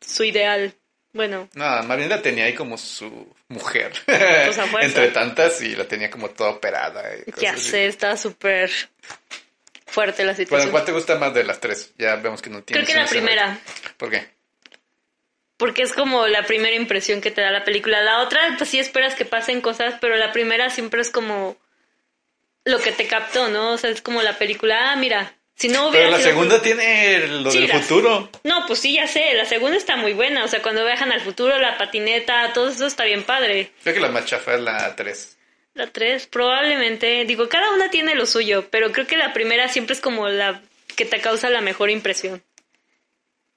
Su 0.00 0.24
ideal. 0.24 0.74
Bueno, 1.14 1.48
No, 1.54 1.82
más 1.82 1.96
bien 1.98 2.08
la 2.08 2.22
tenía 2.22 2.44
ahí 2.46 2.54
como 2.54 2.78
su 2.78 3.34
mujer. 3.48 3.92
Pues. 4.06 4.84
Entre 4.86 5.08
tantas 5.08 5.60
y 5.62 5.76
la 5.76 5.84
tenía 5.86 6.10
como 6.10 6.30
toda 6.30 6.50
operada. 6.50 7.02
ya 7.38 7.52
así. 7.52 7.70
sé, 7.70 7.86
está 7.86 8.16
súper 8.16 8.70
fuerte 9.86 10.24
la 10.24 10.32
Bueno, 10.32 10.36
situación. 10.36 10.70
¿cuál 10.70 10.84
te 10.86 10.92
gusta 10.92 11.18
más 11.18 11.34
de 11.34 11.44
las 11.44 11.60
tres? 11.60 11.92
Ya 11.98 12.16
vemos 12.16 12.40
que 12.40 12.48
no 12.50 12.62
tiene 12.62 12.82
Creo 12.84 12.94
que 12.96 13.02
la 13.02 13.08
primera. 13.08 13.58
¿Por 13.98 14.10
qué? 14.10 14.26
Porque 15.62 15.82
es 15.82 15.92
como 15.92 16.26
la 16.26 16.42
primera 16.42 16.74
impresión 16.74 17.20
que 17.20 17.30
te 17.30 17.40
da 17.40 17.52
la 17.52 17.62
película. 17.62 18.02
La 18.02 18.18
otra, 18.22 18.56
pues 18.58 18.68
sí 18.68 18.80
esperas 18.80 19.14
que 19.14 19.24
pasen 19.24 19.60
cosas, 19.60 19.94
pero 20.00 20.16
la 20.16 20.32
primera 20.32 20.70
siempre 20.70 21.00
es 21.00 21.08
como 21.08 21.56
lo 22.64 22.80
que 22.80 22.90
te 22.90 23.06
captó, 23.06 23.46
¿no? 23.46 23.70
O 23.70 23.78
sea, 23.78 23.90
es 23.90 24.02
como 24.02 24.22
la 24.22 24.38
película, 24.38 24.90
ah, 24.90 24.96
mira, 24.96 25.36
si 25.54 25.68
no 25.68 25.86
hubiera 25.86 26.06
Pero 26.06 26.10
la 26.10 26.16
sido 26.16 26.30
segunda 26.30 26.60
tiene 26.60 27.28
lo 27.28 27.52
Sí, 27.52 27.64
del 27.64 27.80
futuro. 27.80 28.28
No, 28.42 28.66
pues 28.66 28.80
sí, 28.80 28.94
ya 28.94 29.06
sé, 29.06 29.34
la 29.34 29.44
segunda 29.44 29.76
está 29.76 29.94
muy 29.94 30.14
buena. 30.14 30.42
O 30.42 30.48
sea, 30.48 30.62
cuando 30.62 30.84
viajan 30.84 31.12
al 31.12 31.20
futuro, 31.20 31.56
la 31.60 31.78
patineta, 31.78 32.52
todo 32.52 32.68
eso 32.68 32.84
está 32.84 33.04
bien 33.04 33.22
padre. 33.22 33.70
Creo 33.84 33.94
que 33.94 34.00
la 34.00 34.08
más 34.08 34.26
chafa 34.26 34.56
es 34.56 34.62
la 34.62 34.96
3. 34.96 35.38
La 35.74 35.86
tres, 35.86 36.26
probablemente. 36.26 37.24
Digo, 37.24 37.48
cada 37.48 37.70
una 37.70 37.88
tiene 37.88 38.16
lo 38.16 38.26
suyo, 38.26 38.66
pero 38.68 38.90
creo 38.90 39.06
que 39.06 39.16
la 39.16 39.32
primera 39.32 39.68
siempre 39.68 39.94
es 39.94 40.00
como 40.00 40.28
la 40.28 40.60
que 40.96 41.04
te 41.04 41.20
causa 41.20 41.50
la 41.50 41.60
mejor 41.60 41.88
impresión. 41.88 42.42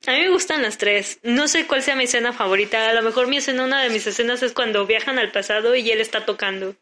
A 0.07 0.11
mí 0.11 0.19
me 0.21 0.29
gustan 0.29 0.61
las 0.61 0.77
tres. 0.77 1.19
No 1.23 1.47
sé 1.47 1.65
cuál 1.65 1.81
sea 1.81 1.95
mi 1.95 2.03
escena 2.03 2.31
favorita. 2.33 2.89
A 2.89 2.93
lo 2.93 3.01
mejor 3.01 3.27
mi 3.27 3.37
escena, 3.37 3.63
una 3.63 3.81
de 3.83 3.89
mis 3.89 4.05
escenas 4.05 4.43
es 4.43 4.53
cuando 4.53 4.85
viajan 4.85 5.17
al 5.19 5.31
pasado 5.31 5.75
y 5.75 5.89
él 5.91 5.99
está 6.01 6.25
tocando 6.25 6.75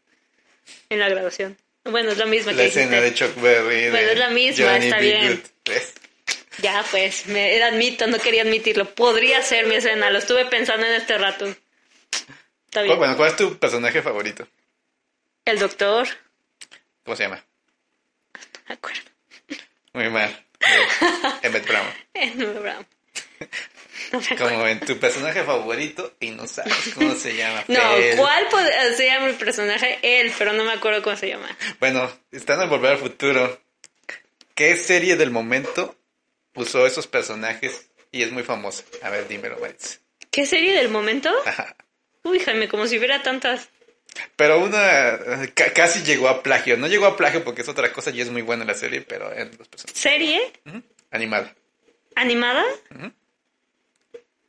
en 0.90 0.98
la 1.00 1.08
grabación. 1.08 1.56
Bueno, 1.84 2.10
es 2.12 2.18
la 2.18 2.26
misma 2.26 2.52
La 2.52 2.62
que 2.62 2.68
escena 2.68 3.00
dijiste. 3.00 3.26
de 3.26 3.32
Chuck 3.34 3.42
Berry. 3.42 3.90
Bueno, 3.90 4.08
es 4.10 4.18
la 4.18 4.30
misma, 4.30 4.66
Johnny 4.72 4.84
está 4.86 4.98
B. 4.98 5.02
bien. 5.02 5.42
Ya, 6.62 6.84
pues, 6.90 7.26
me 7.26 7.62
admito, 7.62 8.06
no 8.06 8.18
quería 8.18 8.42
admitirlo. 8.42 8.94
Podría 8.94 9.42
ser 9.42 9.66
mi 9.66 9.74
escena, 9.74 10.10
lo 10.10 10.18
estuve 10.18 10.44
pensando 10.46 10.86
en 10.86 10.94
este 10.94 11.18
rato. 11.18 11.46
Está 12.66 12.82
bien. 12.82 12.96
Bueno, 12.96 13.16
¿cuál 13.16 13.30
es 13.30 13.36
tu 13.36 13.58
personaje 13.58 14.02
favorito? 14.02 14.46
El 15.44 15.58
doctor. 15.58 16.08
¿Cómo 17.04 17.16
se 17.16 17.24
llama? 17.24 17.42
No 18.34 18.40
me 18.68 18.74
acuerdo. 18.74 19.00
Muy 19.92 20.08
mal. 20.10 20.44
Emmett 21.42 21.66
Brown. 21.66 21.86
No, 22.36 22.52
Brown. 22.60 22.86
Como 24.38 24.66
en 24.66 24.80
tu 24.80 24.98
personaje 24.98 25.42
favorito 25.42 26.14
y 26.20 26.30
no 26.30 26.46
sabes 26.46 26.74
cómo 26.94 27.14
se 27.14 27.36
llama. 27.36 27.64
No. 27.68 27.80
¿cuál 28.16 28.48
pod- 28.48 28.94
se 28.96 29.06
llama 29.06 29.26
el 29.26 29.34
personaje? 29.36 29.98
Él, 30.02 30.32
pero 30.38 30.52
no 30.52 30.64
me 30.64 30.72
acuerdo 30.72 31.02
cómo 31.02 31.16
se 31.16 31.28
llama. 31.28 31.48
Bueno, 31.80 32.10
están 32.30 32.60
en 32.62 32.68
Volver 32.68 32.92
al 32.92 32.98
Futuro. 32.98 33.60
¿Qué 34.54 34.76
serie 34.76 35.16
del 35.16 35.30
momento 35.30 35.96
usó 36.54 36.86
esos 36.86 37.06
personajes 37.06 37.88
y 38.12 38.22
es 38.22 38.30
muy 38.30 38.42
famosa? 38.44 38.84
A 39.02 39.10
ver, 39.10 39.26
dímelo, 39.26 39.58
Maritz. 39.58 39.98
¿Qué 40.30 40.46
serie 40.46 40.72
del 40.74 40.88
momento? 40.90 41.30
Ajá. 41.46 41.76
Uy, 42.22 42.38
Jaime, 42.40 42.68
como 42.68 42.86
si 42.86 42.98
hubiera 42.98 43.22
tantas. 43.22 43.68
Pero 44.36 44.60
una 44.60 45.08
eh, 45.14 45.52
ca- 45.54 45.72
casi 45.72 46.02
llegó 46.04 46.28
a 46.28 46.42
plagio. 46.42 46.76
No 46.76 46.86
llegó 46.86 47.06
a 47.06 47.16
plagio 47.16 47.42
porque 47.42 47.62
es 47.62 47.68
otra 47.68 47.92
cosa 47.92 48.10
y 48.10 48.20
es 48.20 48.30
muy 48.30 48.42
buena 48.42 48.64
la 48.64 48.74
serie, 48.74 49.00
pero 49.02 49.32
en 49.32 49.50
los 49.58 49.66
personajes. 49.68 50.00
¿Serie? 50.00 50.52
Ujú. 50.66 50.82
Animada. 51.10 51.52
¿Animada? 52.14 52.64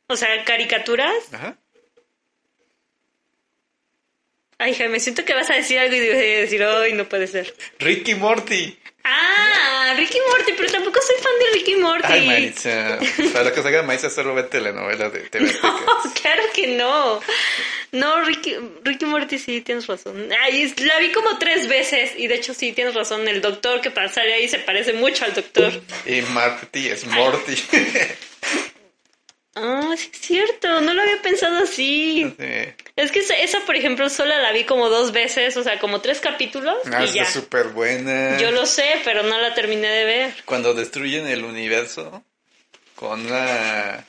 O 0.08 0.16
sea, 0.16 0.44
caricaturas. 0.44 1.32
Ajá. 1.32 1.58
Ay, 4.58 4.74
Jaime, 4.74 5.00
siento 5.00 5.24
que 5.24 5.34
vas 5.34 5.50
a 5.50 5.54
decir 5.54 5.78
algo 5.78 5.94
y 5.94 6.00
decir, 6.00 6.62
ay, 6.64 6.94
no 6.94 7.06
puede 7.08 7.26
ser. 7.26 7.54
Ricky 7.78 8.14
Morty. 8.14 8.78
Ah, 9.04 9.94
Ricky 9.96 10.18
Morty, 10.30 10.52
pero 10.56 10.72
tampoco 10.72 10.98
soy 11.06 11.16
fan 11.16 11.32
de 11.38 11.58
Ricky 11.58 11.76
Morty. 11.76 12.06
Ay, 12.08 12.26
Maritza. 12.26 12.98
Para 13.32 13.44
lo 13.44 13.52
que 13.52 13.62
se 13.62 13.68
haga 13.68 13.82
Maritza 13.82 14.08
solo 14.08 14.34
ve 14.34 14.44
telenovelas 14.44 15.12
de 15.12 15.20
TV. 15.20 15.52
No, 15.62 16.12
claro 16.20 16.42
que 16.54 16.66
no. 16.68 17.20
No, 17.92 18.24
Ricky, 18.24 18.56
Ricky 18.82 19.04
Morty 19.04 19.38
sí, 19.38 19.60
tienes 19.60 19.86
razón. 19.86 20.28
Ay, 20.42 20.74
la 20.78 20.98
vi 20.98 21.12
como 21.12 21.38
tres 21.38 21.68
veces 21.68 22.12
y 22.16 22.26
de 22.26 22.34
hecho 22.36 22.54
sí, 22.54 22.72
tienes 22.72 22.94
razón. 22.94 23.28
El 23.28 23.40
doctor 23.40 23.80
que 23.80 23.92
sale 24.08 24.34
ahí 24.34 24.48
se 24.48 24.58
parece 24.58 24.94
mucho 24.94 25.24
al 25.24 25.34
doctor. 25.34 25.72
Y 26.06 26.22
Marty 26.22 26.88
es 26.88 27.06
Morty. 27.06 27.54
Ah, 29.58 29.94
sí 29.96 30.10
es 30.12 30.20
cierto, 30.20 30.80
no 30.82 30.92
lo 30.92 31.00
había 31.00 31.20
pensado 31.22 31.64
así. 31.64 32.30
Sí. 32.38 32.74
Es 32.94 33.10
que 33.10 33.20
esa, 33.20 33.34
esa, 33.38 33.60
por 33.60 33.74
ejemplo, 33.74 34.08
sola 34.10 34.38
la 34.40 34.52
vi 34.52 34.64
como 34.64 34.90
dos 34.90 35.12
veces, 35.12 35.56
o 35.56 35.62
sea, 35.62 35.78
como 35.78 36.00
tres 36.02 36.20
capítulos 36.20 36.76
Ah, 36.92 37.04
y 37.04 37.12
ya. 37.12 37.22
está 37.22 37.40
súper 37.40 37.68
buena. 37.68 38.36
Yo 38.38 38.50
lo 38.50 38.66
sé, 38.66 39.00
pero 39.04 39.22
no 39.22 39.40
la 39.40 39.54
terminé 39.54 39.88
de 39.88 40.04
ver. 40.04 40.34
Cuando 40.44 40.74
destruyen 40.74 41.26
el 41.26 41.42
universo 41.44 42.22
con 42.94 43.24
una- 43.26 44.04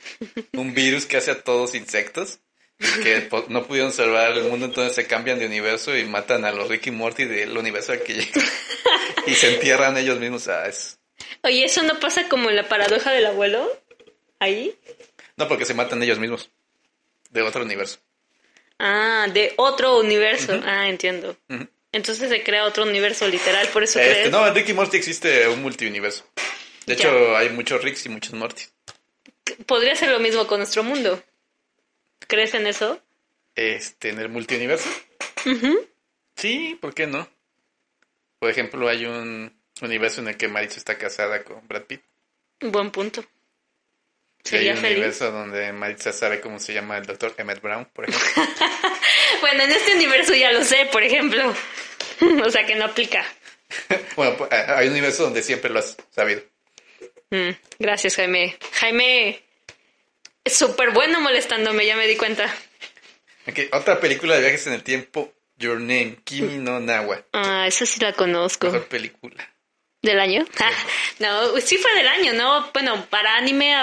un 0.52 0.74
virus 0.74 1.06
que 1.06 1.16
hace 1.16 1.30
a 1.30 1.40
todos 1.42 1.74
insectos 1.74 2.40
y 2.78 3.02
que 3.02 3.28
no 3.48 3.66
pudieron 3.66 3.92
salvar 3.92 4.32
el 4.32 4.44
mundo, 4.44 4.66
entonces 4.66 4.94
se 4.94 5.06
cambian 5.06 5.38
de 5.38 5.46
universo 5.46 5.96
y 5.96 6.04
matan 6.04 6.44
a 6.44 6.52
los 6.52 6.68
Ricky 6.68 6.90
Morty 6.90 7.24
del 7.24 7.56
universo 7.56 7.92
al 7.92 8.02
que 8.02 8.14
llegan. 8.14 8.44
y 9.26 9.34
se 9.34 9.54
entierran 9.54 9.96
ellos 9.96 10.18
mismos. 10.18 10.46
Ah, 10.48 10.66
es- 10.68 10.98
Oye, 11.42 11.64
¿eso 11.64 11.82
no 11.84 11.98
pasa 12.00 12.28
como 12.28 12.50
en 12.50 12.56
la 12.56 12.68
paradoja 12.68 13.12
del 13.12 13.26
abuelo? 13.26 13.66
Ahí. 14.40 14.74
No, 15.38 15.48
porque 15.48 15.64
se 15.64 15.72
matan 15.74 16.02
ellos 16.02 16.18
mismos. 16.18 16.50
De 17.30 17.42
otro 17.42 17.62
universo. 17.62 17.98
Ah, 18.78 19.26
de 19.32 19.54
otro 19.56 19.98
universo. 19.98 20.60
Ah, 20.64 20.88
entiendo. 20.88 21.36
Entonces 21.92 22.28
se 22.28 22.42
crea 22.42 22.64
otro 22.64 22.84
universo 22.84 23.26
literal, 23.26 23.66
por 23.68 23.82
eso 23.82 23.98
Este, 23.98 24.12
crees. 24.12 24.30
no, 24.30 24.46
en 24.46 24.54
Rick 24.54 24.68
y 24.68 24.72
Morty 24.74 24.96
existe 24.98 25.48
un 25.48 25.62
multiuniverso. 25.62 26.24
De 26.86 26.94
Ya. 26.96 27.08
hecho, 27.08 27.36
hay 27.36 27.48
muchos 27.50 27.82
Ricks 27.82 28.04
y 28.06 28.08
muchos 28.10 28.32
Mortys. 28.34 28.72
Podría 29.66 29.94
ser 29.96 30.10
lo 30.10 30.18
mismo 30.20 30.46
con 30.46 30.58
nuestro 30.58 30.82
mundo. 30.82 31.22
¿Crees 32.26 32.52
en 32.54 32.66
eso? 32.66 33.00
Este, 33.54 34.10
en 34.10 34.18
el 34.18 34.28
multiuniverso. 34.28 34.88
Ujú. 35.46 35.86
Sí, 36.36 36.76
¿por 36.80 36.94
qué 36.94 37.06
no? 37.06 37.28
Por 38.38 38.50
ejemplo, 38.50 38.88
hay 38.88 39.06
un 39.06 39.52
universo 39.82 40.20
en 40.20 40.28
el 40.28 40.36
que 40.36 40.48
Maritza 40.48 40.76
está 40.78 40.96
casada 40.98 41.42
con 41.42 41.66
Brad 41.66 41.82
Pitt. 41.84 42.02
Buen 42.60 42.90
punto. 42.90 43.24
Sí, 44.48 44.56
hay 44.56 44.70
un 44.70 44.78
feliz. 44.78 44.96
universo 44.96 45.30
donde 45.30 45.72
Maritza 45.72 46.12
sabe 46.12 46.40
cómo 46.40 46.58
se 46.58 46.72
llama 46.72 46.96
el 46.96 47.04
doctor 47.04 47.34
Emmett 47.36 47.60
Brown, 47.60 47.86
por 47.92 48.08
ejemplo. 48.08 48.28
Bueno, 49.40 49.62
en 49.62 49.70
este 49.70 49.94
universo 49.94 50.34
ya 50.34 50.50
lo 50.52 50.64
sé, 50.64 50.88
por 50.90 51.02
ejemplo. 51.02 51.54
o 52.44 52.50
sea 52.50 52.66
que 52.66 52.74
no 52.74 52.86
aplica. 52.86 53.24
bueno, 54.16 54.36
pues, 54.36 54.50
eh, 54.52 54.64
hay 54.68 54.86
un 54.86 54.92
universo 54.92 55.24
donde 55.24 55.42
siempre 55.42 55.70
lo 55.70 55.78
has 55.78 55.96
sabido. 56.10 56.42
Mm, 57.30 57.50
gracias, 57.78 58.16
Jaime. 58.16 58.56
Jaime 58.72 59.42
es 60.44 60.56
súper 60.56 60.90
bueno 60.90 61.20
molestándome, 61.20 61.86
ya 61.86 61.96
me 61.96 62.06
di 62.06 62.16
cuenta. 62.16 62.52
Ok, 63.46 63.60
otra 63.72 64.00
película 64.00 64.34
de 64.34 64.40
viajes 64.40 64.66
en 64.66 64.72
el 64.72 64.82
tiempo, 64.82 65.32
Your 65.56 65.78
Name, 65.78 66.16
Kimi 66.24 66.58
no 66.58 66.80
Nawa. 66.80 67.24
Ah, 67.32 67.66
esa 67.66 67.86
sí 67.86 68.00
la 68.00 68.12
conozco. 68.14 68.66
Mejor 68.66 68.88
película. 68.88 69.48
¿Del 70.02 70.20
año? 70.20 70.44
Ah, 70.58 70.70
no, 71.18 71.60
sí 71.60 71.76
fue 71.76 71.92
del 71.94 72.08
año, 72.08 72.32
¿no? 72.32 72.70
Bueno, 72.72 73.06
para 73.10 73.36
anime, 73.36 73.74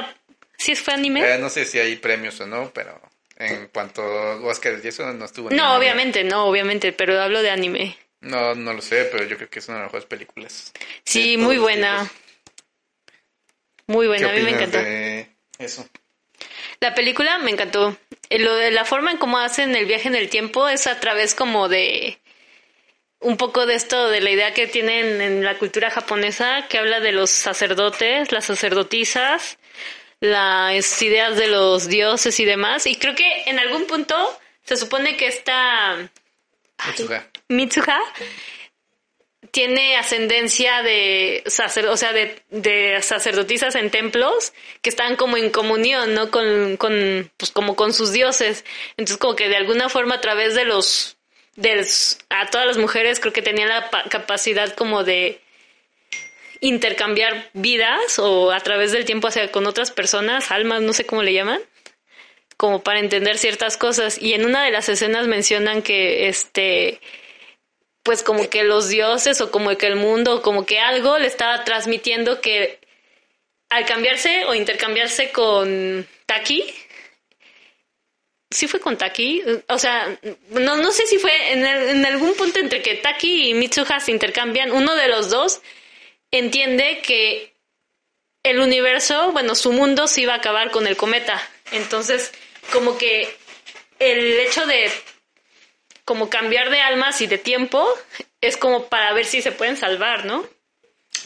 ¿sí 0.58 0.76
fue 0.76 0.94
anime? 0.94 1.22
Eh, 1.36 1.38
no 1.38 1.50
sé 1.50 1.66
si 1.66 1.80
hay 1.80 1.96
premios 1.98 2.40
o 2.42 2.48
no, 2.48 2.72
pero 2.74 3.00
en 3.38 3.68
cuanto 3.68 4.02
a 4.02 4.36
Oscar 4.46 4.80
y 4.84 4.88
eso 4.88 5.12
no 5.14 5.26
estuvo. 5.26 5.50
no, 5.50 5.76
obviamente, 5.76 6.24
no, 6.24 6.46
obviamente, 6.46 6.94
pero 6.94 7.20
hablo 7.22 7.42
de 7.42 7.50
anime. 7.50 7.98
No, 8.22 8.56
no 8.56 8.74
lo 8.74 8.82
sé, 8.82 9.08
pero 9.12 9.24
yo 9.26 9.36
creo 9.38 9.50
que 9.50 9.60
es 9.60 9.68
una 9.68 9.78
de 9.78 9.84
las 9.84 9.88
mejores 9.92 10.08
películas. 10.08 10.72
Sí, 11.04 11.38
muy 11.38 11.58
buena. 11.58 12.10
Muy 13.88 14.06
¿Qué 14.06 14.08
buena, 14.08 14.30
a 14.30 14.34
mí 14.34 14.42
me 14.42 14.50
encantó. 14.52 14.80
de 14.80 15.30
eso? 15.60 15.88
La 16.80 16.96
película 16.96 17.38
me 17.38 17.52
encantó. 17.52 17.96
Eh, 18.30 18.40
Lo 18.40 18.56
de 18.56 18.72
la 18.72 18.84
forma 18.86 19.12
en 19.12 19.18
cómo 19.18 19.38
hacen 19.38 19.76
el 19.76 19.86
viaje 19.86 20.08
en 20.08 20.16
el 20.16 20.30
tiempo 20.30 20.68
es 20.68 20.88
a 20.88 21.00
través 21.00 21.36
como 21.36 21.70
de 21.70 22.20
un 23.20 23.38
poco 23.38 23.66
de 23.66 23.76
esto 23.76 24.10
de 24.10 24.22
la 24.22 24.32
idea 24.32 24.54
que 24.54 24.68
tienen 24.68 25.22
en 25.22 25.44
la 25.44 25.58
cultura 25.58 25.90
japonesa 25.90 26.68
que 26.68 26.78
habla 26.80 27.00
de 27.00 27.12
los 27.12 27.30
sacerdotes, 27.32 28.32
las 28.32 28.46
sacerdotisas, 28.46 29.58
las 30.20 31.02
ideas 31.02 31.38
de 31.38 31.48
los 31.48 31.88
dioses 31.88 32.40
y 32.40 32.46
demás. 32.46 32.88
Y 32.88 32.96
creo 32.96 33.16
que 33.16 33.44
en 33.48 33.60
algún 33.60 33.86
punto 33.86 34.16
se 34.64 34.78
supone 34.78 35.16
que 35.18 35.28
esta 35.28 36.10
Mitsuha. 36.88 37.26
Mitsuha 37.50 38.00
tiene 39.52 39.96
ascendencia 39.96 40.82
de 40.82 41.44
sacer, 41.46 41.88
o 41.88 41.96
sea, 41.96 42.12
de, 42.12 42.42
de 42.50 43.02
sacerdotisas 43.02 43.76
en 43.76 43.90
templos 43.90 44.52
que 44.82 44.90
están 44.90 45.16
como 45.16 45.38
en 45.38 45.50
comunión, 45.50 46.14
¿no? 46.14 46.30
Con, 46.32 46.76
con, 46.78 47.32
pues 47.38 47.52
como 47.52 47.76
con 47.76 47.94
sus 47.94 48.12
dioses. 48.12 48.66
Entonces 48.98 49.18
como 49.18 49.36
que 49.36 49.48
de 49.48 49.56
alguna 49.56 49.88
forma 49.88 50.16
a 50.16 50.22
través 50.22 50.56
de 50.56 50.66
los, 50.66 51.18
de 51.56 51.88
a 52.30 52.48
todas 52.50 52.68
las 52.68 52.78
mujeres 52.78 53.20
creo 53.22 53.32
que 53.32 53.42
tenían 53.42 53.70
la 53.70 53.90
pa- 53.90 54.04
capacidad 54.10 54.74
como 54.76 55.04
de 55.06 55.40
intercambiar 56.60 57.50
vidas 57.54 58.20
o 58.20 58.52
a 58.52 58.60
través 58.60 58.92
del 58.92 59.06
tiempo 59.06 59.28
hacia 59.28 59.52
con 59.52 59.66
otras 59.66 59.92
personas, 59.92 60.52
almas, 60.52 60.82
no 60.82 60.94
sé 60.94 61.06
cómo 61.06 61.24
le 61.24 61.34
llaman 61.34 61.62
como 62.58 62.82
para 62.84 63.00
entender 63.00 63.38
ciertas 63.38 63.78
cosas. 63.78 64.22
Y 64.22 64.34
en 64.34 64.46
una 64.46 64.64
de 64.64 64.72
las 64.72 64.90
escenas 64.90 65.28
mencionan 65.28 65.82
que 65.82 66.28
este 66.28 67.00
pues 68.04 68.22
como 68.22 68.50
que 68.50 68.64
los 68.64 68.88
dioses 68.90 69.42
o 69.42 69.50
como 69.50 69.76
que 69.78 69.88
el 69.88 69.96
mundo, 69.96 70.44
como 70.44 70.64
que 70.64 70.80
algo 70.80 71.18
le 71.18 71.26
estaba 71.26 71.64
transmitiendo 71.64 72.40
que 72.40 72.80
al 73.70 73.84
cambiarse 73.86 74.46
o 74.46 74.54
intercambiarse 74.54 75.32
con 75.32 76.08
Taki, 76.28 76.64
sí 78.52 78.68
fue 78.68 78.80
con 78.80 78.96
Taki, 78.96 79.42
o 79.68 79.80
sea, 79.80 80.20
no, 80.52 80.78
no 80.78 80.92
sé 80.92 81.08
si 81.08 81.18
fue 81.18 81.54
en, 81.54 81.66
en 81.66 82.06
algún 82.06 82.36
punto 82.36 82.60
entre 82.60 82.84
que 82.84 82.94
Taki 82.94 83.50
y 83.50 83.54
Mitsuha 83.56 84.00
se 84.00 84.12
intercambian, 84.12 84.72
uno 84.72 84.94
de 84.94 85.08
los 85.08 85.32
dos 85.32 85.62
entiende 86.32 87.02
que 87.02 87.56
el 88.44 88.60
universo, 88.60 89.32
bueno, 89.32 89.56
su 89.56 89.72
mundo 89.72 90.08
se 90.08 90.22
iba 90.22 90.34
a 90.34 90.38
acabar 90.38 90.72
con 90.72 90.88
el 90.88 90.96
cometa. 90.96 91.42
Entonces, 91.72 92.32
como 92.72 92.98
que 92.98 93.36
el 94.00 94.40
hecho 94.40 94.66
de 94.68 94.92
como 96.04 96.30
cambiar 96.30 96.70
de 96.70 96.82
almas 96.82 97.20
y 97.22 97.28
de 97.28 97.40
tiempo 97.40 97.88
es 98.42 98.58
como 98.58 98.88
para 98.88 99.12
ver 99.14 99.26
si 99.26 99.42
se 99.42 99.52
pueden 99.52 99.76
salvar, 99.76 100.26
¿no? 100.26 100.48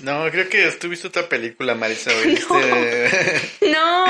No, 0.02 0.32
creo 0.32 0.48
que 0.48 0.72
tú 0.80 0.88
viste 0.88 1.08
otra 1.08 1.28
película, 1.28 1.76
Marisa. 1.76 2.12
¿o 2.16 2.22
viste? 2.22 2.48
No, 3.62 4.06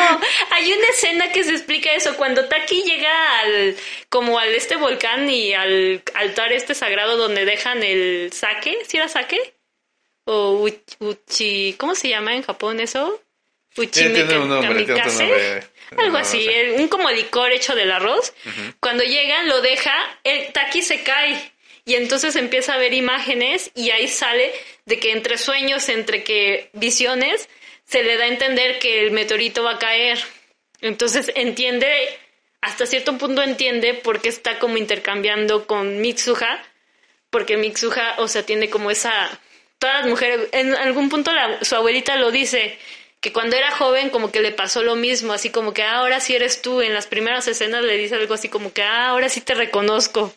hay 0.51 0.71
una 0.71 0.87
escena 0.89 1.31
que 1.31 1.43
se 1.43 1.51
explica 1.51 1.91
eso 1.93 2.15
cuando 2.15 2.45
Taki 2.45 2.83
llega 2.83 3.39
al 3.39 3.75
como 4.09 4.37
al 4.37 4.53
este 4.53 4.75
volcán 4.75 5.27
y 5.29 5.53
al 5.53 6.03
altar 6.13 6.53
este 6.53 6.75
sagrado 6.75 7.17
donde 7.17 7.45
dejan 7.45 7.81
el 7.81 8.31
sake, 8.31 8.77
¿sí 8.87 8.97
era 8.97 9.07
sake? 9.07 9.53
O 10.31 10.69
uchi, 10.99 11.73
¿cómo 11.77 11.95
se 11.95 12.09
llama 12.09 12.35
en 12.35 12.43
Japón 12.43 12.79
eso? 12.79 13.19
Uchime 13.77 14.23
un 14.37 14.49
nombre, 14.49 14.83
otro 14.83 14.95
kamikaze. 14.95 15.23
nombre. 15.23 15.63
Algo 15.97 16.11
No, 16.11 16.17
así, 16.19 16.37
no 16.45 16.51
sé. 16.51 16.59
el- 16.61 16.71
un 16.81 16.87
como 16.87 17.09
licor 17.09 17.51
hecho 17.51 17.73
del 17.75 17.91
arroz. 17.91 18.33
Cuando 18.79 19.03
llegan, 19.03 19.47
lo 19.47 19.61
deja, 19.61 19.91
el 20.23 20.51
Taki 20.53 20.81
se 20.83 21.01
cae. 21.01 21.51
Y 21.85 21.95
entonces 21.95 22.35
empieza 22.35 22.75
a 22.75 22.77
ver 22.77 22.93
imágenes 22.93 23.71
y 23.73 23.89
ahí 23.89 24.07
sale 24.07 24.51
de 24.85 24.99
que 24.99 25.11
entre 25.13 25.39
sueños, 25.39 25.89
entre 25.89 26.23
que 26.23 26.69
visiones, 26.73 27.49
se 27.85 28.03
le 28.03 28.17
da 28.17 28.25
a 28.25 28.27
entender 28.27 28.77
que 28.77 29.01
el 29.01 29.09
meteorito 29.11 29.63
va 29.63 29.71
a 29.75 29.79
caer. 29.79 30.19
Entonces 30.81 31.31
entiende, 31.33 31.89
hasta 32.61 32.85
cierto 32.85 33.17
punto 33.17 33.41
entiende 33.41 33.95
por 33.95 34.21
qué 34.21 34.29
está 34.29 34.59
como 34.59 34.77
intercambiando 34.77 35.65
con 35.65 35.99
Mitsuha, 36.01 36.63
porque 37.31 37.57
Mitsuha, 37.57 38.15
o 38.19 38.27
sea, 38.27 38.43
tiene 38.43 38.69
como 38.69 38.91
esa... 38.91 39.39
Todas 39.79 40.01
las 40.01 40.07
mujeres, 40.07 40.49
en 40.51 40.75
algún 40.75 41.09
punto 41.09 41.31
la- 41.33 41.63
su 41.63 41.75
abuelita 41.75 42.17
lo 42.17 42.31
dice, 42.31 42.77
que 43.21 43.33
cuando 43.33 43.55
era 43.55 43.71
joven 43.71 44.09
como 44.09 44.31
que 44.31 44.41
le 44.41 44.51
pasó 44.51 44.83
lo 44.83 44.95
mismo, 44.95 45.33
así 45.33 45.49
como 45.49 45.73
que 45.73 45.83
"Ah, 45.83 45.97
ahora 45.99 46.19
sí 46.19 46.35
eres 46.35 46.61
tú, 46.61 46.81
en 46.81 46.93
las 46.93 47.07
primeras 47.07 47.47
escenas 47.47 47.83
le 47.83 47.97
dice 47.97 48.15
algo 48.15 48.33
así 48.33 48.49
como 48.49 48.71
que 48.73 48.83
"Ah, 48.83 49.07
ahora 49.09 49.29
sí 49.29 49.41
te 49.41 49.55
reconozco. 49.55 50.33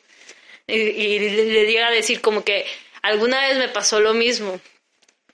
Y, 0.69 1.19
le 1.19 1.67
llega 1.67 1.89
a 1.89 1.91
decir 1.91 2.21
como 2.21 2.45
que 2.45 2.65
alguna 3.03 3.49
vez 3.49 3.59
me 3.59 3.69
pasó 3.69 4.01
lo 4.01 4.15
mismo, 4.15 4.61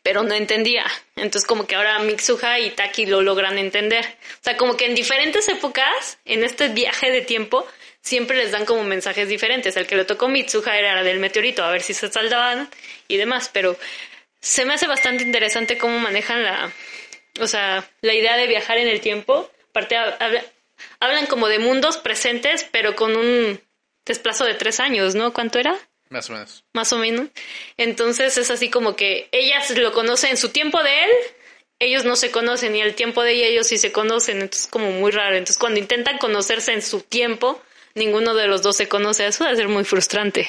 pero 0.03 0.23
no 0.23 0.35
entendía. 0.35 0.87
Entonces 1.17 1.47
como 1.47 1.67
que 1.67 1.75
ahora 1.77 1.99
Mitsuha 2.01 2.59
y 2.61 2.71
Taki 2.71 3.07
lo 3.07 3.21
logran 3.23 3.59
entender. 3.59 4.05
O 4.07 4.43
sea, 4.45 4.57
como 4.57 4.77
que 4.77 4.87
en 4.87 4.95
diferentes 4.95 5.49
épocas, 5.49 6.19
en 6.25 6.45
este 6.45 6.69
viaje 6.69 7.11
de 7.11 7.21
tiempo, 7.23 7.67
siempre 8.09 8.37
les 8.37 8.51
dan 8.51 8.65
como 8.65 8.83
mensajes 8.85 9.29
diferentes. 9.29 9.77
El 9.77 9.87
que 9.87 9.97
le 9.97 10.05
tocó 10.05 10.29
Mitsuha 10.29 10.77
era 10.79 11.03
del 11.03 11.19
meteorito, 11.19 11.63
a 11.63 11.71
ver 11.71 11.83
si 11.83 11.95
se 11.95 12.09
saldaban 12.11 12.69
y 13.07 13.17
demás, 13.17 13.51
pero 13.53 13.77
se 14.41 14.65
me 14.65 14.75
hace 14.75 14.87
bastante 14.87 15.23
interesante 15.25 15.79
cómo 15.79 15.99
manejan 15.99 16.43
la, 16.43 16.73
o 17.41 17.47
sea, 17.47 17.89
la 18.03 18.15
idea 18.15 18.37
de 18.37 18.47
viajar 18.47 18.79
en 18.79 18.89
el 18.89 19.01
tiempo. 19.01 19.51
Aparte, 19.71 19.97
hab- 19.97 20.17
habla- 20.21 20.45
hablan 21.01 21.27
como 21.27 21.49
de 21.49 21.59
mundos 21.59 21.97
presentes, 21.99 22.65
pero 22.71 22.97
con 22.97 23.17
un 23.17 23.61
desplazo 24.07 24.45
de 24.45 24.55
tres 24.55 24.81
años, 24.81 25.15
¿no? 25.15 25.33
¿Cuánto 25.33 25.59
era? 25.59 25.77
Más 26.09 26.31
o 26.31 26.33
menos. 26.33 26.65
Más 26.73 26.93
o 26.95 26.97
menos. 26.99 27.29
Entonces 27.77 28.39
es 28.39 28.51
así 28.51 28.71
como 28.71 28.97
que 28.97 29.29
ellas 29.33 29.71
lo 29.77 29.93
conocen 29.93 30.31
en 30.31 30.37
su 30.39 30.49
tiempo 30.49 30.83
de 30.83 31.05
él, 31.05 31.11
ellos 31.81 32.05
no 32.05 32.17
se 32.17 32.31
conocen 32.31 32.75
y 32.75 32.81
el 32.81 32.95
tiempo 32.95 33.23
de 33.23 33.33
ella 33.35 33.47
ellos 33.47 33.67
sí 33.69 33.77
se 33.79 33.93
conocen, 33.93 34.37
entonces 34.41 34.63
es 34.65 34.71
como 34.71 34.91
muy 34.91 35.11
raro. 35.11 35.37
Entonces 35.37 35.59
cuando 35.59 35.79
intentan 35.79 36.17
conocerse 36.19 36.73
en 36.73 36.81
su 36.83 37.03
tiempo, 37.03 37.63
ninguno 37.95 38.35
de 38.35 38.47
los 38.47 38.63
dos 38.63 38.77
se 38.77 38.89
conoce, 38.89 39.27
eso 39.27 39.45
debe 39.45 39.57
ser 39.57 39.69
muy 39.69 39.85
frustrante. 39.85 40.49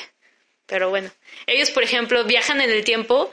Pero 0.65 0.89
bueno, 0.89 1.09
ellos 1.47 1.71
por 1.71 1.83
ejemplo 1.83 2.23
viajan 2.25 2.61
en 2.61 2.69
el 2.69 2.83
tiempo, 2.83 3.31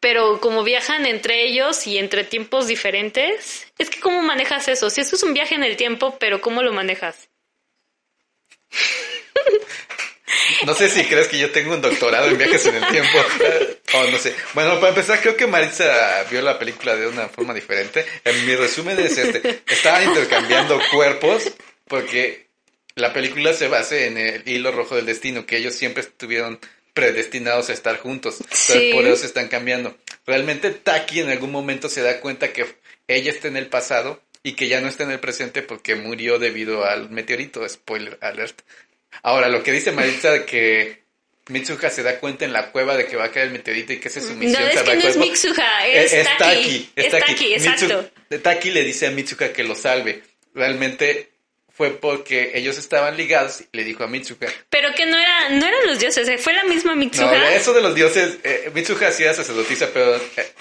pero 0.00 0.40
como 0.40 0.62
viajan 0.62 1.06
entre 1.06 1.44
ellos 1.44 1.86
y 1.86 1.98
entre 1.98 2.24
tiempos 2.24 2.66
diferentes, 2.66 3.66
es 3.78 3.90
que 3.90 4.00
¿cómo 4.00 4.22
manejas 4.22 4.68
eso? 4.68 4.90
Si 4.90 5.00
esto 5.00 5.16
es 5.16 5.22
un 5.22 5.34
viaje 5.34 5.54
en 5.56 5.64
el 5.64 5.76
tiempo, 5.76 6.16
pero 6.18 6.40
¿cómo 6.40 6.62
lo 6.62 6.72
manejas? 6.72 7.28
No 10.66 10.74
sé 10.74 10.88
si 10.88 11.04
crees 11.04 11.28
que 11.28 11.38
yo 11.38 11.50
tengo 11.50 11.74
un 11.74 11.80
doctorado 11.80 12.28
en 12.28 12.38
viajes 12.38 12.64
en 12.66 12.76
el 12.76 12.86
tiempo. 12.88 13.18
O 13.94 14.04
no 14.04 14.18
sé. 14.18 14.34
Bueno, 14.52 14.78
para 14.80 14.90
empezar, 14.90 15.18
creo 15.22 15.34
que 15.34 15.46
Maritza 15.46 16.22
vio 16.30 16.42
la 16.42 16.58
película 16.58 16.94
de 16.94 17.06
una 17.06 17.26
forma 17.26 17.54
diferente. 17.54 18.04
En 18.22 18.44
mi 18.44 18.54
resumen 18.54 19.00
es 19.00 19.16
este. 19.16 19.62
Estaban 19.66 20.04
intercambiando 20.04 20.78
cuerpos 20.92 21.50
porque 21.86 22.47
la 22.98 23.12
película 23.12 23.52
se 23.52 23.68
basa 23.68 23.96
en 23.96 24.18
el 24.18 24.42
hilo 24.48 24.70
rojo 24.72 24.96
del 24.96 25.06
destino, 25.06 25.46
que 25.46 25.56
ellos 25.56 25.74
siempre 25.74 26.02
estuvieron 26.02 26.58
predestinados 26.94 27.70
a 27.70 27.72
estar 27.72 27.98
juntos. 27.98 28.40
Entonces, 28.40 28.76
Sí. 28.76 28.90
por 28.92 29.06
eso 29.06 29.16
se 29.16 29.26
están 29.26 29.48
cambiando. 29.48 29.96
Realmente 30.26 30.70
Taki 30.70 31.20
en 31.20 31.30
algún 31.30 31.52
momento 31.52 31.88
se 31.88 32.02
da 32.02 32.20
cuenta 32.20 32.52
que 32.52 32.66
ella 33.06 33.30
está 33.30 33.48
en 33.48 33.56
el 33.56 33.66
pasado 33.68 34.20
y 34.42 34.52
que 34.52 34.68
ya 34.68 34.80
no 34.80 34.88
está 34.88 35.04
en 35.04 35.12
el 35.12 35.20
presente 35.20 35.62
porque 35.62 35.94
murió 35.94 36.38
debido 36.38 36.84
al 36.84 37.08
meteorito, 37.10 37.66
spoiler 37.68 38.18
alert. 38.20 38.60
Ahora, 39.22 39.48
lo 39.48 39.62
que 39.62 39.72
dice 39.72 39.92
Maritza 39.92 40.30
de 40.32 40.44
que 40.44 41.02
Mitsuha 41.48 41.88
se 41.90 42.02
da 42.02 42.18
cuenta 42.20 42.44
en 42.44 42.52
la 42.52 42.70
cueva 42.72 42.96
de 42.96 43.06
que 43.06 43.16
va 43.16 43.24
a 43.24 43.30
caer 43.30 43.46
el 43.46 43.52
meteorito 43.52 43.92
y 43.92 43.98
que 43.98 44.08
esa 44.08 44.18
es 44.20 44.26
su 44.26 44.34
misión. 44.34 44.62
No, 44.62 44.68
es 44.68 44.82
que 44.82 44.94
no 44.96 45.08
es 45.08 45.16
Mitsuha, 45.16 45.86
es, 45.88 46.12
es 46.12 46.24
Taki. 46.26 46.38
Taki. 46.38 46.90
Es 46.96 47.10
Taki, 47.10 47.54
exacto. 47.54 48.10
Mitsu- 48.30 48.42
Taki 48.42 48.70
le 48.70 48.84
dice 48.84 49.06
a 49.06 49.10
Mitsuha 49.12 49.52
que 49.52 49.64
lo 49.64 49.74
salve. 49.74 50.22
Realmente 50.54 51.30
fue 51.78 51.90
porque 51.90 52.50
ellos 52.54 52.76
estaban 52.76 53.16
ligados 53.16 53.60
y 53.60 53.76
le 53.76 53.84
dijo 53.84 54.02
a 54.02 54.08
Mitsuha. 54.08 54.48
Pero 54.68 54.92
que 54.96 55.06
no, 55.06 55.16
era, 55.16 55.48
no 55.50 55.64
eran 55.64 55.86
los 55.86 55.98
dioses, 56.00 56.28
eh, 56.28 56.36
fue 56.36 56.52
la 56.52 56.64
misma 56.64 56.90
No, 56.92 56.98
Mitsuha. 56.98 57.54
eso 57.54 57.72
de 57.72 57.80
los 57.80 57.94
dioses, 57.94 58.38
eh, 58.42 58.70
Mitsuha 58.74 59.12
sí 59.12 59.22
era 59.22 59.32
sacerdotisa, 59.32 59.88
pero... 59.94 60.16
eh, 60.36 60.52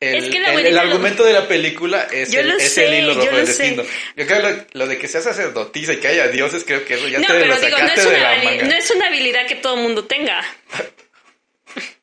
el, 0.00 0.24
Es 0.24 0.30
que 0.30 0.38
el- 0.38 0.66
el 0.66 0.74
lo- 0.74 0.80
argumento 0.80 1.24
de 1.24 1.32
la 1.32 1.46
película 1.48 2.06
es, 2.12 2.32
el, 2.34 2.50
es 2.52 2.72
sé, 2.72 2.86
el 2.86 2.94
hilo 3.04 3.14
rojo 3.14 3.30
lo 3.30 3.36
del 3.38 3.46
sé. 3.46 3.62
destino. 3.62 3.84
Yo 4.16 4.26
creo 4.26 4.42
lo, 4.42 4.64
lo 4.72 4.86
de 4.88 4.98
que 4.98 5.08
sea 5.08 5.20
sacerdotisa 5.20 5.92
y 5.92 5.96
que 5.98 6.08
haya 6.08 6.28
dioses, 6.28 6.64
creo 6.64 6.84
que 6.84 6.94
eso 6.94 7.08
ya 7.08 7.18
no, 7.20 7.26
te 7.26 7.32
lo 7.32 7.38
pero 7.40 7.54
digo, 7.60 7.78
no 7.78 7.88
sacaste 7.88 8.00
es, 8.00 8.10
de 8.10 8.16
una 8.16 8.18
la 8.20 8.36
habili- 8.36 8.44
manga. 8.44 8.64
no 8.64 8.74
es 8.74 8.90
una 8.90 9.06
habilidad 9.06 9.46
que 9.46 9.54
todo 9.56 9.76
mundo 9.76 10.04
tenga. 10.04 10.44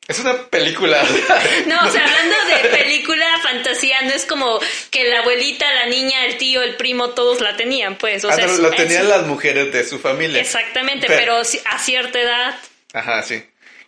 Es 0.08 0.18
una 0.20 0.36
película. 0.44 1.02
No, 1.66 1.80
o 1.86 1.90
sea, 1.90 2.04
hablando 2.04 2.36
de 2.46 2.68
película, 2.78 3.26
fantasía, 3.42 4.02
no 4.02 4.10
es 4.12 4.24
como 4.24 4.60
que 4.90 5.04
la 5.08 5.20
abuelita, 5.20 5.66
la 5.74 5.86
niña, 5.86 6.26
el 6.26 6.36
tío, 6.38 6.62
el 6.62 6.76
primo, 6.76 7.10
todos 7.10 7.40
la 7.40 7.56
tenían, 7.56 7.96
pues. 7.98 8.24
O 8.24 8.30
Ah, 8.30 8.36
sea, 8.36 8.46
no, 8.46 8.68
es- 8.68 8.76
tenían 8.76 9.08
las 9.08 9.26
mujeres 9.26 9.72
de 9.72 9.84
su 9.84 9.98
familia. 9.98 10.40
Exactamente, 10.40 11.06
Pero- 11.08 11.36
a 11.36 11.78
cierta 11.78 12.20
edad. 12.20 12.56
Ajá, 12.92 13.22
sí. 13.22 13.42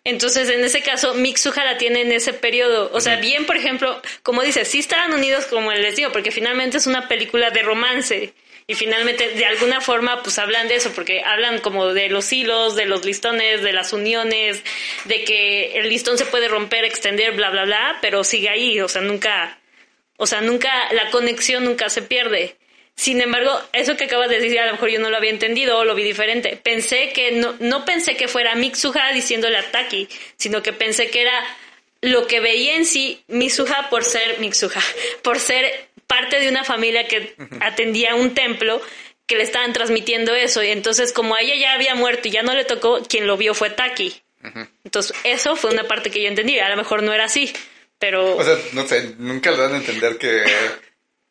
Entonces, 0.04 0.48
en 0.48 0.64
ese 0.64 0.80
caso, 0.82 1.14
Mitsuha 1.14 1.64
la 1.64 1.76
tiene 1.76 2.00
en 2.00 2.12
ese 2.12 2.32
periodo. 2.32 2.90
O 2.94 3.00
sea, 3.00 3.16
bien, 3.16 3.44
por 3.46 3.56
ejemplo, 3.56 4.00
como 4.22 4.42
dices, 4.42 4.66
sí 4.68 4.78
estaban 4.78 5.12
unidos 5.12 5.44
como 5.46 5.70
les 5.72 5.96
digo, 5.96 6.10
porque 6.12 6.30
finalmente 6.30 6.78
es 6.78 6.86
una 6.86 7.08
película 7.08 7.50
de 7.50 7.62
romance. 7.62 8.32
Y 8.70 8.74
finalmente, 8.74 9.30
de 9.30 9.46
alguna 9.46 9.80
forma, 9.80 10.22
pues 10.22 10.38
hablan 10.38 10.68
de 10.68 10.74
eso, 10.74 10.92
porque 10.94 11.22
hablan 11.22 11.58
como 11.60 11.94
de 11.94 12.10
los 12.10 12.30
hilos, 12.30 12.76
de 12.76 12.84
los 12.84 13.02
listones, 13.02 13.62
de 13.62 13.72
las 13.72 13.94
uniones, 13.94 14.62
de 15.06 15.24
que 15.24 15.78
el 15.78 15.88
listón 15.88 16.18
se 16.18 16.26
puede 16.26 16.48
romper, 16.48 16.84
extender, 16.84 17.32
bla, 17.32 17.48
bla, 17.48 17.64
bla, 17.64 17.98
pero 18.02 18.24
sigue 18.24 18.50
ahí. 18.50 18.78
O 18.82 18.88
sea, 18.88 19.00
nunca, 19.00 19.58
o 20.18 20.26
sea, 20.26 20.42
nunca, 20.42 20.92
la 20.92 21.10
conexión 21.10 21.64
nunca 21.64 21.88
se 21.88 22.02
pierde. 22.02 22.56
Sin 22.94 23.22
embargo, 23.22 23.58
eso 23.72 23.96
que 23.96 24.04
acabas 24.04 24.28
de 24.28 24.38
decir, 24.38 24.60
a 24.60 24.66
lo 24.66 24.72
mejor 24.72 24.90
yo 24.90 25.00
no 25.00 25.08
lo 25.08 25.16
había 25.16 25.30
entendido 25.30 25.78
o 25.78 25.84
lo 25.86 25.94
vi 25.94 26.02
diferente. 26.02 26.60
Pensé 26.62 27.10
que 27.14 27.32
no, 27.32 27.56
no 27.60 27.86
pensé 27.86 28.18
que 28.18 28.28
fuera 28.28 28.54
Mitsuha 28.54 29.12
diciéndole 29.14 29.56
a 29.56 29.70
Taki, 29.70 30.08
sino 30.36 30.62
que 30.62 30.74
pensé 30.74 31.08
que 31.08 31.22
era 31.22 31.42
lo 32.02 32.26
que 32.26 32.40
veía 32.40 32.76
en 32.76 32.84
sí 32.84 33.24
Mitsuha 33.28 33.88
por 33.88 34.04
ser 34.04 34.38
Mitsuha, 34.40 34.82
por 35.22 35.40
ser 35.40 35.87
parte 36.08 36.40
de 36.40 36.48
una 36.48 36.64
familia 36.64 37.06
que 37.06 37.36
atendía 37.60 38.16
un 38.16 38.34
templo 38.34 38.82
que 39.26 39.36
le 39.36 39.44
estaban 39.44 39.72
transmitiendo 39.72 40.34
eso. 40.34 40.64
Y 40.64 40.70
entonces, 40.70 41.12
como 41.12 41.36
a 41.36 41.40
ella 41.40 41.54
ya 41.54 41.74
había 41.74 41.94
muerto 41.94 42.26
y 42.26 42.32
ya 42.32 42.42
no 42.42 42.54
le 42.54 42.64
tocó, 42.64 43.02
quien 43.08 43.28
lo 43.28 43.36
vio 43.36 43.54
fue 43.54 43.70
Taki. 43.70 44.20
Entonces, 44.84 45.14
eso 45.22 45.54
fue 45.54 45.70
una 45.70 45.84
parte 45.84 46.10
que 46.10 46.22
yo 46.22 46.28
entendí. 46.28 46.58
A 46.58 46.70
lo 46.70 46.76
mejor 46.76 47.02
no 47.02 47.12
era 47.12 47.26
así, 47.26 47.52
pero... 47.98 48.36
O 48.36 48.42
sea, 48.42 48.56
no 48.72 48.88
sé, 48.88 49.14
nunca 49.18 49.50
le 49.50 49.58
dan 49.58 49.74
a 49.74 49.76
entender 49.76 50.16
que 50.16 50.44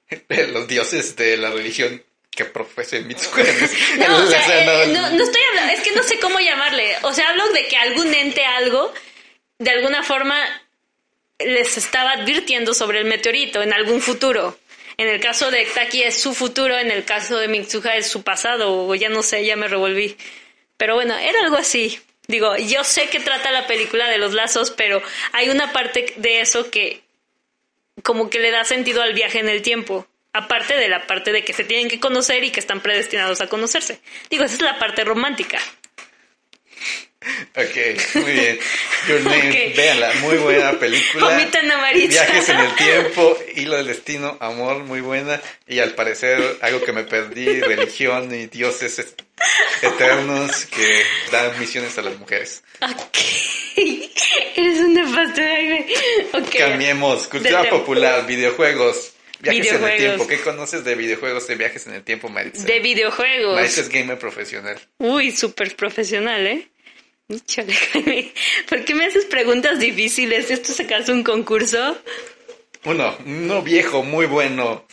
los 0.54 0.68
dioses 0.68 1.16
de 1.16 1.38
la 1.38 1.50
religión 1.50 2.02
que 2.30 2.46
profesen 2.46 3.08
Mitsuha. 3.08 3.44
No, 3.98 4.24
o 4.24 4.28
sea, 4.28 4.84
eh, 4.84 4.88
no, 4.94 5.10
no 5.10 5.24
estoy 5.24 5.42
hablando, 5.50 5.74
es 5.74 5.80
que 5.82 5.92
no 5.94 6.04
sé 6.04 6.20
cómo 6.20 6.40
llamarle. 6.40 6.96
O 7.02 7.14
sea, 7.14 7.30
hablo 7.30 7.50
de 7.50 7.68
que 7.68 7.78
algún 7.78 8.14
ente, 8.14 8.46
algo, 8.46 8.94
de 9.58 9.72
alguna 9.72 10.04
forma 10.04 10.38
les 11.40 11.78
estaba 11.78 12.12
advirtiendo 12.12 12.76
sobre 12.76 13.00
el 13.00 13.06
meteorito 13.06 13.64
en 13.64 13.74
algún 13.74 14.02
futuro. 14.02 14.58
En 14.98 15.08
el 15.08 15.20
caso 15.20 15.52
de 15.52 15.64
Taki 15.66 16.02
es 16.02 16.20
su 16.20 16.34
futuro, 16.34 16.76
en 16.78 16.90
el 16.90 17.06
caso 17.06 17.38
de 17.38 17.48
Mitsuha 17.48 17.96
es 17.98 18.08
su 18.08 18.24
pasado, 18.24 18.88
o 18.88 18.96
ya 18.96 19.10
no 19.10 19.22
sé, 19.22 19.46
ya 19.46 19.56
me 19.56 19.68
revolví. 19.68 20.18
Pero 20.76 20.96
bueno, 20.96 21.16
era 21.16 21.40
algo 21.42 21.56
así. 21.56 22.00
Digo, 22.28 22.58
yo 22.58 22.84
sé 22.84 23.08
que 23.08 23.20
trata 23.20 23.52
la 23.52 23.68
película 23.68 24.10
de 24.10 24.18
los 24.18 24.34
lazos, 24.34 24.72
pero 24.72 25.02
hay 25.34 25.50
una 25.50 25.72
parte 25.72 26.14
de 26.18 26.42
eso 26.42 26.72
que 26.72 27.02
como 28.04 28.30
que 28.30 28.40
le 28.40 28.52
da 28.52 28.64
sentido 28.64 29.02
al 29.02 29.14
viaje 29.14 29.40
en 29.40 29.50
el 29.50 29.62
tiempo. 29.62 30.08
Aparte 30.34 30.76
de 30.76 30.90
la 30.90 31.08
parte 31.08 31.32
de 31.32 31.44
que 31.44 31.54
se 31.54 31.64
tienen 31.64 31.90
que 31.90 32.00
conocer 32.00 32.44
y 32.44 32.52
que 32.52 32.60
están 32.60 32.82
predestinados 32.82 33.42
a 33.42 33.48
conocerse. 33.48 34.02
Digo, 34.30 34.44
esa 34.44 34.56
es 34.56 34.62
la 34.62 34.78
parte 34.78 35.04
romántica. 35.04 35.60
Ok, 37.56 38.16
muy 38.24 38.32
bien. 38.34 38.60
Your 39.08 39.22
Name, 39.24 39.70
Ok. 39.70 39.76
véanla, 39.78 40.14
muy 40.22 40.38
buena 40.38 40.72
película. 40.80 41.28
Omitan 41.28 41.72
a 41.72 41.78
Maritza. 41.78 42.24
Viajes 42.24 42.50
en 42.50 42.60
el 42.60 42.76
tiempo, 42.76 43.38
hilo 43.56 43.78
del 43.78 43.88
destino, 43.88 44.38
amor, 44.40 44.80
muy 44.84 45.02
buena. 45.02 45.42
Y 45.68 45.80
al 45.80 45.94
parecer, 45.96 46.58
algo 46.62 46.82
que 46.84 46.92
me 46.94 47.04
perdí, 47.04 47.62
religión 47.62 48.34
y 48.34 48.48
dioses 48.48 49.00
eternos 49.82 50.66
que 50.68 51.02
dan 51.32 51.58
misiones 51.60 51.98
a 51.98 52.02
las 52.02 52.18
mujeres. 52.18 52.64
Ok. 52.82 53.18
Eres 54.56 54.80
un 54.80 54.94
nefasto, 54.94 55.42
Jaime. 55.42 55.86
Ok. 56.34 56.56
Cambiemos, 56.58 57.28
cultura 57.28 57.64
De 57.64 57.70
popular, 57.70 58.26
videojuegos, 58.26 59.14
viajes 59.40 59.60
en 59.60 59.66
el 59.66 59.80
Videojuegos. 59.82 59.98
tiempo. 59.98 60.28
¿Qué 60.28 60.40
conoces 60.42 60.84
de 60.84 60.96
videojuegos 60.96 61.48
de 61.48 61.56
viajes 61.56 61.86
en 61.88 61.94
el 61.94 62.04
tiempo, 62.04 62.28
Maritza? 62.30 62.64
De 62.66 62.80
videojuegos. 62.80 63.56
Maritza 63.56 63.82
es 63.82 63.90
gamer 63.90 64.18
profesional. 64.18 64.80
Uy, 64.98 65.32
súper 65.32 65.76
profesional, 65.76 66.46
¿eh? 66.48 66.68
¿Por 68.70 68.86
qué 68.86 68.96
me 68.96 69.06
haces 69.06 69.26
preguntas 69.26 69.80
difíciles? 69.80 70.50
¿Esto 70.50 70.72
es 70.72 70.80
acaso 70.80 71.12
un 71.12 71.24
concurso? 71.24 71.98
Uno, 72.86 73.18
uno 73.26 73.62
viejo, 73.62 74.04
muy 74.04 74.26
bueno. 74.26 74.86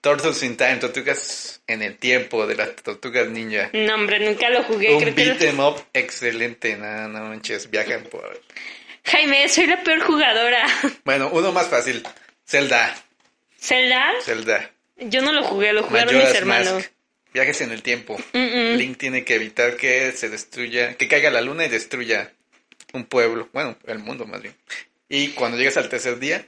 Turtles 0.00 0.42
in 0.44 0.56
Time, 0.56 0.76
Tortugas 0.76 1.60
en 1.66 1.82
el 1.82 1.98
tiempo 1.98 2.46
de 2.46 2.54
las 2.54 2.74
Tortugas 2.76 3.28
Ninja. 3.28 3.68
No, 3.74 3.94
hombre, 3.96 4.18
nunca 4.20 4.48
lo 4.48 4.62
jugué. 4.62 4.94
Un 4.94 5.00
creo 5.02 5.14
que 5.14 5.24
lo- 5.26 5.34
beat 5.38 5.58
up 5.58 5.84
excelente, 5.92 6.76
no, 6.76 7.08
no 7.08 7.20
manches, 7.24 7.68
viajan 7.70 8.04
por... 8.04 8.40
Jaime, 9.04 9.46
soy 9.48 9.66
la 9.66 9.82
peor 9.82 10.00
jugadora. 10.00 10.64
Bueno, 11.04 11.28
uno 11.32 11.52
más 11.52 11.68
fácil, 11.68 12.02
Zelda, 12.46 12.94
¿Zelda? 13.58 14.12
Zelda. 14.22 14.70
Yo 14.96 15.20
no 15.22 15.32
lo 15.32 15.42
jugué, 15.42 15.72
lo 15.72 15.82
jugaron 15.82 16.16
mis 16.16 16.34
hermanos. 16.34 16.72
Mask, 16.74 16.90
viajes 17.32 17.60
en 17.60 17.70
el 17.72 17.82
tiempo. 17.82 18.16
Link 18.32 18.98
tiene 18.98 19.24
que 19.24 19.34
evitar 19.36 19.76
que 19.76 20.12
se 20.12 20.28
destruya, 20.28 20.94
que 20.94 21.08
caiga 21.08 21.30
la 21.30 21.40
luna 21.40 21.64
y 21.64 21.68
destruya 21.68 22.32
un 22.92 23.04
pueblo, 23.04 23.48
bueno, 23.52 23.76
el 23.86 23.98
mundo 23.98 24.26
más 24.26 24.42
bien. 24.42 24.54
Y 25.08 25.28
cuando 25.28 25.56
llegas 25.58 25.76
al 25.76 25.88
tercer 25.88 26.18
día, 26.18 26.46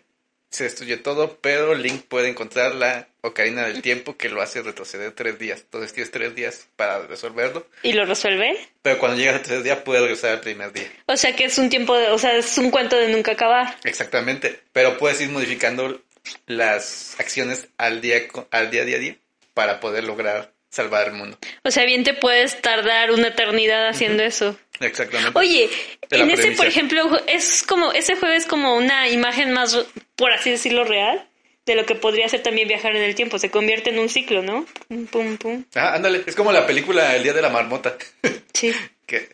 se 0.51 0.65
destruye 0.65 0.99
todo, 0.99 1.39
pero 1.41 1.75
Link 1.75 2.03
puede 2.03 2.29
encontrar 2.29 2.75
la 2.75 3.09
ocarina 3.23 3.67
del 3.67 3.81
tiempo 3.81 4.17
que 4.19 4.29
lo 4.29 4.43
hace 4.43 4.61
retroceder 4.61 5.13
tres 5.13 5.39
días. 5.39 5.61
Entonces 5.61 5.95
tienes 5.95 6.11
tres 6.11 6.35
días 6.35 6.69
para 6.77 7.07
resolverlo, 7.07 7.67
¿Y 7.83 7.95
lo 7.95 8.05
resuelve? 8.05 8.59
pero 8.83 8.99
cuando 8.99 9.17
llegas 9.17 9.37
al 9.37 9.43
tercer 9.43 9.63
día 9.63 9.83
puedes 9.83 10.03
regresar 10.03 10.33
al 10.33 10.41
primer 10.41 10.73
día. 10.73 10.91
O 11.07 11.17
sea 11.17 11.35
que 11.35 11.45
es 11.45 11.57
un 11.57 11.71
tiempo, 11.71 11.97
de, 11.97 12.09
o 12.11 12.19
sea, 12.19 12.37
es 12.37 12.59
un 12.59 12.71
cuento 12.71 12.97
de 12.97 13.09
nunca 13.09 13.33
acabar. 13.33 13.77
Exactamente, 13.85 14.61
pero 14.73 14.99
puedes 14.99 15.21
ir 15.23 15.31
modificando 15.31 16.03
las 16.47 17.19
acciones 17.19 17.69
al 17.79 18.01
día, 18.01 18.21
al 18.51 18.71
día, 18.71 18.85
día, 18.85 18.99
día 18.99 19.17
para 19.55 19.81
poder 19.81 20.05
lograr 20.05 20.52
salvar 20.73 21.09
el 21.09 21.15
mundo. 21.15 21.39
O 21.63 21.71
sea, 21.71 21.85
bien 21.85 22.03
te 22.03 22.15
puedes 22.15 22.61
tardar 22.63 23.13
una 23.13 23.29
eternidad 23.29 23.89
haciendo 23.89 24.23
eso. 24.23 24.59
Exactamente. 24.81 25.39
Oye, 25.39 25.69
en 26.11 26.31
ese, 26.31 26.37
premisa. 26.43 26.57
por 26.57 26.67
ejemplo, 26.67 27.21
es 27.27 27.63
como, 27.63 27.93
ese 27.93 28.17
juego 28.17 28.35
es 28.35 28.47
como 28.47 28.75
una 28.75 29.09
imagen 29.09 29.53
más, 29.53 29.79
por 30.17 30.33
así 30.33 30.51
decirlo, 30.51 30.85
real 30.85 31.29
de 31.67 31.77
lo 31.77 31.87
que 31.87 31.95
podría 31.95 32.29
ser 32.29 32.43
también 32.43 32.67
viajar 32.67 32.97
en 32.97 33.03
el 33.03 33.15
tiempo. 33.15 33.39
Se 33.39 33.51
convierte 33.51 33.91
en 33.91 33.99
un 33.99 34.09
ciclo, 34.09 34.43
¿no? 34.43 34.67
Pum, 34.89 35.07
pum, 35.07 35.37
pum. 35.37 35.65
Ah, 35.75 35.95
ándale, 35.95 36.25
es 36.27 36.35
como 36.35 36.51
la 36.51 36.67
película 36.67 37.15
El 37.15 37.23
Día 37.23 37.35
de 37.35 37.43
la 37.43 37.51
Marmota. 37.51 37.97
Sí. 38.55 38.73
que 39.07 39.29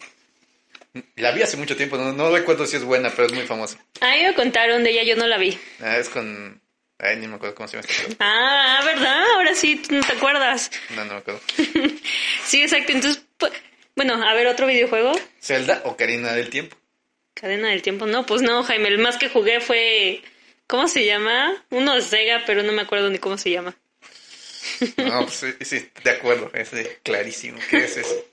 la 1.17 1.33
vi 1.33 1.43
hace 1.43 1.57
mucho 1.57 1.77
tiempo, 1.77 1.97
no, 1.97 2.13
no 2.13 2.31
recuerdo 2.31 2.67
si 2.67 2.77
es 2.77 2.83
buena, 2.83 3.11
pero 3.11 3.27
es 3.27 3.33
muy 3.33 3.45
famosa. 3.45 3.79
A 4.01 4.17
mí 4.17 4.23
me 4.23 4.35
contaron 4.35 4.83
de 4.83 4.91
ella, 4.91 5.03
yo 5.03 5.17
no 5.17 5.27
la 5.27 5.37
vi. 5.39 5.59
Ah, 5.81 5.99
es 5.99 6.09
con... 6.09 6.61
Ay, 6.99 7.17
ni 7.17 7.29
me 7.29 7.37
acuerdo 7.37 7.55
cómo 7.55 7.69
se 7.69 7.77
llama. 7.77 7.87
película. 7.89 8.17
Ah, 8.21 8.83
¿verdad? 8.85 9.25
Ahora 9.37 9.55
sí, 9.55 9.81
no 9.91 10.01
te 10.01 10.13
acuerdas. 10.15 10.71
No, 10.97 11.05
no 11.05 11.15
me 11.15 11.19
acuerdo. 11.21 11.41
Sí, 12.45 12.63
exacto. 12.63 12.93
Entonces, 12.93 13.23
bueno, 13.95 14.15
a 14.27 14.33
ver, 14.33 14.47
otro 14.47 14.67
videojuego. 14.67 15.13
Zelda 15.39 15.83
o 15.85 15.97
Karina 15.97 16.33
del 16.33 16.49
Tiempo. 16.49 16.77
Cadena 17.35 17.69
del 17.69 17.83
tiempo. 17.83 18.07
No, 18.07 18.27
pues 18.27 18.43
no, 18.43 18.63
Jaime. 18.65 18.89
El 18.89 18.99
más 18.99 19.17
que 19.17 19.29
jugué 19.29 19.61
fue. 19.61 20.23
¿Cómo 20.67 20.89
se 20.89 21.05
llama? 21.05 21.65
Uno 21.71 21.95
de 21.95 22.03
Sega, 22.03 22.43
pero 22.47 22.63
no 22.63 22.73
me 22.73 22.83
acuerdo 22.83 23.11
ni 23.11 23.19
cómo 23.19 23.39
se 23.39 23.51
llama. 23.51 23.77
No, 24.97 25.25
pues 25.27 25.35
sí, 25.35 25.65
sí, 25.65 25.91
de 26.03 26.11
acuerdo, 26.11 26.51
es 26.55 26.71
clarísimo. 27.03 27.59
¿Qué 27.71 27.85
es 27.85 27.97
eso? 27.99 28.15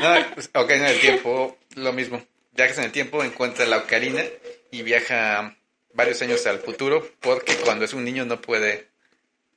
No, 0.00 0.34
pues, 0.34 0.50
Ocarina 0.54 0.88
del 0.88 1.00
Tiempo, 1.00 1.58
lo 1.74 1.92
mismo. 1.92 2.24
Viajas 2.52 2.78
en 2.78 2.84
el 2.84 2.92
tiempo, 2.92 3.24
encuentra 3.24 3.66
la 3.66 3.78
Ocarina 3.78 4.22
y 4.70 4.82
viaja 4.82 5.56
varios 5.96 6.22
años 6.22 6.46
al 6.46 6.60
futuro 6.60 7.10
porque 7.20 7.56
cuando 7.56 7.84
es 7.84 7.94
un 7.94 8.04
niño 8.04 8.24
no 8.24 8.40
puede 8.40 8.88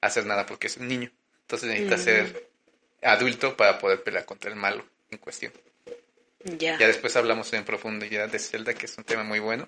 hacer 0.01 0.25
nada 0.25 0.45
porque 0.45 0.67
es 0.67 0.77
un 0.77 0.87
niño. 0.87 1.11
Entonces 1.41 1.69
necesita 1.69 1.97
Mm. 1.97 1.99
ser 1.99 2.49
adulto 3.03 3.55
para 3.55 3.77
poder 3.77 4.01
pelear 4.01 4.25
contra 4.25 4.49
el 4.49 4.55
malo 4.55 4.85
en 5.11 5.17
cuestión. 5.17 5.53
Ya. 6.43 6.77
Ya 6.77 6.87
después 6.87 7.15
hablamos 7.15 7.51
en 7.53 7.65
profundidad 7.65 8.29
de 8.29 8.39
Zelda, 8.39 8.73
que 8.73 8.85
es 8.85 8.97
un 8.97 9.03
tema 9.03 9.23
muy 9.23 9.39
bueno. 9.39 9.67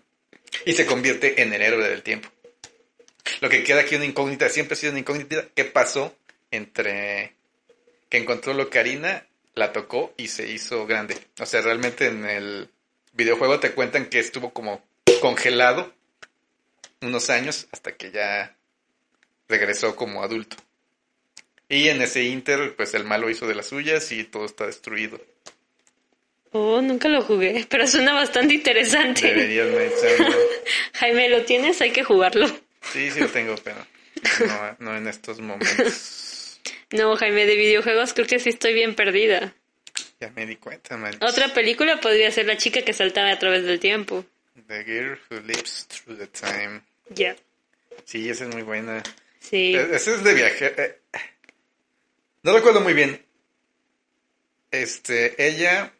Y 0.65 0.73
se 0.73 0.85
convierte 0.85 1.41
en 1.41 1.53
el 1.53 1.61
héroe 1.61 1.87
del 1.87 2.01
tiempo. 2.01 2.29
Lo 3.41 3.49
que 3.49 3.63
queda 3.63 3.81
aquí 3.81 3.95
una 3.95 4.05
incógnita, 4.05 4.49
siempre 4.49 4.73
ha 4.73 4.77
sido 4.77 4.91
una 4.91 4.99
incógnita, 4.99 5.45
¿qué 5.53 5.65
pasó 5.65 6.15
entre 6.49 7.33
que 8.09 8.17
encontró 8.17 8.53
Locarina, 8.53 9.25
la 9.53 9.73
tocó 9.73 10.13
y 10.17 10.27
se 10.27 10.47
hizo 10.47 10.85
grande? 10.85 11.17
O 11.39 11.45
sea, 11.45 11.61
realmente 11.61 12.07
en 12.07 12.25
el 12.25 12.69
videojuego 13.13 13.59
te 13.59 13.71
cuentan 13.71 14.05
que 14.07 14.19
estuvo 14.19 14.53
como 14.53 14.83
congelado 15.21 15.93
unos 17.01 17.29
años 17.29 17.67
hasta 17.71 17.93
que 17.93 18.11
ya 18.11 18.55
regresó 19.47 19.95
como 19.95 20.23
adulto. 20.23 20.57
Y 21.67 21.87
en 21.89 22.01
ese 22.01 22.23
inter, 22.23 22.75
pues 22.75 22.93
el 22.93 23.05
malo 23.05 23.29
hizo 23.29 23.47
de 23.47 23.55
las 23.55 23.67
suyas 23.67 24.11
y 24.11 24.23
todo 24.23 24.45
está 24.45 24.65
destruido. 24.65 25.19
Oh, 26.51 26.81
nunca 26.81 27.07
lo 27.07 27.21
jugué, 27.21 27.65
pero 27.69 27.87
suena 27.87 28.13
bastante 28.13 28.53
interesante. 28.53 29.27
Deberías. 29.27 29.93
Jaime, 30.93 31.29
¿lo 31.29 31.43
tienes? 31.43 31.81
Hay 31.81 31.91
que 31.91 32.03
jugarlo. 32.03 32.47
Sí, 32.91 33.09
sí 33.11 33.19
lo 33.19 33.29
tengo, 33.29 33.55
pero 33.63 33.77
no, 34.47 34.75
no 34.79 34.97
en 34.97 35.07
estos 35.07 35.39
momentos. 35.39 36.17
No, 36.91 37.15
Jaime, 37.15 37.45
de 37.45 37.55
videojuegos 37.55 38.13
creo 38.13 38.27
que 38.27 38.37
sí 38.37 38.49
estoy 38.49 38.73
bien 38.73 38.95
perdida. 38.95 39.55
Ya 40.19 40.29
me 40.31 40.45
di 40.45 40.57
cuenta, 40.57 40.97
man. 40.97 41.17
Otra 41.21 41.47
película 41.53 42.01
podría 42.01 42.29
ser 42.31 42.47
La 42.47 42.57
chica 42.57 42.81
que 42.81 42.91
saltaba 42.91 43.31
a 43.31 43.39
través 43.39 43.63
del 43.63 43.79
tiempo. 43.79 44.25
The 44.67 44.83
Girl 44.83 45.17
Who 45.29 45.39
Lives 45.39 45.87
Through 45.87 46.17
the 46.17 46.27
Time. 46.27 46.81
Ya. 47.13 47.35
Sí, 48.05 48.29
esa 48.29 48.45
es 48.45 48.53
muy 48.53 48.63
buena. 48.63 49.01
Sí. 49.39 49.75
Eh, 49.75 49.89
Esa 49.93 50.11
es 50.15 50.23
de 50.23 50.33
viaje. 50.33 50.73
eh, 50.77 50.99
No 52.43 52.53
recuerdo 52.53 52.81
muy 52.81 52.93
bien. 52.93 53.23
Este, 54.71 55.35
ella 55.45 55.91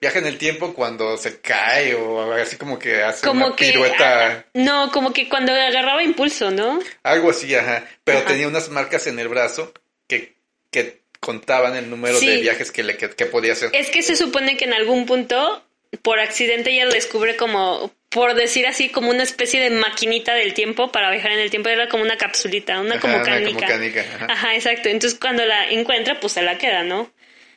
viaja 0.00 0.18
en 0.20 0.26
el 0.26 0.38
tiempo 0.38 0.72
cuando 0.72 1.16
se 1.18 1.40
cae 1.40 1.94
o 1.94 2.32
así 2.32 2.56
como 2.56 2.78
que 2.78 3.02
hace 3.02 3.26
Como 3.26 3.46
una 3.48 3.56
que. 3.56 3.66
pirueta, 3.66 4.46
no, 4.54 4.90
como 4.92 5.12
que 5.12 5.28
cuando 5.28 5.52
agarraba 5.52 6.02
impulso, 6.02 6.50
¿no? 6.50 6.78
algo 7.02 7.30
así, 7.30 7.54
ajá. 7.54 7.86
Pero 8.04 8.18
Ajá. 8.20 8.28
tenía 8.28 8.48
unas 8.48 8.68
marcas 8.70 9.06
en 9.08 9.18
el 9.18 9.28
brazo 9.28 9.72
que, 10.06 10.36
que 10.70 11.00
contaban 11.18 11.76
el 11.76 11.90
número 11.90 12.18
Sí. 12.18 12.26
de 12.28 12.36
viajes 12.40 12.70
que, 12.70 12.82
le, 12.84 12.96
que, 12.96 13.10
que 13.10 13.26
podía 13.26 13.52
hacer. 13.52 13.70
Es 13.74 13.90
que 13.90 14.02
se 14.02 14.16
supone 14.16 14.56
que 14.56 14.64
en 14.64 14.72
algún 14.74 15.04
punto, 15.06 15.62
por 15.98 16.20
accidente, 16.20 16.70
ella 16.70 16.84
lo 16.84 16.92
descubre 16.92 17.36
como, 17.36 17.92
por 18.08 18.34
decir 18.34 18.66
así, 18.66 18.88
como 18.88 19.10
una 19.10 19.22
especie 19.22 19.60
de 19.60 19.70
maquinita 19.70 20.34
del 20.34 20.54
tiempo 20.54 20.92
para 20.92 21.10
viajar 21.10 21.32
en 21.32 21.40
el 21.40 21.50
tiempo. 21.50 21.68
Era 21.68 21.88
como 21.88 22.04
una 22.04 22.16
capsulita, 22.16 22.80
una 22.80 22.92
Ajá, 22.92 23.00
como 23.00 23.16
una 23.16 23.24
canica. 23.24 23.66
como 23.66 23.66
canica, 23.66 24.00
ajá. 24.00 24.26
Ajá, 24.28 24.54
exacto. 24.54 24.88
Entonces 24.88 25.18
cuando 25.18 25.44
la 25.44 25.68
encuentra, 25.70 26.20
pues 26.20 26.34
se 26.34 26.42
la 26.42 26.58
queda, 26.58 26.84
¿no? 26.84 27.12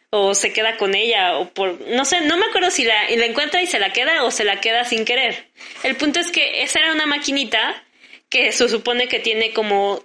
O 0.09 0.35
se 0.35 0.53
queda 0.53 0.77
con 0.77 0.93
ella, 0.95 1.37
o 1.37 1.49
por... 1.53 1.81
No 1.87 2.05
sé, 2.05 2.21
no 2.21 2.37
me 2.37 2.45
acuerdo 2.45 2.69
si 2.71 2.83
la, 2.83 3.09
la 3.09 3.25
encuentra 3.25 3.61
y 3.61 3.67
se 3.67 3.79
la 3.79 3.91
queda 3.93 4.23
o 4.23 4.31
se 4.31 4.43
la 4.43 4.61
queda 4.61 4.83
sin 4.83 5.05
querer. 5.05 5.47
El 5.83 5.95
punto 5.95 6.19
es 6.19 6.31
que 6.31 6.63
esa 6.63 6.79
era 6.79 6.91
una 6.91 7.05
maquinita 7.05 7.83
que 8.29 8.51
se 8.51 8.67
supone 8.69 9.07
que 9.07 9.19
tiene 9.19 9.53
como 9.53 10.03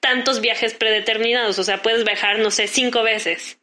tantos 0.00 0.40
viajes 0.40 0.74
predeterminados. 0.74 1.58
O 1.58 1.64
sea, 1.64 1.82
puedes 1.82 2.04
viajar, 2.04 2.38
no 2.38 2.50
sé, 2.50 2.68
cinco 2.68 3.02
veces 3.02 3.58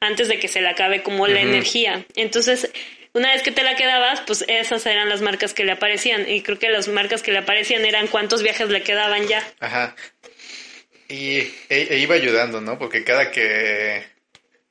antes 0.00 0.28
de 0.28 0.38
que 0.38 0.48
se 0.48 0.60
le 0.60 0.68
acabe 0.68 1.02
como 1.02 1.26
la 1.26 1.40
energía. 1.40 2.04
Entonces, 2.14 2.70
una 3.14 3.32
vez 3.32 3.42
que 3.42 3.50
te 3.50 3.62
la 3.62 3.76
quedabas, 3.76 4.20
pues 4.26 4.44
esas 4.48 4.84
eran 4.86 5.08
las 5.08 5.20
marcas 5.22 5.54
que 5.54 5.64
le 5.64 5.72
aparecían. 5.72 6.28
Y 6.28 6.42
creo 6.42 6.58
que 6.58 6.68
las 6.68 6.88
marcas 6.88 7.22
que 7.22 7.32
le 7.32 7.38
aparecían 7.38 7.84
eran 7.84 8.06
cuántos 8.08 8.42
viajes 8.42 8.68
le 8.68 8.82
quedaban 8.82 9.26
ya. 9.28 9.46
Ajá. 9.60 9.94
Y 11.08 11.38
e, 11.38 11.54
e 11.68 11.98
iba 11.98 12.14
ayudando, 12.14 12.60
¿no? 12.60 12.78
Porque 12.78 13.02
cada 13.04 13.30
que... 13.30 14.04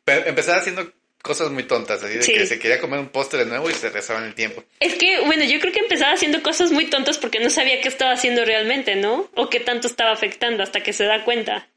pe- 0.06 0.30
Empezaba 0.30 0.60
haciendo 0.60 0.92
cosas 1.22 1.50
muy 1.50 1.64
tontas, 1.64 2.02
así 2.04 2.14
de 2.16 2.22
Sí. 2.22 2.34
que 2.34 2.46
se 2.46 2.58
quería 2.60 2.80
comer 2.80 3.00
un 3.00 3.10
postre 3.10 3.40
de 3.40 3.46
nuevo 3.48 3.70
y 3.70 3.74
se 3.74 3.90
rezaba 3.90 4.20
en 4.20 4.26
el 4.28 4.34
tiempo. 4.36 4.64
Es 4.80 4.94
que, 4.96 5.20
bueno, 5.22 5.44
yo 5.44 5.60
creo 5.60 5.74
que 5.74 5.80
empezaba 5.80 6.14
haciendo 6.14 6.42
cosas 6.42 6.72
muy 6.72 6.86
tontas 6.86 7.18
porque 7.18 7.40
no 7.40 7.50
sabía 7.50 7.82
qué 7.82 7.88
estaba 7.90 8.12
haciendo 8.14 8.46
realmente, 8.46 8.96
¿no? 8.96 9.30
O 9.36 9.50
qué 9.50 9.60
tanto 9.60 9.88
estaba 9.88 10.12
afectando 10.14 10.64
hasta 10.64 10.82
que 10.82 10.94
se 10.94 11.04
da 11.06 11.26
cuenta. 11.26 11.68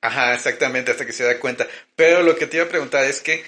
Ajá, 0.00 0.32
exactamente, 0.34 0.90
hasta 0.90 1.04
que 1.04 1.12
se 1.12 1.24
da 1.24 1.38
cuenta. 1.38 1.66
Pero 1.96 2.22
lo 2.22 2.34
que 2.36 2.46
te 2.46 2.56
iba 2.56 2.66
a 2.66 2.68
preguntar 2.68 3.04
es 3.04 3.20
que 3.20 3.44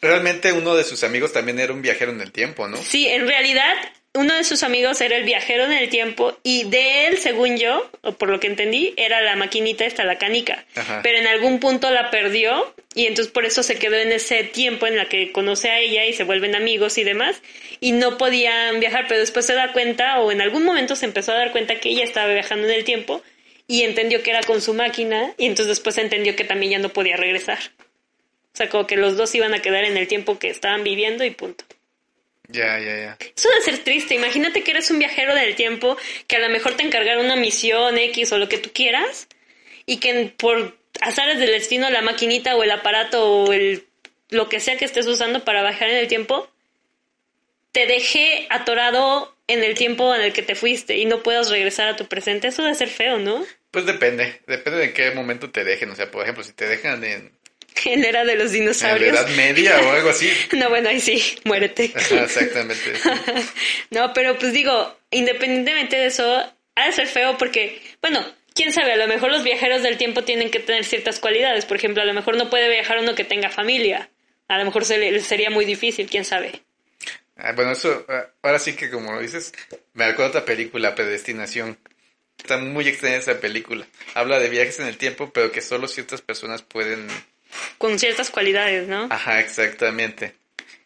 realmente 0.00 0.52
uno 0.52 0.74
de 0.74 0.84
sus 0.84 1.04
amigos 1.04 1.32
también 1.32 1.58
era 1.58 1.72
un 1.72 1.82
viajero 1.82 2.12
en 2.12 2.20
el 2.20 2.32
tiempo, 2.32 2.68
¿no? 2.68 2.76
Sí, 2.76 3.06
en 3.06 3.26
realidad, 3.26 3.74
uno 4.16 4.34
de 4.34 4.44
sus 4.44 4.62
amigos 4.62 5.00
era 5.00 5.16
el 5.16 5.24
viajero 5.24 5.64
en 5.64 5.72
el 5.72 5.88
tiempo 5.88 6.36
y 6.42 6.64
de 6.64 7.06
él, 7.06 7.18
según 7.18 7.56
yo, 7.58 7.88
o 8.02 8.12
por 8.12 8.30
lo 8.30 8.40
que 8.40 8.46
entendí, 8.46 8.94
era 8.96 9.20
la 9.20 9.36
maquinita 9.36 9.84
esta, 9.84 10.04
la 10.04 10.18
canica. 10.18 10.64
Ajá. 10.74 11.00
Pero 11.02 11.18
en 11.18 11.26
algún 11.26 11.60
punto 11.60 11.90
la 11.90 12.10
perdió 12.10 12.74
y 12.94 13.06
entonces 13.06 13.32
por 13.32 13.44
eso 13.44 13.62
se 13.62 13.76
quedó 13.76 13.96
en 13.96 14.12
ese 14.12 14.42
tiempo 14.44 14.86
en 14.86 14.96
la 14.96 15.06
que 15.06 15.32
conoce 15.32 15.70
a 15.70 15.78
ella 15.78 16.06
y 16.06 16.12
se 16.12 16.24
vuelven 16.24 16.54
amigos 16.54 16.98
y 16.98 17.04
demás 17.04 17.42
y 17.80 17.92
no 17.92 18.16
podían 18.16 18.80
viajar, 18.80 19.04
pero 19.08 19.20
después 19.20 19.44
se 19.44 19.54
da 19.54 19.72
cuenta 19.72 20.18
o 20.20 20.32
en 20.32 20.40
algún 20.40 20.64
momento 20.64 20.96
se 20.96 21.04
empezó 21.04 21.32
a 21.32 21.36
dar 21.36 21.52
cuenta 21.52 21.78
que 21.78 21.90
ella 21.90 22.04
estaba 22.04 22.32
viajando 22.32 22.66
en 22.66 22.74
el 22.74 22.84
tiempo 22.84 23.22
y 23.68 23.82
entendió 23.82 24.22
que 24.22 24.30
era 24.30 24.42
con 24.42 24.62
su 24.62 24.74
máquina 24.74 25.34
y 25.36 25.46
entonces 25.46 25.68
después 25.68 25.98
entendió 25.98 26.36
que 26.36 26.44
también 26.44 26.72
ya 26.72 26.78
no 26.78 26.88
podía 26.90 27.16
regresar. 27.16 27.58
O 28.56 28.58
sea, 28.58 28.70
como 28.70 28.86
que 28.86 28.96
los 28.96 29.18
dos 29.18 29.34
iban 29.34 29.52
a 29.52 29.60
quedar 29.60 29.84
en 29.84 29.98
el 29.98 30.08
tiempo 30.08 30.38
que 30.38 30.48
estaban 30.48 30.82
viviendo 30.82 31.24
y 31.24 31.30
punto. 31.30 31.66
Ya, 32.48 32.78
ya, 32.78 32.96
ya. 32.96 33.18
Eso 33.36 33.50
debe 33.50 33.60
ser 33.60 33.84
triste. 33.84 34.14
Imagínate 34.14 34.62
que 34.62 34.70
eres 34.70 34.90
un 34.90 34.98
viajero 34.98 35.34
del 35.34 35.54
tiempo, 35.54 35.98
que 36.26 36.36
a 36.36 36.38
lo 36.38 36.48
mejor 36.48 36.74
te 36.74 36.82
encargaron 36.82 37.26
una 37.26 37.36
misión 37.36 37.98
X 37.98 38.32
o 38.32 38.38
lo 38.38 38.48
que 38.48 38.56
tú 38.56 38.70
quieras, 38.72 39.28
y 39.84 39.98
que 39.98 40.32
por 40.38 40.74
azares 41.02 41.38
del 41.38 41.50
destino 41.50 41.90
la 41.90 42.00
maquinita 42.00 42.56
o 42.56 42.62
el 42.62 42.70
aparato 42.70 43.30
o 43.30 43.52
el 43.52 43.84
lo 44.30 44.48
que 44.48 44.58
sea 44.58 44.78
que 44.78 44.86
estés 44.86 45.06
usando 45.06 45.44
para 45.44 45.60
viajar 45.60 45.90
en 45.90 45.98
el 45.98 46.08
tiempo 46.08 46.50
te 47.72 47.86
deje 47.86 48.46
atorado 48.48 49.36
en 49.48 49.62
el 49.62 49.74
tiempo 49.74 50.14
en 50.14 50.22
el 50.22 50.32
que 50.32 50.40
te 50.40 50.54
fuiste 50.54 50.96
y 50.96 51.04
no 51.04 51.22
puedas 51.22 51.50
regresar 51.50 51.88
a 51.88 51.96
tu 51.96 52.06
presente. 52.06 52.48
Eso 52.48 52.62
debe 52.62 52.74
ser 52.74 52.88
feo, 52.88 53.18
¿no? 53.18 53.44
Pues 53.70 53.84
depende, 53.84 54.40
depende 54.46 54.78
de 54.78 54.84
en 54.86 54.94
qué 54.94 55.10
momento 55.10 55.50
te 55.50 55.62
dejen. 55.62 55.90
O 55.90 55.94
sea, 55.94 56.10
por 56.10 56.22
ejemplo, 56.22 56.42
si 56.42 56.54
te 56.54 56.66
dejan 56.66 57.04
en, 57.04 57.35
En 57.84 58.02
la 58.02 58.08
era 58.08 58.24
de 58.24 58.34
los 58.36 58.46
en 58.46 58.48
la 58.48 58.52
dinosaurios. 58.52 59.16
Edad 59.16 59.28
Media 59.36 59.80
o 59.80 59.92
algo 59.92 60.10
así. 60.10 60.30
No, 60.52 60.68
bueno, 60.70 60.88
ahí 60.88 61.00
sí, 61.00 61.22
muérete. 61.44 61.84
Exactamente. 61.84 62.92
no, 63.90 64.12
pero 64.12 64.38
pues 64.38 64.52
digo, 64.52 64.96
independientemente 65.10 65.96
de 65.96 66.06
eso, 66.06 66.52
ha 66.74 66.86
de 66.86 66.92
ser 66.92 67.06
feo 67.06 67.36
porque, 67.38 67.80
bueno, 68.00 68.24
quién 68.54 68.72
sabe, 68.72 68.92
a 68.92 68.96
lo 68.96 69.06
mejor 69.06 69.30
los 69.30 69.44
viajeros 69.44 69.82
del 69.82 69.98
tiempo 69.98 70.24
tienen 70.24 70.50
que 70.50 70.60
tener 70.60 70.84
ciertas 70.84 71.20
cualidades. 71.20 71.66
Por 71.66 71.76
ejemplo, 71.76 72.02
a 72.02 72.06
lo 72.06 72.14
mejor 72.14 72.36
no 72.36 72.50
puede 72.50 72.68
viajar 72.68 72.98
uno 72.98 73.14
que 73.14 73.24
tenga 73.24 73.50
familia. 73.50 74.10
A 74.48 74.58
lo 74.58 74.64
mejor 74.64 74.84
se 74.84 74.98
le, 74.98 75.20
sería 75.20 75.50
muy 75.50 75.64
difícil, 75.64 76.08
quién 76.08 76.24
sabe. 76.24 76.62
Ah, 77.36 77.52
bueno, 77.52 77.72
eso, 77.72 78.04
ah, 78.08 78.26
ahora 78.42 78.58
sí 78.58 78.74
que 78.74 78.90
como 78.90 79.12
lo 79.12 79.20
dices, 79.20 79.52
me 79.92 80.06
recuerda 80.06 80.30
otra 80.30 80.44
película, 80.44 80.94
Predestinación. 80.94 81.78
Está 82.38 82.58
muy 82.58 82.88
extraña 82.88 83.16
esa 83.16 83.40
película. 83.40 83.86
Habla 84.14 84.38
de 84.38 84.48
viajes 84.48 84.78
en 84.78 84.86
el 84.86 84.96
tiempo, 84.98 85.30
pero 85.32 85.50
que 85.52 85.60
solo 85.60 85.88
ciertas 85.88 86.22
personas 86.22 86.62
pueden... 86.62 87.08
Con 87.78 87.98
ciertas 87.98 88.30
cualidades, 88.30 88.88
¿no? 88.88 89.08
Ajá, 89.10 89.40
exactamente. 89.40 90.34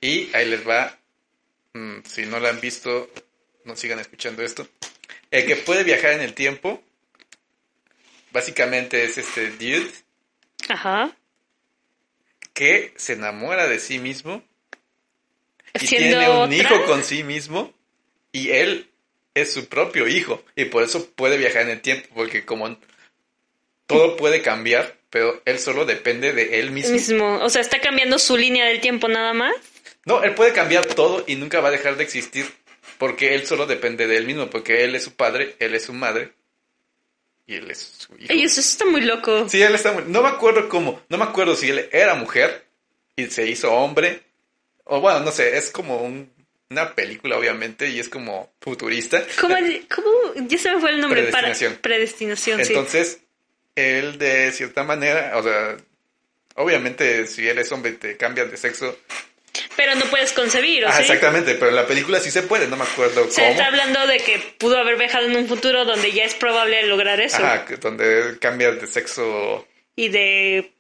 Y 0.00 0.34
ahí 0.34 0.46
les 0.46 0.66
va, 0.66 0.98
mm, 1.74 1.98
si 2.04 2.26
no 2.26 2.40
la 2.40 2.50
han 2.50 2.60
visto, 2.60 3.10
no 3.64 3.76
sigan 3.76 3.98
escuchando 3.98 4.42
esto. 4.42 4.66
El 5.30 5.46
que 5.46 5.56
puede 5.56 5.84
viajar 5.84 6.12
en 6.12 6.22
el 6.22 6.34
tiempo, 6.34 6.82
básicamente 8.32 9.04
es 9.04 9.18
este 9.18 9.50
dude 9.50 9.90
Ajá. 10.68 11.16
que 12.52 12.92
se 12.96 13.14
enamora 13.14 13.68
de 13.68 13.78
sí 13.78 13.98
mismo 13.98 14.42
y 15.74 15.86
tiene 15.86 16.16
un 16.28 16.36
otra, 16.36 16.54
hijo 16.54 16.84
con 16.86 17.04
sí 17.04 17.22
mismo 17.22 17.72
y 18.32 18.50
él 18.50 18.90
es 19.34 19.52
su 19.52 19.68
propio 19.68 20.08
hijo 20.08 20.42
y 20.56 20.66
por 20.66 20.82
eso 20.82 21.08
puede 21.10 21.36
viajar 21.36 21.62
en 21.62 21.70
el 21.70 21.80
tiempo 21.80 22.08
porque 22.14 22.44
como 22.44 22.76
todo 23.86 24.16
puede 24.16 24.42
cambiar 24.42 24.99
pero 25.10 25.42
él 25.44 25.58
solo 25.58 25.84
depende 25.84 26.32
de 26.32 26.60
él 26.60 26.70
mismo. 26.70 26.92
mismo. 26.92 27.38
O 27.42 27.50
sea, 27.50 27.60
está 27.60 27.80
cambiando 27.80 28.18
su 28.18 28.36
línea 28.36 28.66
del 28.66 28.80
tiempo 28.80 29.08
nada 29.08 29.32
más. 29.32 29.54
No, 30.06 30.22
él 30.22 30.34
puede 30.34 30.52
cambiar 30.52 30.86
todo 30.86 31.24
y 31.26 31.34
nunca 31.36 31.60
va 31.60 31.68
a 31.68 31.72
dejar 31.72 31.96
de 31.96 32.04
existir 32.04 32.46
porque 32.98 33.34
él 33.34 33.46
solo 33.46 33.66
depende 33.66 34.06
de 34.06 34.16
él 34.16 34.24
mismo 34.26 34.48
porque 34.48 34.84
él 34.84 34.94
es 34.94 35.04
su 35.04 35.12
padre, 35.12 35.56
él 35.58 35.74
es 35.74 35.84
su 35.84 35.92
madre 35.92 36.32
y 37.46 37.56
él 37.56 37.70
es 37.70 37.78
su 37.98 38.14
hijo. 38.16 38.32
Ey, 38.32 38.42
eso 38.44 38.60
está 38.60 38.84
muy 38.86 39.00
loco. 39.02 39.48
Sí, 39.48 39.60
él 39.60 39.74
está 39.74 39.92
muy... 39.92 40.04
No 40.06 40.22
me 40.22 40.28
acuerdo 40.28 40.68
cómo, 40.68 41.02
no 41.08 41.18
me 41.18 41.24
acuerdo 41.24 41.54
si 41.56 41.68
él 41.70 41.88
era 41.92 42.14
mujer 42.14 42.64
y 43.16 43.26
se 43.26 43.46
hizo 43.48 43.72
hombre 43.72 44.22
o 44.84 45.00
bueno, 45.00 45.20
no 45.20 45.32
sé, 45.32 45.56
es 45.56 45.70
como 45.70 45.98
un- 45.98 46.30
una 46.70 46.94
película 46.94 47.36
obviamente 47.36 47.88
y 47.90 47.98
es 47.98 48.08
como 48.08 48.52
futurista. 48.60 49.24
¿Cómo, 49.40 49.56
cómo? 49.94 50.46
Ya 50.48 50.56
se 50.58 50.72
me 50.72 50.80
fue 50.80 50.90
el 50.90 51.00
nombre. 51.00 51.24
para- 51.24 51.48
Predestinación. 51.48 51.78
Predestinación, 51.82 52.64
sí. 52.64 52.74
Él 53.80 54.18
de 54.18 54.52
cierta 54.52 54.84
manera, 54.84 55.32
o 55.36 55.42
sea, 55.42 55.76
obviamente 56.56 57.26
si 57.26 57.48
eres 57.48 57.70
hombre 57.72 57.92
te 57.92 58.16
cambias 58.16 58.50
de 58.50 58.56
sexo. 58.56 58.98
Pero 59.76 59.94
no 59.94 60.04
puedes 60.06 60.32
concebir, 60.32 60.84
¿o 60.84 60.88
Ah, 60.88 60.92
sí? 60.96 61.02
exactamente, 61.02 61.54
pero 61.54 61.70
en 61.70 61.76
la 61.76 61.86
película 61.86 62.20
sí 62.20 62.30
se 62.30 62.42
puede, 62.42 62.68
no 62.68 62.76
me 62.76 62.84
acuerdo 62.84 63.28
Se 63.30 63.40
cómo. 63.40 63.52
está 63.52 63.66
hablando 63.66 64.06
de 64.06 64.18
que 64.18 64.38
pudo 64.58 64.78
haber 64.78 64.96
viajado 64.96 65.26
en 65.26 65.36
un 65.36 65.48
futuro 65.48 65.84
donde 65.84 66.12
ya 66.12 66.24
es 66.24 66.34
probable 66.34 66.82
lograr 66.86 67.20
eso. 67.20 67.38
Ajá, 67.38 67.64
donde 67.80 68.38
cambias 68.40 68.80
de 68.80 68.86
sexo 68.86 69.66
Y 69.96 70.08
de... 70.08 70.72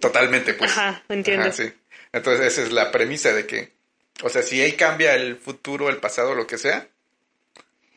totalmente, 0.00 0.54
pues. 0.54 0.70
Ajá, 0.70 1.02
entiendo. 1.08 1.48
Ajá, 1.48 1.52
sí. 1.52 1.72
Entonces 2.12 2.46
esa 2.46 2.62
es 2.62 2.72
la 2.72 2.90
premisa 2.92 3.32
de 3.32 3.46
que, 3.46 3.72
o 4.22 4.28
sea, 4.28 4.42
si 4.42 4.62
él 4.62 4.76
cambia 4.76 5.14
el 5.14 5.36
futuro, 5.36 5.88
el 5.88 5.96
pasado, 5.96 6.34
lo 6.34 6.46
que 6.46 6.58
sea, 6.58 6.86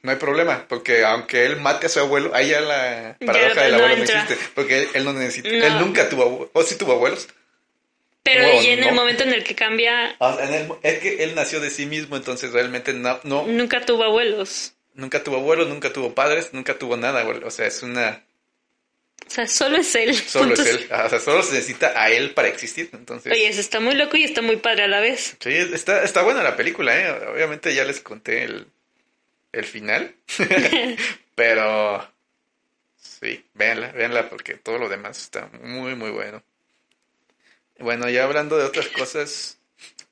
no 0.05 0.11
hay 0.11 0.17
problema, 0.17 0.65
porque 0.69 1.03
aunque 1.03 1.45
él 1.45 1.57
mate 1.57 1.87
a 1.87 1.89
su 1.89 1.99
abuelo, 1.99 2.31
ahí 2.33 2.49
ya 2.49 2.61
la 2.61 3.17
paradoja 3.25 3.63
del 3.63 3.73
abuelo 3.75 3.97
no 3.97 4.03
existe, 4.03 4.37
porque 4.53 4.83
él, 4.83 4.89
él 4.93 5.03
no 5.03 5.13
necesita, 5.13 5.49
No. 5.49 5.65
él 5.65 5.79
nunca 5.79 6.07
tuvo, 6.07 6.23
abuelos, 6.23 6.49
o 6.53 6.63
sí 6.63 6.75
tuvo 6.77 6.93
abuelos. 6.93 7.27
Pero 8.23 8.61
y 8.61 8.67
en 8.67 8.83
el 8.83 8.93
momento 8.95 9.23
en 9.23 9.33
el 9.33 9.43
que 9.43 9.53
cambia, 9.55 10.15
Ah, 10.19 10.37
en 10.41 10.53
el- 10.53 10.71
es 10.81 10.99
que 10.99 11.23
él 11.23 11.35
nació 11.35 11.59
de 11.59 11.69
sí 11.69 11.85
mismo, 11.85 12.15
entonces 12.15 12.51
realmente 12.53 12.91
no, 12.93 13.19
no, 13.23 13.45
nunca 13.45 13.81
tuvo 13.85 14.03
abuelos. 14.03 14.73
nunca 14.93 15.23
tuvo 15.23 15.35
abuelos, 15.37 15.67
nunca 15.67 15.91
tuvo 15.91 16.13
padres, 16.15 16.49
nunca 16.53 16.77
tuvo 16.77 16.97
nada, 16.97 17.23
o 17.27 17.51
sea, 17.51 17.67
es 17.67 17.83
una, 17.83 18.23
O 19.27 19.29
sea, 19.29 19.47
solo 19.47 19.77
es 19.77 19.93
él. 19.95 20.15
solo 20.15 20.53
es 20.55 20.59
él, 20.61 20.87
Ah, 20.89 21.03
o 21.05 21.09
sea, 21.09 21.19
solo 21.19 21.43
se 21.43 21.53
necesita 21.55 21.93
a 22.01 22.09
él 22.09 22.31
para 22.31 22.47
existir, 22.47 22.89
entonces. 22.93 23.31
Oye, 23.31 23.47
eso 23.47 23.59
está 23.59 23.79
muy 23.79 23.93
loco 23.95 24.17
y 24.17 24.23
está 24.23 24.41
muy 24.41 24.55
padre 24.57 24.83
a 24.83 24.87
la 24.87 25.01
vez. 25.01 25.35
Sí, 25.39 25.49
está, 25.73 26.03
está 26.03 26.21
buena 26.23 26.41
la 26.43 26.55
película, 26.55 26.97
¿eh? 26.99 27.11
Obviamente 27.33 27.73
ya 27.75 27.83
les 27.83 27.99
conté 28.01 28.43
el, 28.43 28.67
el 29.59 29.65
final. 29.65 30.15
Pero 31.35 32.09
sí, 32.97 33.43
véanla, 33.53 33.91
véanla 33.91 34.29
porque 34.29 34.55
todo 34.55 34.77
lo 34.77 34.89
demás 34.89 35.17
está 35.21 35.49
muy, 35.61 35.95
muy 35.95 36.11
bueno. 36.11 36.43
Bueno, 37.79 38.09
ya 38.09 38.23
hablando 38.23 38.57
de 38.57 38.63
otras 38.63 38.87
cosas, 38.87 39.57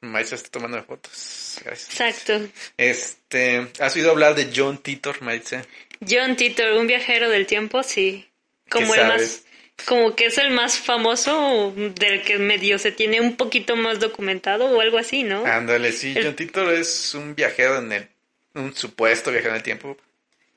Maritza 0.02 0.36
está 0.36 0.50
tomando 0.50 0.84
fotos. 0.84 1.60
Gracias. 1.64 1.90
Exacto. 1.92 2.50
Este, 2.78 3.72
¿has 3.80 3.96
oído 3.96 4.12
hablar 4.12 4.36
de 4.36 4.52
John 4.54 4.78
Titor, 4.80 5.22
Maritza? 5.22 5.64
John 6.08 6.36
Titor, 6.36 6.74
un 6.74 6.88
viajero 6.88 7.30
del 7.30 7.48
tiempo, 7.48 7.82
sí. 7.84 8.28
Como 8.70 8.94
¿Qué 8.94 9.00
el 9.00 9.08
sabes? 9.08 9.44
más, 9.78 9.86
como 9.86 10.14
que 10.16 10.26
es 10.26 10.38
el 10.38 10.52
más 10.52 10.78
famoso, 10.78 11.74
del 11.76 12.22
que 12.24 12.38
medio 12.38 12.78
se 12.80 12.92
tiene 12.92 13.22
un 13.22 13.38
poquito 13.38 13.78
más 13.78 14.00
documentado 14.02 14.66
o 14.66 14.82
algo 14.82 14.98
así, 14.98 15.24
¿no? 15.24 15.46
Ándale, 15.46 15.94
sí, 15.94 16.14
El- 16.18 16.26
John 16.26 16.36
Titor 16.36 16.74
es 16.74 17.14
un 17.14 17.34
viajero 17.34 17.78
en 17.78 17.92
el, 17.94 18.08
un 18.54 18.76
supuesto 18.76 19.32
viajero 19.32 19.52
en 19.52 19.58
el 19.58 19.64
tiempo 19.64 19.98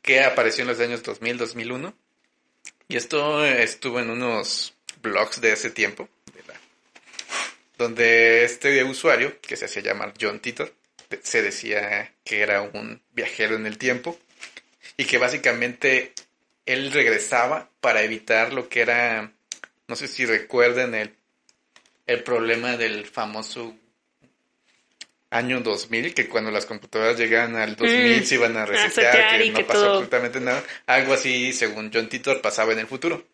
que 0.02 0.22
apareció 0.22 0.62
en 0.62 0.68
los 0.68 0.80
años 0.80 1.02
2000, 1.02 1.36
2001. 1.36 1.94
Y 2.88 2.96
esto 2.96 3.44
estuvo 3.44 3.98
en 3.98 4.10
unos 4.10 4.74
blogs 5.02 5.40
de 5.40 5.52
ese 5.52 5.70
tiempo, 5.70 6.08
de 6.32 6.42
donde 7.76 8.44
este 8.44 8.84
usuario, 8.84 9.40
que 9.40 9.56
se 9.56 9.64
hacía 9.64 9.82
llamar 9.82 10.14
John 10.20 10.38
Titor, 10.38 10.72
se 11.22 11.42
decía 11.42 12.14
que 12.24 12.40
era 12.40 12.62
un 12.62 13.02
viajero 13.12 13.56
en 13.56 13.66
el 13.66 13.78
tiempo 13.78 14.18
y 14.96 15.04
que 15.04 15.18
básicamente 15.18 16.12
él 16.64 16.92
regresaba 16.92 17.68
para 17.80 18.02
evitar 18.02 18.52
lo 18.52 18.68
que 18.68 18.80
era, 18.80 19.32
no 19.88 19.96
sé 19.96 20.08
si 20.08 20.24
recuerden 20.24 20.94
el, 20.94 21.14
el 22.06 22.22
problema 22.22 22.76
del 22.76 23.06
famoso 23.06 23.76
año 25.30 25.60
2000, 25.60 26.14
que 26.14 26.28
cuando 26.28 26.50
las 26.50 26.66
computadoras 26.66 27.18
llegaban 27.18 27.56
al 27.56 27.76
2000 27.76 28.20
Mm, 28.20 28.24
se 28.24 28.34
iban 28.36 28.56
a 28.56 28.64
resetear, 28.66 29.12
setear 29.12 29.38
que 29.40 29.50
no 29.50 29.58
que 29.58 29.64
pasó 29.64 29.80
todo- 29.80 29.90
absolutamente 29.94 30.40
nada. 30.40 30.62
Algo 30.86 31.12
así, 31.14 31.52
según 31.52 31.90
John 31.92 32.08
Titor, 32.08 32.40
pasaba 32.40 32.72
en 32.72 32.78
el 32.80 32.86
futuro. 32.86 33.24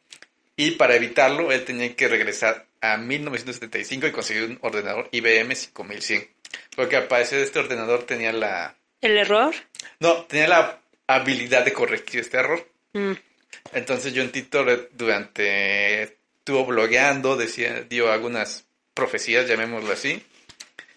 Y 0.57 0.73
para 0.73 0.95
evitarlo, 0.97 1.51
él 1.53 1.65
tenía 1.65 1.95
que 1.95 2.09
regresar 2.09 2.67
a 2.81 2.97
1975 2.97 4.07
y 4.07 4.13
conseguir 4.13 4.45
un 4.45 4.59
ordenador 4.63 5.09
IBM 5.13 5.55
5100. 5.55 6.29
Porque 6.77 6.97
al 6.97 7.07
parecer 7.09 7.41
este 7.41 7.59
ordenador 7.59 8.05
tenía 8.05 8.33
la... 8.33 8.75
El 9.01 9.17
error. 9.17 9.55
No, 10.01 10.25
tenía 10.25 10.49
la 10.49 10.79
habilidad 11.07 11.65
de 11.65 11.73
corregir 11.73 12.21
este 12.21 12.39
error. 12.39 12.67
Mm. 12.93 13.13
Entonces 13.73 14.13
John 14.15 14.31
Titor 14.31 14.69
eh, 14.71 14.89
durante 14.93 16.03
estuvo 16.03 16.65
blogueando, 16.67 17.37
decía, 17.37 17.85
dio 17.89 18.11
algunas 18.11 18.65
profecías, 18.95 19.47
llamémoslo 19.49 19.93
así, 19.93 20.23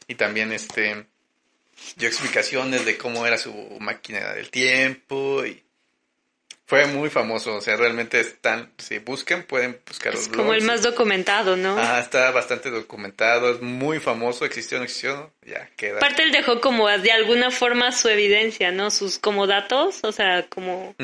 y 0.08 0.16
también 0.16 0.52
este 0.52 1.08
dio 1.98 2.08
explicaciones 2.08 2.86
de 2.86 2.98
cómo 2.98 3.26
era 3.26 3.38
su 3.38 3.54
máquina 3.80 4.34
del 4.34 4.50
tiempo 4.50 5.46
y 5.46 5.66
fue 6.68 6.88
muy 6.88 7.12
famoso, 7.12 7.56
o 7.56 7.62
sea, 7.62 7.78
realmente 7.78 8.20
están, 8.20 8.72
si 8.80 8.98
buscan 8.98 9.44
pueden 9.44 9.80
buscar 9.88 10.16
los 10.16 10.24
Es 10.24 10.30
como 10.30 10.52
el 10.52 10.64
más 10.64 10.82
documentado, 10.82 11.56
¿no? 11.56 11.78
Ah, 11.78 12.00
está 12.00 12.32
bastante 12.32 12.72
documentado, 12.72 13.54
es 13.54 13.62
muy 13.62 14.00
famoso, 14.00 14.46
existió 14.46 14.78
o 14.78 14.80
no 14.80 14.86
existió, 14.86 15.32
ya 15.46 15.70
queda. 15.76 15.98
Aparte 15.98 16.24
él 16.24 16.32
dejó 16.32 16.62
como 16.62 16.90
de 16.90 17.12
alguna 17.12 17.52
forma 17.52 17.92
su 17.92 18.10
evidencia, 18.10 18.72
¿no? 18.72 18.90
Sus 18.90 19.20
como 19.20 19.46
datos, 19.46 20.04
o 20.04 20.12
sea, 20.12 20.48
como 20.48 20.96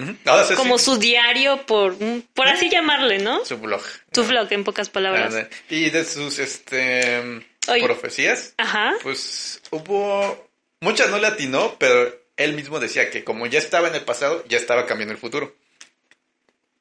como 0.56 0.80
sí, 0.80 0.86
su 0.86 0.98
diario 0.98 1.64
por 1.68 1.96
por 2.34 2.48
así 2.48 2.68
llamarle, 2.68 3.20
¿no? 3.20 3.46
su 3.46 3.60
blog. 3.60 3.84
Su 4.12 4.26
vlog 4.26 4.52
en 4.52 4.64
pocas 4.64 4.90
palabras. 4.90 5.36
Ah, 5.36 5.48
Y 5.70 5.92
de 5.92 6.06
sus 6.06 6.40
este 6.40 7.46
Oye. 7.68 7.84
profecías, 7.84 8.54
Ajá. 8.58 8.94
Pues 9.04 9.62
hubo. 9.72 10.48
Muchas 10.80 11.10
no 11.12 11.20
le 11.20 11.28
atinó, 11.28 11.76
pero 11.78 12.12
él 12.38 12.54
mismo 12.54 12.80
decía 12.80 13.10
que 13.12 13.24
como 13.24 13.46
ya 13.46 13.60
estaba 13.60 13.88
en 13.88 13.96
el 13.96 14.02
pasado, 14.04 14.44
ya 14.48 14.58
estaba 14.58 14.86
cambiando 14.88 15.14
el 15.14 15.20
futuro. 15.20 15.56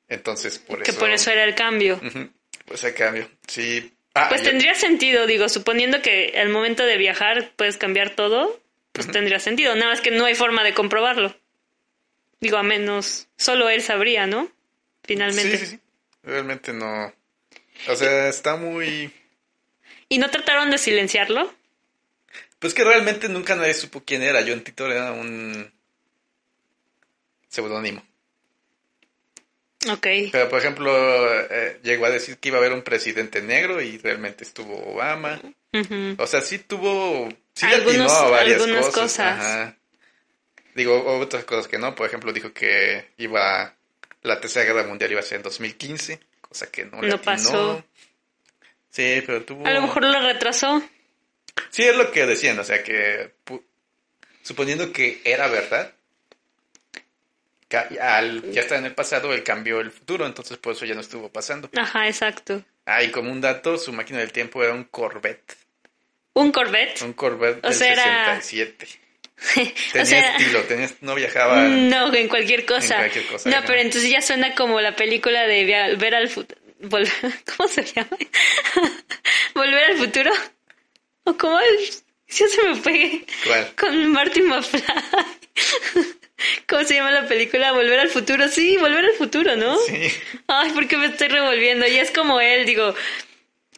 Entonces, 0.09 0.59
por 0.59 0.83
Que 0.83 0.91
eso. 0.91 1.01
por 1.01 1.11
eso 1.11 1.31
era 1.31 1.45
el 1.45 1.55
cambio. 1.55 2.01
Pues 2.65 2.83
hay 2.85 2.93
cambio. 2.95 3.29
Sí. 3.47 3.93
Ah, 4.15 4.29
Pues 4.29 4.43
tendría 4.43 4.75
sentido, 4.75 5.27
digo, 5.27 5.49
suponiendo 5.49 6.03
que 6.03 6.35
al 6.37 6.49
momento 6.49 6.85
de 6.85 6.97
viajar 6.97 7.53
puedes 7.57 7.77
cambiar 7.77 8.17
todo, 8.17 8.59
pues 8.93 9.07
tendría 9.11 9.39
sentido. 9.39 9.75
Nada 9.77 9.91
más 9.93 10.01
que 10.01 10.11
no 10.11 10.25
hay 10.25 10.35
forma 10.35 10.65
de 10.65 10.75
comprobarlo. 10.75 11.37
Digo, 12.41 12.57
a 12.57 12.63
menos 12.63 13.29
solo 13.37 13.69
él 13.69 13.83
sabría, 13.83 14.27
¿no? 14.27 14.51
Finalmente. 15.05 15.59
Sí, 15.59 15.67
sí, 15.67 15.73
sí. 15.73 15.81
Realmente 16.25 16.73
no. 16.73 17.13
O 17.89 17.95
sea, 17.97 18.29
está 18.29 18.57
muy. 18.57 19.13
¿Y 20.09 20.19
no 20.19 20.31
trataron 20.31 20.71
de 20.71 20.79
silenciarlo? 20.79 21.53
Pues 22.59 22.75
que 22.75 22.85
realmente 22.85 23.29
nunca 23.29 23.55
nadie 23.57 23.75
supo 23.75 24.03
quién 24.05 24.23
era. 24.23 24.43
John 24.47 24.63
Titor 24.63 24.91
era 24.93 25.13
un. 25.13 25.73
seudónimo. 27.49 28.05
Ok. 29.91 30.07
Pero, 30.31 30.49
por 30.51 30.59
ejemplo, 30.59 30.93
eh, 31.51 31.81
llegó 31.83 32.05
a 32.07 32.11
decir 32.11 32.39
que 32.39 32.49
iba 32.49 32.59
a 32.59 32.61
haber 32.61 32.73
un 32.75 32.83
presidente 32.83 33.41
negro 33.41 33.81
y 33.81 33.97
realmente 33.99 34.45
estuvo 34.45 34.93
Obama. 34.93 35.41
O 36.19 36.27
sea, 36.27 36.43
sí 36.43 36.59
tuvo, 36.59 37.29
sí 37.55 37.67
le 37.67 37.77
Algunos- 37.77 38.13
a 38.13 38.29
varias 38.29 38.61
algunas 38.61 38.87
cosas. 38.87 39.03
cosas. 39.03 39.39
Ajá. 39.41 39.77
Digo, 40.75 41.19
otras 41.19 41.45
cosas 41.45 41.67
que 41.67 41.79
no. 41.79 41.95
Por 41.95 42.07
ejemplo, 42.07 42.33
dijo 42.33 42.53
que 42.53 43.09
iba, 43.17 43.75
la 44.23 44.41
tercera 44.41 44.67
guerra 44.67 44.87
mundial 44.87 45.11
iba 45.13 45.21
a 45.21 45.25
ser 45.25 45.37
en 45.39 45.43
2015, 45.45 46.21
cosa 46.43 46.71
que 46.71 46.85
no 46.85 47.01
le 47.01 47.09
No 47.09 47.15
atinó. 47.15 47.25
pasó. 47.25 47.85
Sí, 48.91 49.23
pero 49.27 49.43
tuvo... 49.45 49.67
A 49.67 49.71
lo 49.73 49.83
mejor 49.83 50.05
lo 50.05 50.21
retrasó. 50.21 50.83
Sí, 51.71 51.85
es 51.85 51.97
lo 51.97 52.11
que 52.11 52.27
decían, 52.27 52.59
o 52.59 52.65
sea, 52.65 52.83
que 52.83 53.33
suponiendo 54.43 54.93
que 54.93 55.21
era 55.25 55.47
verdad, 55.49 55.93
al 58.01 58.51
ya 58.51 58.63
está 58.63 58.77
en 58.79 58.87
el 58.87 58.95
pasado, 58.95 59.33
él 59.33 59.45
cambió 59.45 59.81
el 59.81 59.91
futuro, 59.93 60.27
entonces 60.27 60.57
por 60.59 60.73
eso 60.73 60.85
ya 60.85 60.95
no 60.95 61.01
estuvo 61.01 61.29
pasando. 61.31 61.71
Ajá, 61.77 62.09
exacto. 62.09 62.65
Ah, 62.87 63.03
y 63.03 63.11
como 63.11 63.31
un 63.31 63.41
dato, 63.41 63.79
su 63.79 63.93
máquina 63.93 64.19
del 64.19 64.33
tiempo 64.33 64.63
era 64.65 64.73
un 64.73 64.85
Corvette. 64.85 65.57
Un 66.35 66.51
Corvette. 66.51 67.03
Un 67.03 67.13
Corvette 67.13 67.65
O 67.65 67.69
del 67.69 67.77
sea, 67.79 67.93
era- 67.93 68.41
67. 68.41 68.87
o 69.57 69.93
Tenía 69.93 70.05
sea, 70.05 70.37
estilo, 70.37 70.63
tenía, 70.65 70.91
no 71.01 71.15
viajaba. 71.15 71.63
no, 71.63 72.13
en 72.13 72.29
cualquier 72.29 72.67
cosa. 72.67 72.95
En 72.97 73.01
cualquier 73.03 73.27
cosa, 73.27 73.49
no, 73.51 73.57
ajá. 73.59 73.67
pero 73.67 73.81
entonces 73.81 74.11
ya 74.11 74.21
suena 74.21 74.55
como 74.55 74.81
la 74.81 74.97
película 74.97 75.47
de 75.47 75.97
ver 75.99 76.15
al 76.15 76.29
futuro. 76.29 76.60
¿Cómo 77.57 77.69
se 77.69 77.85
llama? 77.85 78.17
¿Volver 79.55 79.85
al 79.85 79.97
futuro? 79.99 80.31
¿O 81.25 81.37
cómo 81.37 81.59
es? 81.61 82.05
Ya 82.29 82.47
se 82.49 82.63
me 82.69 82.77
pegué. 82.77 83.25
¿Cuál? 83.47 83.73
Con 83.77 84.13
Martin 84.13 84.47
McFly. 84.47 84.83
¿Cómo 86.69 86.85
se 86.85 86.95
llama 86.95 87.11
la 87.11 87.27
película? 87.27 87.73
Volver 87.73 87.99
al 88.01 88.09
futuro. 88.09 88.49
Sí, 88.49 88.77
volver 88.79 89.05
al 89.05 89.13
futuro, 89.13 89.57
¿no? 89.57 89.77
Sí. 89.79 90.09
Ay, 90.47 90.71
¿por 90.71 90.87
qué 90.89 90.97
me 90.97 91.07
estoy 91.07 91.29
revolviendo? 91.29 91.87
Y 91.87 91.97
es 91.97 92.11
como 92.11 92.41
él, 92.41 92.65
digo. 92.65 92.95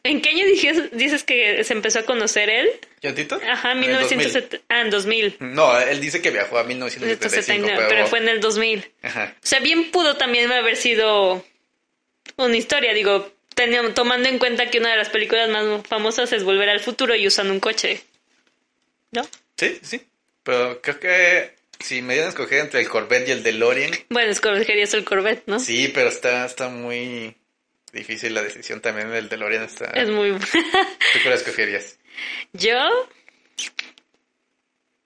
¿En 0.05 0.21
qué 0.21 0.31
año 0.31 0.45
dijes- 0.47 0.91
dices 0.91 1.23
que 1.23 1.63
se 1.65 1.73
empezó 1.75 2.01
a 2.01 2.03
conocer 2.03 2.51
él? 2.51 2.69
¿John 3.03 3.15
Tito? 3.15 3.41
Ajá, 3.49 3.73
En 3.73 3.85
el 3.85 3.93
2000. 4.01 4.19
1970. 4.19 4.65
Ah, 4.69 4.81
en 4.81 4.91
2000. 4.91 5.37
No, 5.41 5.79
él 5.81 6.01
dice 6.01 6.21
que 6.21 6.31
viajó 6.31 6.59
a 6.59 6.65
1975, 6.65 7.67
1979, 7.67 7.77
pero... 7.77 7.89
pero 7.89 8.07
fue 8.09 8.19
en 8.19 8.29
el 8.29 8.41
2000. 8.41 8.93
Ajá. 9.03 9.35
O 9.37 9.47
sea, 9.47 9.61
bien 9.61 9.91
pudo 9.93 10.17
también 10.17 10.51
haber 10.53 10.77
sido 10.77 11.45
una 12.37 12.57
historia, 12.57 12.93
digo, 12.95 13.33
teniendo- 13.55 13.95
tomando 13.95 14.29
en 14.29 14.39
cuenta 14.39 14.71
que 14.71 14.79
una 14.79 14.91
de 14.91 14.97
las 14.97 15.09
películas 15.11 15.49
más 15.51 15.87
famosas 15.87 16.33
es 16.33 16.45
Volver 16.45 16.69
al 16.69 16.81
Futuro 16.81 17.15
y 17.15 17.27
usan 17.27 17.51
un 17.51 17.61
coche. 17.61 18.03
¿No? 19.11 19.23
Sí, 19.57 19.79
sí. 19.83 20.03
Pero 20.43 20.81
creo 20.81 20.99
que 20.99 21.55
si 21.79 22.01
me 22.03 22.15
dieran 22.15 22.29
a 22.29 22.31
escoger 22.31 22.61
entre 22.61 22.81
el 22.81 22.89
Corvette 22.89 23.29
y 23.29 23.33
el 23.33 23.43
DeLorean, 23.43 23.93
Bueno, 24.09 24.31
escogerías 24.31 24.95
el 24.95 25.05
Corvette, 25.05 25.43
¿no? 25.47 25.59
sí, 25.61 25.89
pero 25.95 26.09
está, 26.09 26.47
está 26.47 26.69
muy 26.69 27.37
difícil 27.93 28.35
la 28.35 28.43
decisión 28.43 28.81
también 28.81 29.11
del 29.11 29.29
DeLorean. 29.29 29.65
Está... 29.65 29.87
Es 29.87 30.09
muy... 30.09 30.33
¿Tú 30.41 31.19
cuál 31.23 31.35
escogerías? 31.35 31.99
Yo... 32.55 32.79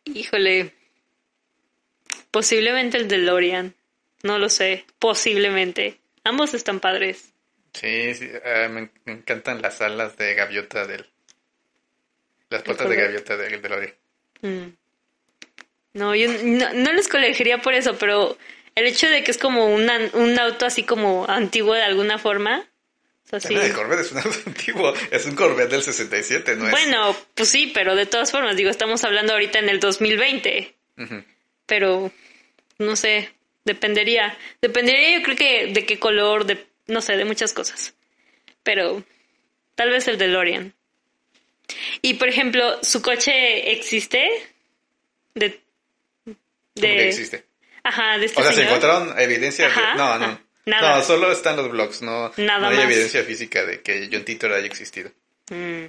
Híjole. 0.05 0.73
Posiblemente 2.31 2.97
el 2.99 3.09
DeLorean. 3.09 3.75
No 4.23 4.39
lo 4.39 4.49
sé. 4.49 4.85
Posiblemente. 4.99 5.99
Ambos 6.27 6.55
están 6.55 6.81
padres. 6.81 7.33
Sí, 7.73 8.15
sí, 8.15 8.29
ah, 8.45 8.69
me, 8.69 8.91
me 9.05 9.13
encantan 9.13 9.63
las 9.63 9.81
alas 9.81 10.17
de 10.17 10.35
gaviota 10.35 10.85
del... 10.87 11.07
Las 12.51 12.63
patas 12.63 12.89
de 12.89 12.97
gaviota 12.97 13.37
del 13.37 13.63
DeLorean. 13.63 13.95
Mm. 14.43 14.67
No, 15.93 16.15
yo 16.15 16.29
no, 16.43 16.73
no 16.73 16.93
lo 16.93 17.01
escogería 17.01 17.59
por 17.59 17.75
eso, 17.75 17.97
pero 17.97 18.37
el 18.75 18.87
hecho 18.87 19.09
de 19.09 19.23
que 19.23 19.31
es 19.31 19.39
como 19.39 19.73
una, 19.73 19.99
un 20.15 20.37
auto 20.39 20.67
así 20.67 20.83
como 20.83 21.27
antiguo 21.29 21.75
de 21.75 21.83
alguna 21.83 22.19
forma. 22.19 22.69
O 23.25 23.29
sea, 23.29 23.41
sí. 23.41 23.55
El 23.55 23.73
Corvette 23.73 24.01
es 24.01 24.13
un 24.13 24.19
auto 24.19 24.39
antiguo, 24.47 24.95
es 25.13 25.27
un 25.27 25.37
Corvette 25.37 25.71
del 25.71 25.83
67, 25.83 26.57
¿no 26.57 26.67
es? 26.67 26.71
Bueno, 26.73 27.17
pues 27.35 27.49
sí, 27.49 27.71
pero 27.73 27.95
de 27.95 28.07
todas 28.07 28.33
formas, 28.33 28.57
digo, 28.57 28.71
estamos 28.71 29.05
hablando 29.05 29.33
ahorita 29.33 29.61
en 29.61 29.69
el 29.69 29.79
2020. 29.79 30.75
Ujú. 30.99 31.25
Pero, 31.67 32.11
no 32.79 32.97
sé, 32.97 33.31
dependería. 33.67 34.37
Dependería 34.63 35.19
yo 35.19 35.23
creo 35.23 35.37
que 35.37 35.67
de 35.75 35.85
qué 35.85 35.99
color, 35.99 36.47
de, 36.47 36.67
no 36.87 37.03
sé, 37.03 37.17
de 37.19 37.25
muchas 37.27 37.53
cosas. 37.53 37.95
Pero, 38.63 39.05
tal 39.75 39.91
vez 39.91 40.09
el 40.09 40.17
DeLorean. 40.17 40.73
Y, 42.01 42.15
por 42.15 42.29
ejemplo, 42.29 42.83
¿su 42.83 43.03
coche 43.03 43.73
existe? 43.73 44.27
De... 45.35 45.61
¿Cómo 46.25 46.37
que 46.75 47.09
existe? 47.09 47.45
Ajá, 47.83 48.19
de 48.19 48.27
este 48.27 48.41
O 48.41 48.43
sea, 48.45 48.53
¿se 48.53 48.63
encontraron 48.65 49.19
evidencia? 49.19 49.69
de- 49.69 49.75
No, 49.75 50.19
no. 50.19 50.25
ajá, 50.25 50.41
nada. 50.65 50.97
No, 50.99 51.05
solo 51.05 51.31
están 51.33 51.57
los 51.57 51.71
blogs, 51.71 52.03
no, 52.03 52.33
Nada 52.37 52.59
no 52.61 52.69
hay 52.69 52.77
más. 52.77 52.85
evidencia 52.87 53.23
física 53.25 53.65
de 53.65 53.81
que 53.83 54.09
John 54.13 54.25
Titor 54.25 54.53
haya 54.53 54.67
existido. 54.67 55.11
Mm. 55.51 55.87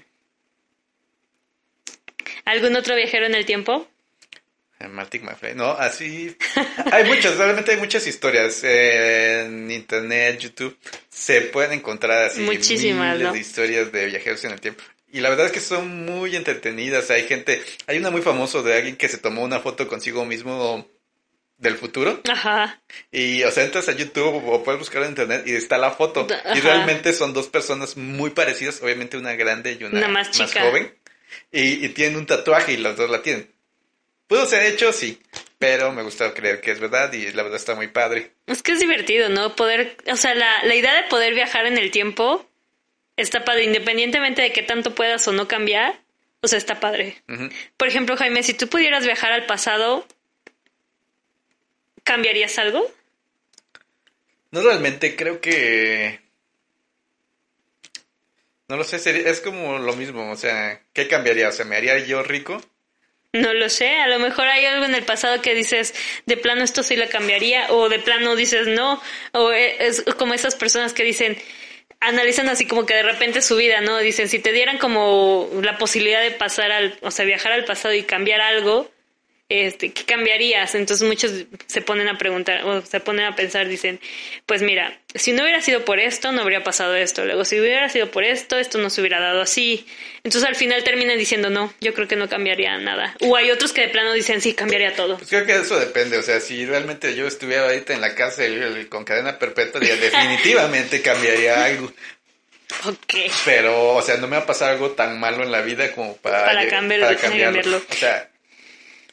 ¿Algún 2.45 2.75
otro 2.75 2.95
viajero 2.95 3.25
en 3.25 3.35
el 3.35 3.45
tiempo? 3.45 3.87
Martin 4.89 5.25
McFly. 5.25 5.55
No, 5.55 5.71
así. 5.71 6.35
hay 6.91 7.03
muchas, 7.05 7.35
realmente 7.37 7.71
hay 7.71 7.77
muchas 7.77 8.05
historias. 8.05 8.61
eh, 8.63 9.43
en 9.45 9.71
internet, 9.71 10.39
YouTube, 10.39 10.77
se 11.09 11.41
pueden 11.41 11.73
encontrar 11.73 12.23
así 12.25 12.41
Muchísimas, 12.41 13.13
miles 13.15 13.27
¿no? 13.27 13.33
de 13.33 13.39
historias 13.39 13.91
de 13.91 14.05
viajeros 14.05 14.43
en 14.43 14.51
el 14.51 14.61
tiempo. 14.61 14.83
Y 15.11 15.21
la 15.21 15.29
verdad 15.29 15.47
es 15.47 15.51
que 15.51 15.61
son 15.61 16.05
muy 16.05 16.35
entretenidas. 16.35 17.09
Hay 17.09 17.23
gente, 17.23 17.61
hay 17.87 17.97
una 17.97 18.11
muy 18.11 18.21
famosa 18.21 18.61
de 18.61 18.75
alguien 18.75 18.97
que 18.97 19.07
se 19.09 19.17
tomó 19.17 19.43
una 19.43 19.59
foto 19.61 19.87
consigo 19.87 20.25
mismo 20.25 20.87
del 21.57 21.75
futuro. 21.77 22.21
Ajá. 22.29 22.81
Y, 23.11 23.41
o 23.43 23.49
sea, 23.51 23.63
entras 23.63 23.89
a 23.89 23.93
YouTube 23.93 24.43
o 24.47 24.63
puedes 24.63 24.77
buscar 24.79 25.01
en 25.03 25.09
internet 25.09 25.43
y 25.47 25.55
está 25.55 25.77
la 25.77 25.91
foto. 25.91 26.27
Y 26.53 26.59
realmente 26.59 27.13
son 27.13 27.33
dos 27.33 27.47
personas 27.47 27.97
muy 27.97 28.29
parecidas, 28.31 28.81
obviamente 28.83 29.17
una 29.17 29.33
grande 29.33 29.77
y 29.79 29.83
una, 29.85 29.97
Una 29.97 30.07
más 30.09 30.29
chica. 30.29 30.61
joven. 30.61 30.93
Y, 31.51 31.85
y 31.85 31.89
tienen 31.89 32.17
un 32.17 32.25
tatuaje 32.25 32.73
y 32.73 32.77
las 32.77 32.95
dos 32.97 33.09
la 33.09 33.21
tienen. 33.23 33.49
Pudo 34.27 34.45
ser 34.45 34.65
hecho, 34.65 34.91
sí, 34.91 35.21
pero 35.57 35.91
me 35.93 36.03
gusta 36.03 36.33
creer 36.33 36.59
que 36.61 36.71
es 36.71 36.79
verdad 36.79 37.11
y 37.13 37.31
la 37.31 37.43
verdad 37.43 37.57
está 37.59 37.75
muy 37.75 37.87
padre. 37.87 38.33
Es 38.45 38.61
que 38.61 38.73
es 38.73 38.79
divertido, 38.79 39.29
¿no? 39.29 39.55
Poder, 39.55 39.97
o 40.11 40.17
sea, 40.17 40.35
la, 40.35 40.63
la 40.65 40.75
idea 40.75 40.93
de 41.01 41.07
poder 41.09 41.33
viajar 41.33 41.65
en 41.65 41.77
el 41.77 41.91
tiempo 41.91 42.45
está 43.15 43.45
padre, 43.45 43.63
independientemente 43.63 44.41
de 44.41 44.51
qué 44.51 44.63
tanto 44.63 44.93
puedas 44.95 45.27
o 45.27 45.31
no 45.31 45.47
cambiar. 45.47 45.99
O 46.41 46.47
sea, 46.47 46.57
está 46.59 46.79
padre. 46.79 47.23
Por 47.77 47.87
ejemplo, 47.87 48.15
Jaime, 48.15 48.43
si 48.43 48.53
tú 48.53 48.67
pudieras 48.67 49.05
viajar 49.05 49.31
al 49.31 49.45
pasado, 49.47 50.05
¿cambiarías 52.03 52.57
algo? 52.59 52.85
No 54.51 54.61
realmente, 54.61 55.15
creo 55.15 55.41
que... 55.41 56.19
No 58.69 58.75
lo 58.77 58.83
sé, 58.83 58.99
sería- 58.99 59.29
es 59.29 59.39
como 59.41 59.79
lo 59.79 59.95
mismo, 59.95 60.29
o 60.31 60.35
sea, 60.35 60.81
¿qué 60.93 61.07
cambiaría? 61.07 61.49
O 61.49 61.51
sea, 61.51 61.65
¿me 61.65 61.75
haría 61.77 61.97
yo 61.99 62.21
rico? 62.21 62.61
No 63.41 63.53
lo 63.53 63.69
sé, 63.69 63.89
a 63.97 64.07
lo 64.07 64.19
mejor 64.19 64.47
hay 64.47 64.65
algo 64.65 64.85
en 64.85 64.95
el 64.95 65.03
pasado 65.03 65.41
que 65.41 65.53
dices, 65.53 65.93
de 66.25 66.37
plano 66.37 66.63
esto 66.63 66.83
sí 66.83 66.95
lo 66.95 67.07
cambiaría, 67.09 67.71
o 67.71 67.89
de 67.89 67.99
plano 67.99 68.35
dices 68.35 68.67
no, 68.67 69.01
o 69.33 69.51
e- 69.51 69.75
es 69.85 70.03
como 70.17 70.33
esas 70.33 70.55
personas 70.55 70.93
que 70.93 71.03
dicen, 71.03 71.37
analizan 71.99 72.49
así 72.49 72.65
como 72.67 72.85
que 72.85 72.93
de 72.93 73.03
repente 73.03 73.41
su 73.41 73.55
vida, 73.55 73.81
¿no? 73.81 73.97
Dicen, 73.97 74.29
si 74.29 74.39
te 74.39 74.53
dieran 74.53 74.77
como 74.77 75.49
la 75.61 75.77
posibilidad 75.77 76.21
de 76.21 76.31
pasar 76.31 76.71
al, 76.71 76.97
o 77.01 77.11
sea, 77.11 77.25
viajar 77.25 77.51
al 77.51 77.65
pasado 77.65 77.93
y 77.93 78.03
cambiar 78.03 78.41
algo, 78.41 78.89
este, 79.49 79.93
¿qué 79.93 80.03
cambiarías? 80.03 80.75
Entonces 80.75 81.07
muchos 81.07 81.31
se 81.67 81.81
ponen 81.81 82.07
a 82.09 82.17
preguntar, 82.17 82.63
o 82.65 82.81
se 82.81 82.99
ponen 82.99 83.25
a 83.25 83.35
pensar, 83.35 83.67
dicen, 83.67 83.99
pues 84.45 84.61
mira, 84.61 84.99
si 85.15 85.31
no 85.31 85.43
hubiera 85.43 85.61
sido 85.61 85.85
por 85.85 85.99
esto, 85.99 86.31
no 86.33 86.41
habría 86.41 86.63
pasado 86.63 86.95
esto. 86.95 87.23
Luego, 87.25 87.45
si 87.45 87.59
hubiera 87.59 87.87
sido 87.89 88.11
por 88.11 88.23
esto, 88.25 88.57
esto 88.57 88.77
no 88.77 88.89
se 88.89 88.99
hubiera 89.01 89.19
dado 89.21 89.41
así. 89.41 89.85
Entonces 90.23 90.43
al 90.49 90.55
final 90.57 90.83
terminan 90.83 91.17
diciendo, 91.17 91.49
no, 91.49 91.73
yo 91.79 91.93
creo 91.93 92.07
que 92.09 92.17
no 92.17 92.27
cambiaría 92.27 92.77
nada. 92.77 93.15
O 93.21 93.37
hay 93.37 93.49
otros 93.51 93.71
que 93.71 93.81
de 93.81 93.87
plano 93.89 94.11
dicen, 94.13 94.41
sí, 94.41 94.53
cambiaría 94.53 94.95
todo. 94.95 95.17
Pues 95.17 95.29
creo 95.29 95.45
que 95.45 95.55
eso 95.55 95.79
depende, 95.79 96.17
o 96.17 96.23
sea, 96.23 96.41
si 96.41 96.65
realmente 96.65 97.15
yo 97.15 97.25
estuviera 97.25 97.65
ahorita 97.67 97.93
en 97.93 98.01
la 98.01 98.15
cárcel 98.15 98.87
con 98.89 99.05
cadena 99.05 99.39
perpetua, 99.39 99.79
definitivamente 99.79 101.01
cambiaría 101.01 101.63
algo. 101.65 101.93
Ok. 102.85 103.13
Pero, 103.45 103.93
o 103.95 104.01
sea, 104.01 104.17
no 104.17 104.27
me 104.27 104.35
va 104.35 104.43
a 104.43 104.45
pasar 104.45 104.71
algo 104.71 104.91
tan 104.91 105.17
malo 105.19 105.43
en 105.43 105.51
la 105.53 105.61
vida 105.61 105.91
como 105.93 106.17
para, 106.17 106.43
Para 106.43 106.63
lle- 106.63 106.69
cambiar- 106.69 106.99
para 106.99 107.15
para 107.15 107.21
cambiarlo. 107.29 107.61
cambiarlo. 107.61 107.85
O 107.89 107.93
sea, 107.95 108.29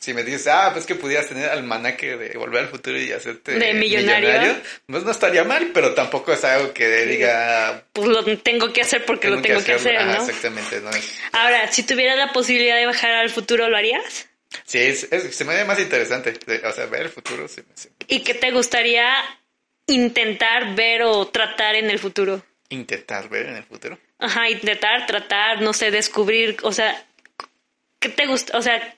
si 0.05 0.13
me 0.15 0.23
dices, 0.23 0.47
ah, 0.49 0.71
pues 0.73 0.85
que 0.87 0.95
pudieras 0.95 1.29
tener 1.29 1.49
almanaque 1.49 2.17
de 2.17 2.37
volver 2.37 2.65
al 2.65 2.69
futuro 2.69 2.99
y 3.01 3.11
hacerte 3.11 3.59
De 3.59 3.73
millonario. 3.75 4.57
pues 4.87 5.03
no 5.03 5.11
estaría 5.11 5.45
mal, 5.45 5.71
pero 5.73 5.95
tampoco 5.95 6.33
es 6.33 6.45
algo 6.45 6.73
que 6.75 7.07
diga... 7.07 7.85
Pues 7.93 8.09
lo 8.09 8.23
tengo 8.39 8.73
que 8.73 8.83
hacer 8.83 9.05
porque 9.07 9.29
lo 9.31 9.41
tengo 9.41 9.63
que 9.65 9.73
hacer, 9.75 10.05
¿no? 10.05 10.13
exactamente, 10.15 10.81
no 10.81 10.91
es... 10.91 11.19
Ahora, 11.33 11.73
si 11.73 11.83
tuvieras 11.85 12.19
la 12.19 12.33
posibilidad 12.33 12.77
de 12.77 12.87
bajar 12.87 13.13
al 13.15 13.31
futuro, 13.31 13.69
¿lo 13.71 13.77
harías? 13.77 14.29
Sí, 14.65 14.79
es- 14.79 15.09
es- 15.11 15.35
se 15.35 15.45
me 15.45 15.55
hace 15.55 15.65
más 15.65 15.81
interesante, 15.81 16.35
o 16.65 16.73
sea, 16.73 16.87
ver 16.87 17.03
el 17.03 17.09
futuro 17.09 17.49
se 17.49 17.63
me 17.63 17.73
hace- 17.75 17.91
¿Y 18.07 18.21
qué 18.21 18.35
te 18.35 18.51
gustaría 18.51 19.11
intentar 19.87 20.75
ver 20.75 21.03
o 21.03 21.27
tratar 21.29 21.75
en 21.77 21.91
el 21.91 21.99
futuro? 21.99 22.43
Intentar 22.69 23.29
ver 23.29 23.47
en 23.47 23.57
el 23.57 23.65
futuro. 23.65 23.99
Ajá, 24.19 24.49
intentar, 24.49 25.07
tratar, 25.07 25.61
no 25.63 25.73
sé, 25.73 25.91
descubrir, 25.91 26.57
o 26.63 26.73
sea, 26.73 27.05
¿qué 27.99 28.09
te 28.09 28.27
gusta? 28.27 28.57
O 28.57 28.63
sea, 28.63 28.95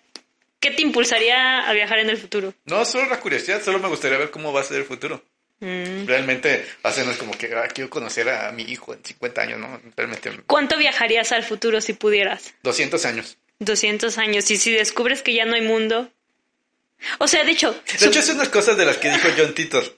¿qué 0.60 0.70
te 0.70 0.82
impulsaría 0.82 1.68
a 1.68 1.72
viajar 1.72 1.98
en 1.98 2.10
el 2.10 2.16
futuro? 2.16 2.54
No, 2.64 2.84
solo 2.84 3.08
la 3.08 3.20
curiosidad, 3.20 3.62
solo 3.62 3.78
me 3.78 3.88
gustaría 3.88 4.18
ver 4.18 4.30
cómo 4.30 4.52
va 4.52 4.60
a 4.60 4.64
ser 4.64 4.78
el 4.78 4.84
futuro. 4.84 5.22
Mm. 5.60 6.06
Realmente, 6.06 6.66
no 6.84 7.10
es 7.10 7.16
como 7.16 7.32
que 7.32 7.54
ah, 7.54 7.68
quiero 7.68 7.88
conocer 7.88 8.28
a 8.28 8.52
mi 8.52 8.62
hijo 8.64 8.92
en 8.92 9.02
50 9.02 9.40
años, 9.40 9.58
¿no? 9.58 9.80
Realmente, 9.96 10.30
¿Cuánto 10.46 10.76
viajarías 10.76 11.32
al 11.32 11.44
futuro 11.44 11.80
si 11.80 11.94
pudieras? 11.94 12.54
200 12.62 13.04
años. 13.06 13.38
200 13.60 14.18
años. 14.18 14.50
Y 14.50 14.58
si 14.58 14.72
descubres 14.72 15.22
que 15.22 15.32
ya 15.32 15.46
no 15.46 15.54
hay 15.54 15.62
mundo. 15.62 16.10
O 17.18 17.28
sea, 17.28 17.44
de 17.44 17.52
hecho, 17.52 17.72
De 17.98 18.06
hecho, 18.06 18.20
es 18.20 18.28
unas 18.28 18.48
cosas 18.48 18.76
de 18.76 18.84
las 18.84 18.98
que 18.98 19.10
dijo 19.10 19.28
John 19.36 19.54
Titor. 19.54 19.96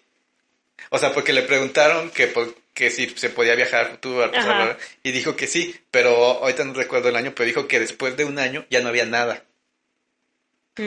O 0.90 0.98
sea, 0.98 1.12
porque 1.12 1.32
le 1.32 1.42
preguntaron 1.42 2.10
que, 2.10 2.32
que 2.72 2.90
si 2.90 3.08
se 3.10 3.30
podía 3.30 3.54
viajar 3.54 3.86
al 3.86 3.90
futuro, 3.92 4.24
al 4.24 4.30
pasado, 4.30 4.76
y 5.02 5.10
dijo 5.10 5.36
que 5.36 5.46
sí, 5.46 5.74
pero 5.90 6.10
ahorita 6.42 6.64
no 6.64 6.74
recuerdo 6.74 7.08
el 7.08 7.16
año, 7.16 7.32
pero 7.34 7.46
dijo 7.46 7.68
que 7.68 7.80
después 7.80 8.16
de 8.16 8.24
un 8.24 8.38
año 8.38 8.64
ya 8.70 8.80
no 8.80 8.88
había 8.88 9.06
nada. 9.06 9.44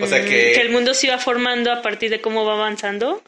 O 0.01 0.07
sea 0.07 0.23
que... 0.23 0.53
el 0.53 0.69
mundo 0.69 0.93
se 0.93 1.07
iba 1.07 1.17
formando 1.17 1.71
a 1.71 1.81
partir 1.81 2.09
de 2.09 2.21
cómo 2.21 2.45
va 2.45 2.53
avanzando. 2.53 3.23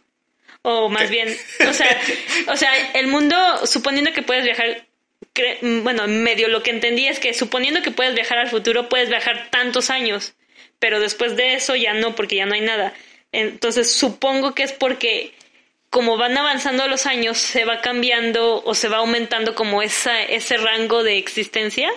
O 0.62 0.88
más 0.88 1.04
¿Qué? 1.04 1.10
bien, 1.10 1.38
o 1.70 1.74
sea, 1.74 2.00
o 2.48 2.56
sea, 2.56 2.72
el 2.94 3.08
mundo, 3.08 3.36
suponiendo 3.66 4.14
que 4.14 4.22
puedes 4.22 4.46
viajar, 4.46 4.86
cre- 5.34 5.58
bueno, 5.84 6.08
medio 6.08 6.48
lo 6.48 6.64
que 6.64 6.70
entendí 6.72 7.06
es 7.06 7.20
que 7.20 7.34
suponiendo 7.34 7.82
que 7.82 7.92
puedes 7.92 8.16
viajar 8.16 8.38
al 8.38 8.48
futuro, 8.50 8.88
puedes 8.88 9.10
viajar 9.10 9.50
tantos 9.50 9.90
años, 9.90 10.36
pero 10.80 11.02
después 11.02 11.36
de 11.36 11.56
eso 11.56 11.76
ya 11.76 11.94
no, 11.94 12.16
porque 12.16 12.38
ya 12.38 12.46
no 12.46 12.54
hay 12.54 12.62
nada. 12.62 12.94
Entonces 13.34 13.92
supongo 13.92 14.56
que 14.56 14.64
es 14.64 14.72
porque 14.72 15.34
como 15.90 16.16
van 16.18 16.38
avanzando 16.38 16.88
los 16.88 17.06
años, 17.08 17.38
se 17.38 17.66
va 17.66 17.82
cambiando 17.82 18.64
o 18.64 18.74
se 18.74 18.88
va 18.88 18.98
aumentando 18.98 19.56
como 19.56 19.82
esa, 19.82 20.24
ese 20.24 20.56
rango 20.58 21.04
de 21.04 21.18
existencia, 21.18 21.92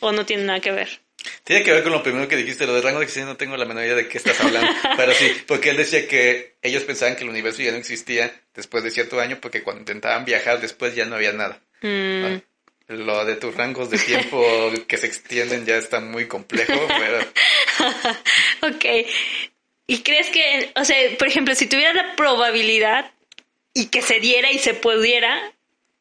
o 0.00 0.10
no 0.12 0.26
tiene 0.26 0.42
nada 0.44 0.58
que 0.60 0.72
ver. 0.72 1.00
Tiene 1.44 1.62
que 1.62 1.72
ver 1.72 1.82
con 1.82 1.92
lo 1.92 2.02
primero 2.02 2.26
que 2.26 2.36
dijiste, 2.36 2.66
lo 2.66 2.74
de 2.74 2.80
rango 2.80 3.00
de 3.00 3.04
existencia 3.04 3.30
no 3.30 3.36
tengo 3.36 3.56
la 3.58 3.66
menor 3.66 3.84
idea 3.84 3.94
de 3.94 4.08
qué 4.08 4.16
estás 4.16 4.40
hablando, 4.40 4.72
pero 4.96 5.12
sí, 5.12 5.30
porque 5.46 5.70
él 5.70 5.76
decía 5.76 6.08
que 6.08 6.54
ellos 6.62 6.84
pensaban 6.84 7.16
que 7.16 7.24
el 7.24 7.28
universo 7.30 7.62
ya 7.62 7.70
no 7.70 7.76
existía 7.76 8.34
después 8.54 8.82
de 8.82 8.90
cierto 8.90 9.20
año 9.20 9.38
porque 9.40 9.62
cuando 9.62 9.82
intentaban 9.82 10.24
viajar 10.24 10.60
después 10.60 10.94
ya 10.94 11.04
no 11.04 11.16
había 11.16 11.32
nada. 11.32 11.60
Mm. 11.82 12.24
Ah, 12.24 12.40
Lo 12.88 13.24
de 13.26 13.36
tus 13.36 13.54
rangos 13.54 13.90
de 13.90 13.98
tiempo 13.98 14.72
que 14.88 14.96
se 14.96 15.06
extienden 15.06 15.66
ya 15.66 15.76
está 15.76 16.00
muy 16.00 16.26
complejo, 16.26 16.86
pero 16.88 17.18
Ok. 18.62 19.06
¿Y 19.86 19.98
crees 19.98 20.28
que, 20.28 20.72
o 20.76 20.84
sea, 20.84 20.96
por 21.18 21.28
ejemplo, 21.28 21.54
si 21.54 21.66
tuviera 21.66 21.92
la 21.92 22.16
probabilidad 22.16 23.12
y 23.74 23.86
que 23.86 24.00
se 24.00 24.18
diera 24.18 24.50
y 24.50 24.58
se 24.58 24.72
pudiera, 24.72 25.52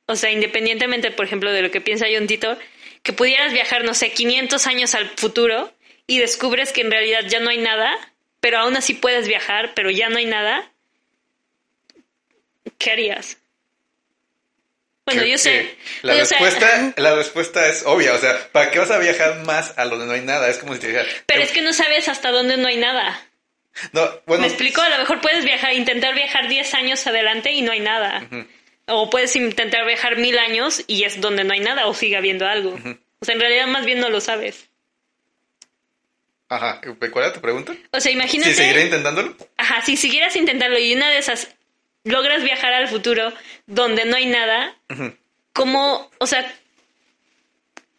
o 0.05 0.15
sea, 0.15 0.31
independientemente, 0.31 1.11
por 1.11 1.25
ejemplo, 1.25 1.51
de 1.51 1.61
lo 1.61 1.71
que 1.71 1.81
piensa 1.81 2.05
John 2.13 2.27
Tito, 2.27 2.57
que 3.03 3.13
pudieras 3.13 3.53
viajar, 3.53 3.83
no 3.83 3.93
sé, 3.93 4.11
500 4.11 4.65
años 4.67 4.95
al 4.95 5.09
futuro 5.09 5.71
y 6.07 6.19
descubres 6.19 6.71
que 6.71 6.81
en 6.81 6.91
realidad 6.91 7.21
ya 7.27 7.39
no 7.39 7.49
hay 7.49 7.57
nada, 7.57 7.93
pero 8.39 8.57
aún 8.59 8.75
así 8.75 8.93
puedes 8.93 9.27
viajar, 9.27 9.73
pero 9.75 9.91
ya 9.91 10.09
no 10.09 10.17
hay 10.17 10.25
nada, 10.25 10.71
¿qué 12.77 12.91
harías? 12.91 13.37
Bueno, 15.05 15.25
yo 15.25 15.37
sé. 15.37 15.75
La 16.01 16.13
respuesta, 16.13 16.93
la 16.95 17.15
respuesta 17.15 17.67
es 17.67 17.83
obvia, 17.85 18.13
o 18.13 18.17
sea, 18.17 18.47
¿para 18.53 18.71
qué 18.71 18.79
vas 18.79 18.89
a 18.89 18.97
viajar 18.99 19.43
más 19.45 19.73
a 19.77 19.85
donde 19.85 20.05
no 20.05 20.13
hay 20.13 20.21
nada? 20.21 20.47
Es 20.47 20.57
como 20.59 20.73
si 20.73 20.79
te 20.79 20.87
dijera, 20.87 21.05
Pero 21.25 21.41
es 21.41 21.51
que 21.51 21.61
no 21.61 21.73
sabes 21.73 22.07
hasta 22.07 22.31
dónde 22.31 22.55
no 22.55 22.69
hay 22.69 22.77
nada. 22.77 23.19
no, 23.91 24.09
bueno, 24.25 24.43
¿Me 24.43 24.47
explico? 24.47 24.81
A 24.81 24.87
lo 24.87 24.97
mejor 24.99 25.19
puedes 25.19 25.43
viajar, 25.43 25.73
intentar 25.73 26.15
viajar 26.15 26.47
10 26.47 26.73
años 26.75 27.05
adelante 27.05 27.51
y 27.51 27.61
no 27.61 27.73
hay 27.73 27.81
nada. 27.81 28.25
O 28.87 29.09
puedes 29.09 29.35
intentar 29.35 29.85
viajar 29.85 30.17
mil 30.17 30.37
años 30.37 30.83
y 30.87 31.03
es 31.03 31.21
donde 31.21 31.43
no 31.43 31.53
hay 31.53 31.61
nada 31.61 31.87
o 31.87 31.93
sigue 31.93 32.17
habiendo 32.17 32.45
algo. 32.47 32.77
O 33.19 33.25
sea, 33.25 33.35
en 33.35 33.41
realidad 33.41 33.67
más 33.67 33.85
bien 33.85 33.99
no 33.99 34.09
lo 34.09 34.19
sabes. 34.19 34.69
Ajá, 36.49 36.81
¿cuál 37.11 37.25
era 37.25 37.33
tu 37.33 37.41
pregunta? 37.41 37.73
O 37.91 37.99
sea, 37.99 38.11
imagínate... 38.11 38.51
¿Si 38.51 38.57
seguiré 38.57 38.83
intentándolo? 38.83 39.35
Ajá, 39.57 39.81
si 39.81 39.97
siguieras 39.97 40.35
intentarlo 40.35 40.77
y 40.77 40.93
una 40.93 41.09
de 41.09 41.17
esas 41.17 41.55
logras 42.03 42.43
viajar 42.43 42.73
al 42.73 42.89
futuro 42.89 43.33
donde 43.65 44.05
no 44.05 44.17
hay 44.17 44.25
nada. 44.25 44.75
¿cómo, 45.53 46.09
o 46.17 46.27
sea, 46.27 46.51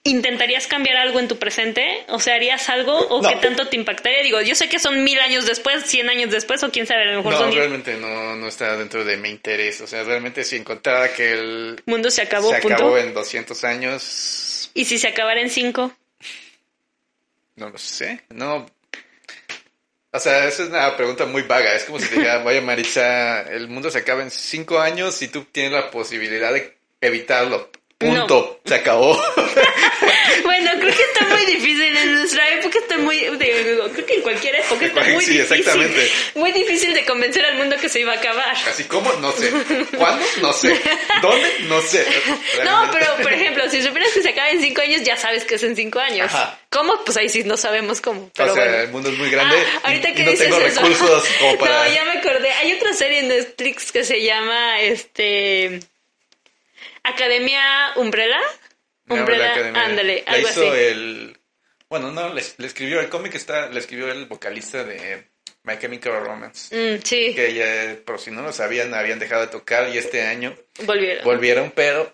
intentarías 0.07 0.67
cambiar 0.67 0.97
algo 0.99 1.19
en 1.19 1.29
tu 1.29 1.39
presente? 1.39 2.05
O 2.09 2.21
sea, 2.21 2.35
¿harías 2.35 2.69
algo 2.69 2.95
o 3.09 3.23
No. 3.23 3.29
qué 3.29 3.37
tanto 3.37 3.69
te 3.69 3.77
impactaría? 3.77 4.23
Digo, 4.23 4.41
yo 4.43 4.55
sé 4.55 4.69
que 4.69 4.79
son 4.79 5.03
mil 5.03 5.19
años 5.21 5.47
después, 5.47 5.85
cien 5.87 6.09
años 6.11 6.31
después 6.31 6.63
o 6.63 6.71
quién 6.71 6.87
sabe, 6.87 7.03
a 7.03 7.13
lo 7.13 7.17
mejor 7.19 7.33
No, 7.33 7.39
son 7.39 7.53
realmente 7.53 7.95
no, 7.97 8.37
no 8.37 8.47
está 8.49 8.77
dentro 8.77 9.05
de 9.05 9.17
mi 9.17 9.31
interés. 9.31 9.81
O 9.81 9.87
sea, 9.87 10.03
realmente 10.05 10.45
si 10.45 10.57
encontrara 10.57 11.13
que 11.15 11.33
el 11.33 11.83
mundo 11.87 12.11
se 12.11 12.21
acabó, 12.23 12.51
se 12.53 12.61
punto. 12.61 12.75
acabó 12.77 12.99
en 12.99 13.15
200 13.15 13.65
años, 13.65 14.71
¿Y 14.75 14.85
si 14.85 14.99
se 14.99 15.09
acabara 15.09 15.41
en 15.41 15.49
cinco? 15.51 15.93
no 17.57 17.71
lo 17.71 17.79
sé. 17.79 18.21
No. 18.31 18.67
O 20.11 20.19
sea, 20.21 20.47
esa 20.49 20.65
es 20.65 20.69
una 20.69 20.97
pregunta 20.97 21.25
muy 21.27 21.43
vaga. 21.43 21.75
Es 21.75 21.85
como 21.85 21.99
si 21.99 22.09
te 22.09 22.17
dijera, 22.17 22.39
vaya 22.45 22.61
Maritza, 22.61 23.43
el 23.43 23.69
mundo 23.69 23.91
se 23.91 23.99
acaba 23.99 24.23
en 24.23 24.31
5 24.31 24.79
años 24.81 25.21
y 25.23 25.29
tú 25.29 25.45
tienes 25.45 25.73
la 25.73 25.91
posibilidad 25.91 26.53
de 26.53 26.77
evitarlo. 27.01 27.71
Punto. 28.11 28.61
Se 28.65 28.75
acabó. 28.75 29.21
Bueno, 30.43 30.71
creo 30.81 30.95
que 30.95 31.03
está 31.03 31.25
muy 31.27 31.45
difícil 31.47 31.97
en 31.97 32.15
nuestra 32.19 32.49
época, 32.51 32.79
está 32.79 32.99
muy, 32.99 33.17
digo, 33.19 33.89
creo 33.93 34.07
que 34.07 34.15
en 34.17 34.23
cualquier 34.23 34.57
época 34.57 34.87
está 34.87 35.01
muy 35.05 35.25
Sí, 35.25 35.33
difícil, 35.35 35.41
exactamente. 35.59 36.11
muy 36.35 36.53
difícil 36.53 36.93
de 36.95 37.05
convencer 37.05 37.45
al 37.45 37.55
mundo 37.57 37.77
que 37.81 37.89
se 37.89 38.01
iba 38.01 38.13
a 38.13 38.17
acabar. 38.17 38.55
Así 38.69 38.85
como, 38.85 39.13
no 39.15 39.31
sé. 39.33 39.51
¿Cuándo? 39.97 40.25
No 40.41 40.53
sé. 40.53 40.69
¿Dónde? 41.23 41.49
No 41.69 41.81
sé. 41.83 42.05
No, 42.65 42.89
pero 42.93 43.07
por 43.23 43.33
ejemplo, 43.33 43.69
si 43.71 43.83
supieras 43.83 44.11
que 44.13 44.23
se 44.23 44.31
acaba 44.31 44.51
en 44.51 44.61
cinco 44.61 44.81
años, 44.83 45.03
ya 45.03 45.17
sabes 45.17 45.45
que 45.45 45.55
es 45.55 45.63
en 45.63 45.77
cinco 45.77 46.01
años. 46.01 46.27
Ajá. 46.27 46.59
¿Cómo? 46.71 47.05
Pues 47.05 47.17
ahí 47.17 47.29
sí 47.29 47.45
no 47.45 47.57
sabemos 47.57 48.01
cómo. 48.01 48.31
Pero 48.37 48.53
o 48.53 48.55
sea, 48.55 48.65
bueno. 48.65 48.79
el 48.83 48.89
mundo 48.89 49.11
es 49.11 49.19
muy 49.19 49.31
grande 49.31 49.57
Ah, 49.57 49.81
ahorita 49.85 50.11
y, 50.11 50.15
que 50.15 50.23
y 50.23 50.25
no 50.25 50.31
dices 50.33 50.47
tengo 50.49 50.61
eso. 50.61 50.81
recursos 50.81 51.25
como 51.39 51.59
para... 51.59 51.85
No, 51.89 51.95
ya 51.95 52.05
me 52.05 52.13
acordé. 52.19 52.51
Hay 52.53 52.73
otra 52.75 52.93
serie 52.93 53.21
en 53.21 53.29
Netflix 53.29 53.93
que 53.93 54.05
se 54.05 54.21
llama 54.23 54.81
este 54.81 55.81
Academia 57.05 57.93
Umbrella. 57.97 58.41
Umbrella, 59.09 59.55
ándale, 59.75 60.25
algo 60.27 60.49
hizo 60.49 60.73
así. 60.73 60.81
el... 60.81 61.39
Bueno, 61.89 62.11
no, 62.11 62.33
le, 62.33 62.43
le 62.57 62.67
escribió 62.67 63.01
el 63.01 63.09
cómic, 63.09 63.35
está, 63.35 63.69
le 63.69 63.79
escribió 63.79 64.11
el 64.11 64.25
vocalista 64.27 64.83
de 64.83 65.29
My 65.63 65.79
Chemical 65.79 66.25
Romance. 66.25 66.75
Mm, 66.75 67.03
sí, 67.03 67.35
Que 67.35 67.55
ya, 67.55 67.97
por 68.05 68.19
si 68.19 68.31
no 68.31 68.43
lo 68.43 68.53
sabían, 68.53 68.95
habían 68.95 69.19
dejado 69.19 69.43
de 69.43 69.49
tocar 69.49 69.91
y 69.95 69.99
este 69.99 70.23
año 70.23 70.57
volvieron. 70.85 71.25
volvieron, 71.25 71.73
pero 71.77 72.13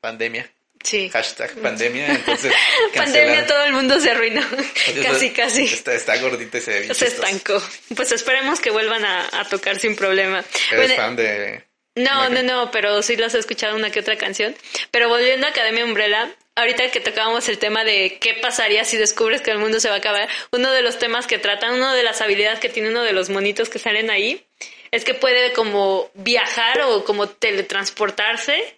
pandemia. 0.00 0.48
sí. 0.84 1.08
Hashtag 1.10 1.52
pandemia, 1.54 2.08
entonces 2.12 2.52
Pandemia, 2.94 3.46
todo 3.46 3.64
el 3.64 3.72
mundo 3.72 3.98
se 3.98 4.10
arruinó. 4.10 4.42
Entonces, 4.42 5.06
casi, 5.06 5.30
casi. 5.30 5.64
Está, 5.64 5.94
está 5.94 6.16
gordita 6.18 6.58
y 6.58 6.60
se 6.60 7.06
estancó. 7.06 7.60
Pues 7.96 8.12
esperemos 8.12 8.60
que 8.60 8.70
vuelvan 8.70 9.04
a, 9.04 9.40
a 9.40 9.48
tocar 9.48 9.78
sin 9.78 9.96
problema. 9.96 10.44
¿Eres 10.70 10.88
Bueno, 10.88 10.94
fan 10.96 11.16
de...? 11.16 11.69
No, 11.96 12.28
no, 12.28 12.42
no, 12.42 12.70
pero 12.70 13.02
sí 13.02 13.16
las 13.16 13.34
he 13.34 13.38
escuchado 13.38 13.76
una 13.76 13.90
que 13.90 14.00
otra 14.00 14.16
canción. 14.16 14.54
Pero 14.90 15.08
volviendo 15.08 15.46
a 15.46 15.50
Academia 15.50 15.84
Umbrella, 15.84 16.30
ahorita 16.54 16.90
que 16.90 17.00
tocábamos 17.00 17.48
el 17.48 17.58
tema 17.58 17.84
de 17.84 18.18
qué 18.20 18.34
pasaría 18.34 18.84
si 18.84 18.96
descubres 18.96 19.42
que 19.42 19.50
el 19.50 19.58
mundo 19.58 19.80
se 19.80 19.88
va 19.88 19.96
a 19.96 19.98
acabar, 19.98 20.28
uno 20.52 20.70
de 20.70 20.82
los 20.82 20.98
temas 20.98 21.26
que 21.26 21.38
tratan, 21.38 21.74
una 21.74 21.94
de 21.94 22.02
las 22.02 22.20
habilidades 22.20 22.60
que 22.60 22.68
tiene 22.68 22.90
uno 22.90 23.02
de 23.02 23.12
los 23.12 23.28
monitos 23.28 23.68
que 23.68 23.78
salen 23.78 24.10
ahí, 24.10 24.46
es 24.92 25.04
que 25.04 25.14
puede 25.14 25.52
como 25.52 26.10
viajar 26.14 26.82
o 26.82 27.04
como 27.04 27.28
teletransportarse, 27.28 28.74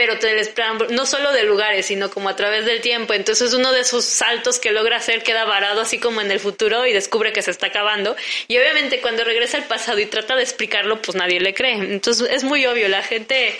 pero 0.00 0.18
teletran- 0.18 0.88
no 0.88 1.04
solo 1.04 1.30
de 1.30 1.42
lugares, 1.42 1.84
sino 1.84 2.08
como 2.10 2.30
a 2.30 2.34
través 2.34 2.64
del 2.64 2.80
tiempo. 2.80 3.12
Entonces 3.12 3.52
uno 3.52 3.70
de 3.70 3.82
esos 3.82 4.06
saltos 4.06 4.58
que 4.58 4.70
logra 4.70 4.96
hacer 4.96 5.22
queda 5.22 5.44
varado 5.44 5.82
así 5.82 5.98
como 5.98 6.22
en 6.22 6.30
el 6.30 6.40
futuro 6.40 6.86
y 6.86 6.94
descubre 6.94 7.34
que 7.34 7.42
se 7.42 7.50
está 7.50 7.66
acabando. 7.66 8.16
Y 8.48 8.56
obviamente 8.56 9.02
cuando 9.02 9.24
regresa 9.24 9.58
al 9.58 9.64
pasado 9.64 9.98
y 9.98 10.06
trata 10.06 10.36
de 10.36 10.42
explicarlo, 10.42 11.02
pues 11.02 11.16
nadie 11.16 11.38
le 11.38 11.52
cree. 11.52 11.74
Entonces 11.74 12.30
es 12.30 12.44
muy 12.44 12.64
obvio, 12.64 12.88
la 12.88 13.02
gente 13.02 13.54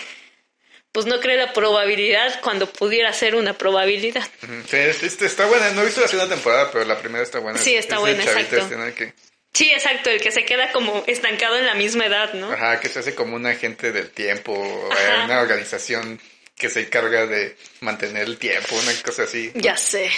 pues 0.91 1.05
no 1.05 1.19
cree 1.19 1.37
la 1.37 1.53
probabilidad 1.53 2.41
cuando 2.41 2.65
pudiera 2.65 3.13
ser 3.13 3.35
una 3.35 3.53
probabilidad. 3.55 4.27
Sí, 4.67 4.77
es- 4.77 5.03
este, 5.03 5.27
está 5.27 5.45
buena. 5.45 5.69
No 5.73 5.83
he 5.83 5.85
visto 5.85 6.01
la 6.01 6.07
segunda 6.07 6.33
temporada, 6.33 6.71
pero 6.71 6.85
la 6.85 6.97
primera 6.97 7.23
está 7.23 7.37
buena. 7.37 7.59
Sí, 7.59 7.75
está 7.75 7.97
Es 7.97 8.01
buena, 8.01 8.23
exacto. 8.23 8.57
este, 8.57 8.75
¿no? 8.77 8.95
que, 8.95 9.13
Sí, 9.53 9.69
exacto, 9.69 10.09
el 10.09 10.21
que 10.21 10.31
se 10.31 10.43
queda 10.45 10.71
como 10.71 11.03
estancado 11.07 11.57
en 11.57 11.65
la 11.67 11.75
misma 11.75 12.05
edad, 12.07 12.33
¿no? 12.33 12.51
ajá, 12.51 12.79
que 12.79 12.87
se 12.89 12.99
hace 12.99 13.13
como 13.13 13.35
un 13.35 13.45
agente 13.45 13.91
del 13.91 14.09
tiempo, 14.09 14.53
eh, 14.55 15.21
una 15.25 15.41
organización 15.41 16.19
que 16.61 16.69
se 16.69 16.81
encarga 16.81 17.25
de 17.25 17.57
mantener 17.79 18.21
el 18.23 18.37
tiempo, 18.37 18.75
una 18.75 18.93
cosa 19.03 19.23
así. 19.23 19.51
Ya 19.55 19.75
sé, 19.75 20.11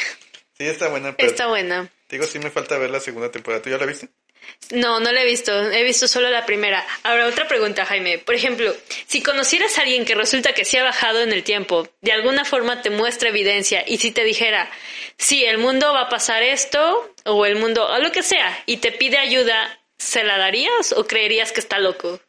Sí, 0.57 0.65
está 0.67 0.89
buena, 0.89 1.15
pero 1.15 1.31
está 1.31 1.47
buena. 1.47 1.89
digo, 2.09 2.25
sí 2.25 2.37
me 2.37 2.51
falta 2.51 2.77
ver 2.77 2.91
la 2.91 2.99
segunda 2.99 3.31
temporada. 3.31 3.63
¿Tú 3.63 3.69
ya 3.69 3.77
la 3.77 3.85
viste? 3.85 4.09
No, 4.71 4.99
no 4.99 5.11
la 5.11 5.23
he 5.23 5.25
visto. 5.25 5.51
He 5.71 5.83
visto 5.83 6.07
solo 6.07 6.29
la 6.29 6.45
primera. 6.45 6.85
Ahora, 7.03 7.27
otra 7.27 7.47
pregunta, 7.47 7.85
Jaime. 7.85 8.19
Por 8.19 8.35
ejemplo, 8.35 8.75
si 9.07 9.23
conocieras 9.23 9.77
a 9.77 9.81
alguien 9.81 10.05
que 10.05 10.15
resulta 10.15 10.53
que 10.53 10.65
se 10.65 10.77
ha 10.79 10.83
bajado 10.83 11.21
en 11.21 11.31
el 11.31 11.43
tiempo, 11.43 11.87
de 12.01 12.11
alguna 12.11 12.43
forma 12.45 12.81
te 12.81 12.89
muestra 12.89 13.29
evidencia, 13.29 13.83
y 13.87 13.97
si 13.97 14.11
te 14.11 14.23
dijera, 14.25 14.69
sí, 15.17 15.43
el 15.45 15.57
mundo 15.57 15.91
va 15.93 16.01
a 16.01 16.09
pasar 16.09 16.43
esto, 16.43 17.15
o 17.25 17.45
el 17.45 17.55
mundo, 17.55 17.87
o 17.87 17.97
lo 17.99 18.11
que 18.11 18.21
sea, 18.21 18.61
y 18.65 18.77
te 18.77 18.91
pide 18.91 19.17
ayuda, 19.17 19.79
¿se 19.97 20.23
la 20.23 20.37
darías 20.37 20.91
o 20.95 21.07
creerías 21.07 21.51
que 21.51 21.61
está 21.61 21.79
loco? 21.79 22.19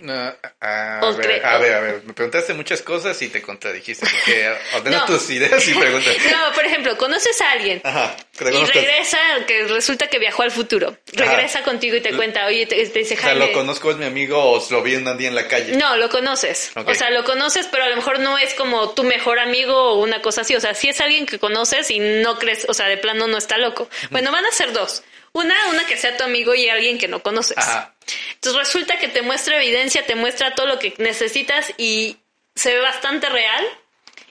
No, 0.00 0.12
a, 0.60 1.14
ver, 1.16 1.44
a 1.44 1.58
ver, 1.58 1.72
a 1.74 1.80
ver, 1.80 2.02
me 2.04 2.12
preguntaste 2.14 2.54
muchas 2.54 2.82
cosas 2.82 3.20
y 3.22 3.28
te 3.28 3.42
contradijiste, 3.42 4.06
porque 4.10 4.50
ordena 4.74 4.98
No. 4.98 5.06
tus 5.06 5.28
ideas 5.30 5.66
y 5.68 5.74
preguntas. 5.74 6.16
No, 6.30 6.52
por 6.54 6.64
ejemplo, 6.64 6.96
conoces 6.96 7.40
a 7.40 7.50
alguien 7.52 7.80
Ajá, 7.84 8.16
y 8.40 8.44
regresa, 8.44 9.18
que 9.46 9.64
resulta 9.64 10.06
que 10.08 10.18
viajó 10.18 10.42
al 10.42 10.50
futuro, 10.50 10.96
regresa 11.12 11.62
contigo 11.62 11.96
y 11.96 12.00
te 12.00 12.14
cuenta, 12.16 12.46
oye, 12.46 12.66
te, 12.66 12.76
te 12.86 12.98
dice 12.98 13.14
O 13.14 13.16
sea, 13.18 13.30
Jaime. 13.30 13.46
lo 13.46 13.52
conozco, 13.52 13.90
es 13.90 13.96
mi 13.96 14.06
amigo 14.06 14.42
o 14.42 14.66
lo 14.70 14.82
vi 14.82 14.94
un 14.96 15.16
día 15.18 15.28
en 15.28 15.34
la 15.34 15.46
calle. 15.48 15.76
No, 15.76 15.96
lo 15.96 16.08
conoces. 16.08 16.72
O 16.74 16.94
sea, 16.94 17.10
lo 17.10 17.24
conoces, 17.24 17.66
pero 17.70 17.84
a 17.84 17.88
lo 17.88 17.96
mejor 17.96 18.18
no 18.20 18.38
es 18.38 18.54
como 18.54 18.90
tu 18.94 19.02
mejor 19.04 19.38
amigo 19.38 19.74
o 19.74 20.00
una 20.02 20.22
cosa 20.22 20.42
así. 20.42 20.54
O 20.56 20.60
sea, 20.60 20.74
sí 20.74 20.88
es 20.88 21.00
alguien 21.00 21.26
que 21.26 21.38
conoces 21.38 21.90
y 21.90 21.98
no 21.98 22.38
crees, 22.38 22.64
o 22.68 22.74
sea, 22.74 22.86
de 22.88 22.96
plano 22.96 23.26
no 23.26 23.36
está 23.38 23.58
loco. 23.58 23.88
Bueno, 24.10 24.32
van 24.32 24.46
a 24.46 24.50
ser 24.52 24.72
dos. 24.72 25.02
Una, 25.32 25.54
una 25.68 25.86
que 25.86 25.96
sea 25.96 26.16
tu 26.16 26.24
amigo 26.24 26.54
y 26.56 26.68
alguien 26.68 26.98
que 26.98 27.06
no 27.06 27.22
conoces. 27.22 27.56
Ajá. 27.58 27.94
Entonces 28.34 28.58
resulta 28.58 28.98
que 28.98 29.08
te 29.08 29.22
muestra 29.22 29.56
evidencia, 29.56 30.06
te 30.06 30.14
muestra 30.14 30.54
todo 30.54 30.66
lo 30.66 30.78
que 30.78 30.94
necesitas 30.98 31.72
y 31.76 32.16
se 32.54 32.74
ve 32.74 32.80
bastante 32.80 33.28
real. 33.28 33.64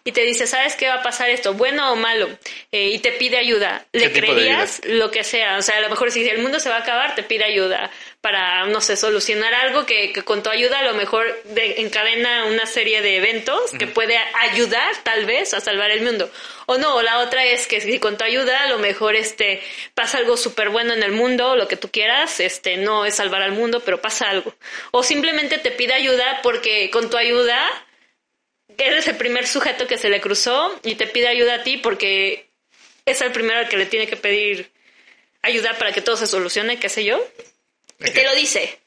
Y 0.04 0.12
te 0.12 0.22
dice, 0.22 0.48
¿sabes 0.48 0.76
qué 0.76 0.88
va 0.88 0.96
a 0.96 1.04
pasar 1.04 1.30
esto? 1.30 1.54
¿Bueno 1.54 1.92
o 1.92 1.96
malo? 1.96 2.30
Eh, 2.72 2.90
y 2.90 3.00
te 3.00 3.12
pide 3.12 3.38
ayuda. 3.38 3.86
¿Le 3.92 4.04
¿Qué 4.12 4.22
tipo 4.22 4.34
de 4.34 4.42
creerías 4.42 4.82
lo 4.86 5.12
que 5.12 5.24
sea? 5.24 5.58
O 5.58 5.62
sea, 5.62 5.78
a 5.78 5.82
lo 5.82 5.90
mejor 5.90 6.12
si 6.12 6.28
el 6.28 6.40
mundo 6.40 6.60
se 6.60 6.70
va 6.70 6.78
a 6.78 6.80
acabar, 6.80 7.16
te 7.16 7.24
pide 7.24 7.44
ayuda 7.44 7.92
para, 8.22 8.66
no 8.68 8.82
sé, 8.82 8.98
solucionar 8.98 9.54
algo 9.54 9.86
que, 9.86 10.12
que 10.12 10.24
con 10.24 10.44
tu 10.44 10.50
ayuda 10.50 10.80
a 10.80 10.84
lo 10.84 10.94
mejor 10.94 11.26
de- 11.46 11.82
encadena 11.82 12.46
una 12.46 12.66
serie 12.66 13.02
de 13.02 13.18
eventos 13.18 13.72
que 13.78 13.88
puede 13.88 14.18
ayudar 14.52 14.94
tal 15.04 15.26
vez 15.26 15.54
a 15.54 15.62
salvar 15.62 15.92
el 15.92 16.02
mundo. 16.02 16.30
O 16.66 16.78
no, 16.78 16.96
o 16.96 17.02
la 17.02 17.20
otra 17.20 17.46
es 17.46 17.66
que 17.68 17.80
si 17.82 17.98
con 18.00 18.18
tu 18.18 18.24
ayuda 18.26 18.64
a 18.64 18.68
lo 18.68 18.78
mejor 18.80 19.16
este 19.16 19.62
pasa 19.94 20.18
algo 20.18 20.38
súper 20.38 20.70
bueno 20.70 20.94
en 20.94 21.02
el 21.04 21.12
mundo, 21.14 21.56
lo 21.56 21.68
que 21.68 21.78
tú 21.78 21.90
quieras, 21.90 22.40
este 22.40 22.78
no 22.78 23.06
es 23.06 23.16
salvar 23.16 23.42
al 23.42 23.54
mundo, 23.54 23.82
pero 23.82 24.02
pasa 24.02 24.30
algo. 24.30 24.54
O 24.92 25.02
simplemente 25.04 25.58
te 25.58 25.72
pide 25.72 25.94
ayuda 25.94 26.40
porque 26.44 26.90
con 26.92 27.10
tu 27.10 27.18
ayuda 27.18 27.60
eres 28.88 29.08
el 29.08 29.16
primer 29.18 29.48
sujeto 29.48 29.88
que 29.88 29.98
se 29.98 30.10
le 30.10 30.22
cruzó 30.22 30.80
y 30.84 30.96
te 30.96 31.08
pide 31.08 31.28
ayuda 31.28 31.56
a 31.56 31.64
ti 31.64 31.78
porque 31.78 32.48
es 33.06 33.22
el 33.22 33.32
primero 33.32 33.60
al 33.60 33.70
que 33.70 33.78
le 33.78 33.86
tiene 33.86 34.08
que 34.08 34.18
pedir 34.18 34.72
ayuda 35.42 35.78
para 35.78 35.92
que 35.92 36.02
todo 36.02 36.18
se 36.18 36.28
solucione, 36.28 36.80
qué 36.80 36.90
sé 36.90 37.04
yo. 37.04 37.24
Y 38.00 38.12
te 38.12 38.24
lo 38.24 38.36
dice. 38.36 38.80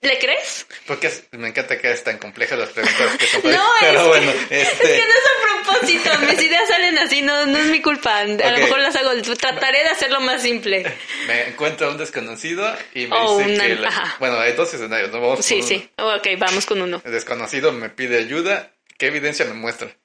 ¿Le 0.00 0.18
crees? 0.18 0.66
Porque 0.86 1.08
es- 1.08 1.24
me 1.32 1.48
encanta 1.48 1.78
que 1.78 1.90
es 1.90 2.02
tan 2.02 2.16
compleja 2.18 2.56
las 2.56 2.70
preguntas 2.70 3.16
que 3.18 3.26
son 3.26 3.42
No, 3.52 3.68
Pero 3.80 4.00
es, 4.00 4.06
bueno, 4.06 4.32
que, 4.48 4.62
este... 4.62 4.94
es 4.94 5.00
que 5.02 5.06
no 5.06 5.12
es 5.12 5.26
a 5.26 5.64
propósito. 5.64 6.18
Mis 6.20 6.40
ideas 6.42 6.68
salen 6.68 6.96
así, 6.98 7.20
no, 7.20 7.44
no 7.46 7.58
es 7.58 7.66
mi 7.66 7.82
culpa. 7.82 8.18
A 8.20 8.24
lo 8.24 8.58
mejor 8.58 8.78
las 8.78 8.96
hago. 8.96 9.10
Trataré 9.36 9.80
de 9.82 9.88
hacerlo 9.90 10.20
más 10.20 10.40
simple. 10.42 10.84
Me 11.26 11.48
encuentro 11.48 11.88
a 11.88 11.90
un 11.90 11.98
desconocido 11.98 12.74
y 12.94 13.06
me 13.08 13.16
Oh, 13.18 13.38
dice 13.38 13.50
una- 13.54 13.64
que... 13.66 13.74
la-. 13.74 14.16
Bueno, 14.20 14.38
hay 14.40 14.52
dos 14.52 14.72
escenarios, 14.72 15.10
¿no? 15.10 15.20
Vamos 15.20 15.44
Sí, 15.44 15.56
uno. 15.56 15.66
sí. 15.66 15.90
Ok, 15.98 16.26
vamos 16.38 16.64
con 16.64 16.80
uno. 16.80 17.02
El 17.04 17.12
desconocido 17.12 17.72
me 17.72 17.90
pide 17.90 18.18
ayuda. 18.18 18.70
¿Qué 18.98 19.06
evidencia 19.06 19.44
me 19.46 19.54
muestra? 19.54 19.96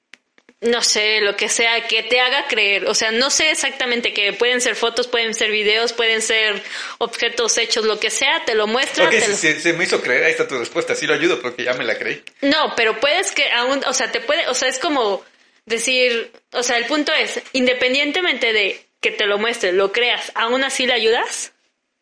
No 0.60 0.80
sé, 0.82 1.20
lo 1.20 1.36
que 1.36 1.50
sea, 1.50 1.86
que 1.86 2.04
te 2.04 2.20
haga 2.20 2.46
creer. 2.48 2.86
O 2.86 2.94
sea, 2.94 3.10
no 3.10 3.28
sé 3.28 3.50
exactamente 3.50 4.14
qué. 4.14 4.32
Pueden 4.32 4.62
ser 4.62 4.76
fotos, 4.76 5.08
pueden 5.08 5.34
ser 5.34 5.50
videos, 5.50 5.92
pueden 5.92 6.22
ser 6.22 6.62
objetos 6.98 7.58
hechos, 7.58 7.84
lo 7.84 8.00
que 8.00 8.08
sea, 8.08 8.42
te 8.46 8.54
lo 8.54 8.66
muestra. 8.66 9.04
Ok, 9.04 9.10
te 9.10 9.20
si, 9.20 9.30
lo- 9.30 9.36
si- 9.36 9.60
si 9.60 9.72
me 9.74 9.84
hizo 9.84 10.00
creer, 10.00 10.24
ahí 10.24 10.30
está 10.30 10.48
tu 10.48 10.56
respuesta. 10.58 10.94
Sí 10.94 11.06
lo 11.06 11.12
ayudo 11.12 11.38
porque 11.42 11.64
ya 11.64 11.74
me 11.74 11.84
la 11.84 11.98
creí. 11.98 12.22
No, 12.40 12.72
pero 12.76 12.98
puedes 12.98 13.32
que 13.32 13.50
aún, 13.52 13.82
o 13.86 13.92
sea, 13.92 14.10
te 14.10 14.20
puede, 14.22 14.48
o 14.48 14.54
sea, 14.54 14.68
es 14.68 14.78
como 14.78 15.22
decir, 15.66 16.32
o 16.52 16.62
sea, 16.62 16.78
el 16.78 16.86
punto 16.86 17.12
es, 17.12 17.42
independientemente 17.52 18.54
de 18.54 18.86
que 19.00 19.10
te 19.10 19.26
lo 19.26 19.36
muestre, 19.36 19.72
lo 19.72 19.92
creas, 19.92 20.32
aún 20.34 20.64
así 20.64 20.86
le 20.86 20.94
ayudas. 20.94 21.52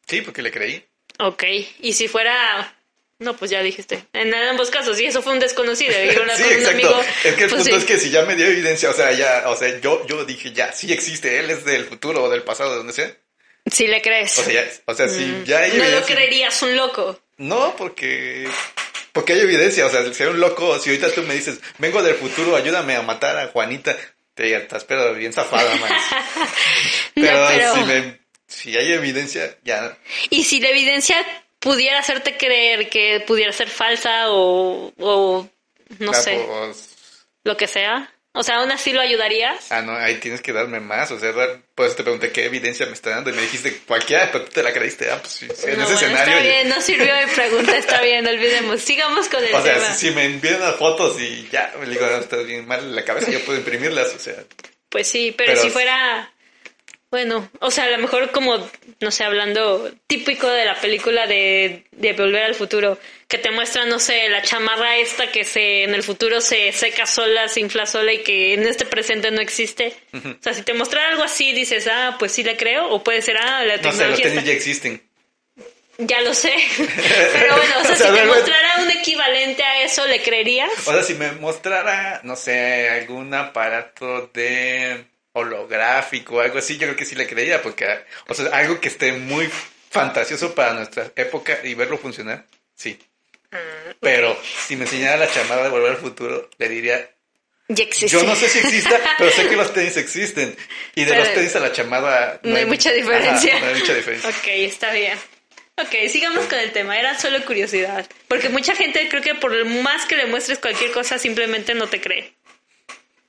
Sí, 0.07 0.21
porque 0.21 0.43
le 0.43 0.53
creí. 0.53 0.85
Ok, 1.19 1.43
y 1.81 1.95
si 1.95 2.07
fuera, 2.07 2.77
no, 3.23 3.37
pues 3.37 3.51
ya 3.51 3.63
dijiste, 3.63 4.05
en 4.13 4.35
ambos 4.35 4.71
casos, 4.71 4.97
si 4.97 5.07
eso 5.07 5.23
fue 5.23 5.33
un 5.33 5.39
desconocido, 5.41 5.93
y 6.05 6.17
una 6.19 6.37
sí, 6.37 6.43
con 6.43 6.53
un 6.53 6.59
exacto. 6.59 6.87
amigo, 6.89 7.01
es 7.25 7.35
que 7.35 7.45
el 7.45 7.51
pues 7.51 7.63
punto 7.63 7.65
sí. 7.65 7.75
es 7.77 7.85
que 7.85 7.99
si 7.99 8.11
ya 8.11 8.23
me 8.23 8.35
dio 8.37 8.47
evidencia, 8.47 8.91
o 8.91 8.95
sea, 8.95 9.13
ya, 9.13 9.45
o 9.47 9.57
sea, 9.57 9.79
yo, 9.81 10.07
yo 10.07 10.25
dije 10.25 10.53
ya, 10.53 10.73
sí 10.73 10.93
existe, 10.93 11.39
él 11.39 11.51
es 11.51 11.65
del 11.65 11.85
futuro 11.87 12.25
o 12.25 12.29
del 12.31 12.43
pasado, 12.43 12.71
de 12.73 12.77
donde 12.79 12.93
sea. 12.93 13.11
Si 13.71 13.87
le 13.87 14.03
crees. 14.03 14.37
O 14.39 14.43
sea, 14.43 14.53
ya- 14.53 14.71
o 14.87 14.95
sea 14.95 15.09
si 15.09 15.43
ya 15.47 15.59
hay 15.61 15.71
Mm. 15.73 15.79
no 15.79 15.85
lo 15.85 15.91
evidencia- 15.91 16.15
creerías 16.15 16.63
un 16.63 16.77
loco. 16.77 17.21
No, 17.39 17.75
porque... 17.77 18.49
Porque 19.13 19.35
hay 19.35 19.41
evidencia, 19.41 19.85
o 19.87 19.91
sea, 19.91 20.13
si 20.13 20.23
hay 20.23 20.31
un 20.31 20.41
loco, 20.41 20.79
si 20.79 20.91
ahorita 20.91 21.13
tú 21.13 21.23
me 21.23 21.35
dices, 21.35 21.61
vengo 21.79 22.03
del 22.03 22.15
futuro, 22.15 22.57
ayúdame 22.57 22.97
a 22.97 23.03
matar 23.03 23.39
a 23.39 23.47
Juanita, 23.49 23.95
te 24.35 24.43
diría, 24.45 24.59
estás 24.59 24.85
pero 24.85 25.15
bien 25.15 25.33
zafada, 25.33 25.75
man. 25.77 25.93
No, 27.15 27.47
pero- 27.49 27.75
Si, 27.75 27.81
me- 27.85 28.19
si 28.47 28.77
hay 28.77 28.93
evidencia, 28.93 29.57
ya... 29.65 29.97
Y 30.31 30.45
si 30.45 30.61
la 30.61 30.71
evidencia 30.71 31.25
pudiera 31.63 31.99
hacerte 32.01 32.37
creer 32.37 32.91
que 32.91 33.21
pudiera 33.27 33.53
ser 33.53 33.69
falsa 33.71 34.31
o, 34.31 34.93
o 34.99 35.49
no 35.99 36.11
ah, 36.11 36.15
sé, 36.15 36.47
lo 37.45 37.57
que 37.57 37.67
sea. 37.67 38.13
O 38.35 38.43
sea, 38.43 38.57
aún 38.57 38.71
así 38.73 38.95
lo 38.95 39.03
ayudarías. 39.03 39.71
ah, 39.71 39.83
no, 39.83 39.93
ahí 39.95 40.15
tienes 40.15 40.41
que 40.41 40.55
darme 40.55 40.81
más, 40.81 41.11
o 41.11 41.21
sea, 41.21 41.33
por 41.75 41.85
eso 41.87 41.97
te 41.97 42.03
pregunté 42.03 42.33
qué 42.33 42.47
evidencia 42.47 42.87
me 42.87 42.93
está 42.95 43.11
dando 43.11 43.29
y 43.29 43.35
me 43.35 43.43
dijiste 43.43 43.77
cualquiera, 43.87 44.31
pero 44.33 44.45
tú 44.47 44.53
te 44.53 44.63
la 44.63 44.73
creíste, 44.73 45.11
ah, 45.11 45.19
pues 45.21 45.35
sí, 45.35 45.45
en 45.45 45.51
no, 45.79 45.85
ese 45.85 45.93
bueno, 45.93 45.95
escenario... 46.17 46.35
está 46.39 46.41
y- 46.41 46.49
bien, 46.49 46.69
no 46.71 46.81
sirvió 46.81 47.15
mi 47.15 47.31
pregunta, 47.35 47.77
está 47.77 48.01
bien, 48.01 48.27
olvidemos. 48.27 48.81
Sigamos 48.81 49.29
con 49.29 49.45
el 49.45 49.55
O 49.55 49.63
sea, 49.63 49.75
tema. 49.75 49.93
si, 49.93 50.09
si 50.09 50.15
me 50.15 50.25
envían 50.25 50.61
las 50.61 50.77
fotos 50.77 51.21
y 51.21 51.47
ya, 51.53 51.75
me 51.79 51.85
digo, 51.87 52.07
no, 52.07 52.17
estás 52.17 52.47
bien 52.47 52.67
mal 52.67 52.81
en 52.81 52.97
la 52.97 53.05
cabeza, 53.05 53.31
yo 53.31 53.41
puedo 53.45 53.59
imprimirlas, 53.59 54.15
o 54.15 54.19
sea... 54.19 54.37
Pues 54.89 55.07
sí, 55.09 55.35
pero, 55.37 55.53
Pero- 55.53 55.63
si 55.65 55.69
fuera, 55.71 56.33
bueno, 57.13 57.47
o 57.61 57.71
sea, 57.71 57.85
a 57.85 57.91
lo 57.91 57.99
mejor 57.99 58.31
como, 58.31 58.57
no 59.01 59.11
sé, 59.11 59.23
hablando 59.23 59.93
típico 60.07 60.49
de 60.49 60.65
la 60.65 60.75
película 60.81 61.27
de, 61.27 61.85
de 61.93 62.13
Volver 62.15 62.43
al 62.43 62.55
Futuro, 62.55 62.99
que 63.29 63.37
te 63.37 63.51
muestra, 63.51 63.85
no 63.85 63.99
sé, 63.99 64.31
la 64.31 64.41
chamarra 64.41 64.97
esta 64.97 65.31
que 65.31 65.45
se 65.45 65.83
en 65.85 65.95
el 65.95 66.03
futuro 66.03 66.41
se 66.41 66.73
seca 66.73 67.05
sola, 67.05 67.49
se 67.49 67.61
infla 67.61 67.85
sola 67.85 68.15
y 68.15 68.23
que 68.23 68.55
en 68.55 68.67
este 68.67 68.87
presente 68.87 69.31
no 69.31 69.43
existe. 69.43 69.95
O 70.15 70.43
sea, 70.43 70.55
si 70.55 70.63
te 70.63 70.73
mostrara 70.73 71.11
algo 71.11 71.23
así, 71.23 71.53
dices, 71.53 71.87
ah, 71.87 72.17
pues 72.19 72.33
sí 72.33 72.43
le 72.43 72.57
creo, 72.57 72.89
o 72.89 73.05
puede 73.05 73.21
ser, 73.21 73.37
ah, 73.37 73.63
la 73.63 73.77
No 73.77 73.83
sé, 73.83 73.89
los 73.89 73.97
tecnología 73.99 74.29
tenis 74.31 74.45
ya 74.45 74.53
existen. 74.53 75.03
Ya 75.99 76.23
lo 76.23 76.33
sé. 76.33 76.55
Pero 76.79 77.57
bueno, 77.59 77.75
o 77.79 77.85
sea, 77.85 77.93
O 77.93 77.97
sea, 77.97 77.97
si 77.97 78.03
te 78.05 78.11
realmente- 78.11 78.27
mostrara 78.41 78.83
un 78.83 78.91
equivalente 78.91 79.63
a 79.63 79.83
eso, 79.83 80.07
¿le 80.07 80.23
creerías? 80.23 80.71
O 80.87 80.93
sea, 80.93 81.03
si 81.03 81.13
me 81.15 81.31
mostrara, 81.33 82.21
no 82.25 82.37
sé, 82.37 82.89
algún 82.89 83.35
aparato 83.35 84.31
de 84.33 85.05
holográfico 85.33 86.41
algo 86.41 86.59
así, 86.59 86.75
yo 86.77 86.87
creo 86.87 86.97
que 86.97 87.05
sí 87.05 87.15
le 87.15 87.27
creía, 87.27 87.63
porque, 87.63 87.87
o 88.29 88.35
sea, 88.35 88.47
algo 88.57 88.81
que 88.81 88.89
esté 88.89 89.13
muy 89.13 89.51
fantasioso 89.91 90.55
para 90.55 90.73
nuestra 90.75 91.11
época 91.17 91.59
y 91.65 91.75
verlo 91.75 91.99
funcionar, 91.99 92.45
sí. 92.75 92.99
Pero 94.01 94.39
si 94.67 94.77
me 94.77 94.85
enseñara 94.85 95.17
la 95.19 95.31
chamada 95.31 95.65
de 95.65 95.69
volver 95.69 95.91
al 95.93 95.97
futuro, 95.99 96.49
le 96.59 96.69
diría, 96.69 97.11
Ya 97.69 97.85
existe. 97.85 98.09
yo 98.17 98.23
no 98.25 98.35
sé 98.35 98.49
si 98.49 98.59
exista, 98.61 98.99
pero 99.19 99.31
sé 99.31 99.47
que 99.49 99.57
los 99.57 99.73
tenis 99.75 99.97
existen. 99.99 100.57
Y 100.95 101.05
de 101.05 101.11
Pero- 101.13 101.25
los 101.25 101.35
tenis 101.35 101.55
a 101.57 101.61
la 101.61 101.73
chamada... 101.73 102.41
No 102.43 102.57
hay 102.57 102.65
mucha 102.65 102.91
diferencia. 102.93 103.57
Ajá, 103.57 103.65
no 103.67 103.73
hay 103.75 103.81
mucha 103.81 103.95
diferencia. 103.95 104.31
Ok, 104.31 104.47
está 104.49 104.93
bien. 104.93 105.19
Ok, 105.77 106.09
sigamos 106.11 106.47
con 106.47 106.59
el 106.59 106.73
tema. 106.73 106.99
Era 106.99 107.19
solo 107.19 107.45
curiosidad. 107.45 108.07
Porque 108.29 108.49
mucha 108.49 108.75
gente 108.75 109.09
creo 109.11 109.23
que 109.23 109.35
por 109.35 109.65
más 109.67 110.07
que 110.07 110.17
le 110.17 110.27
muestres 110.27 110.59
cualquier 110.59 110.91
cosa, 110.93 111.19
simplemente 111.19 111.75
no 111.75 111.89
te 111.89 112.01
cree. 112.01 112.33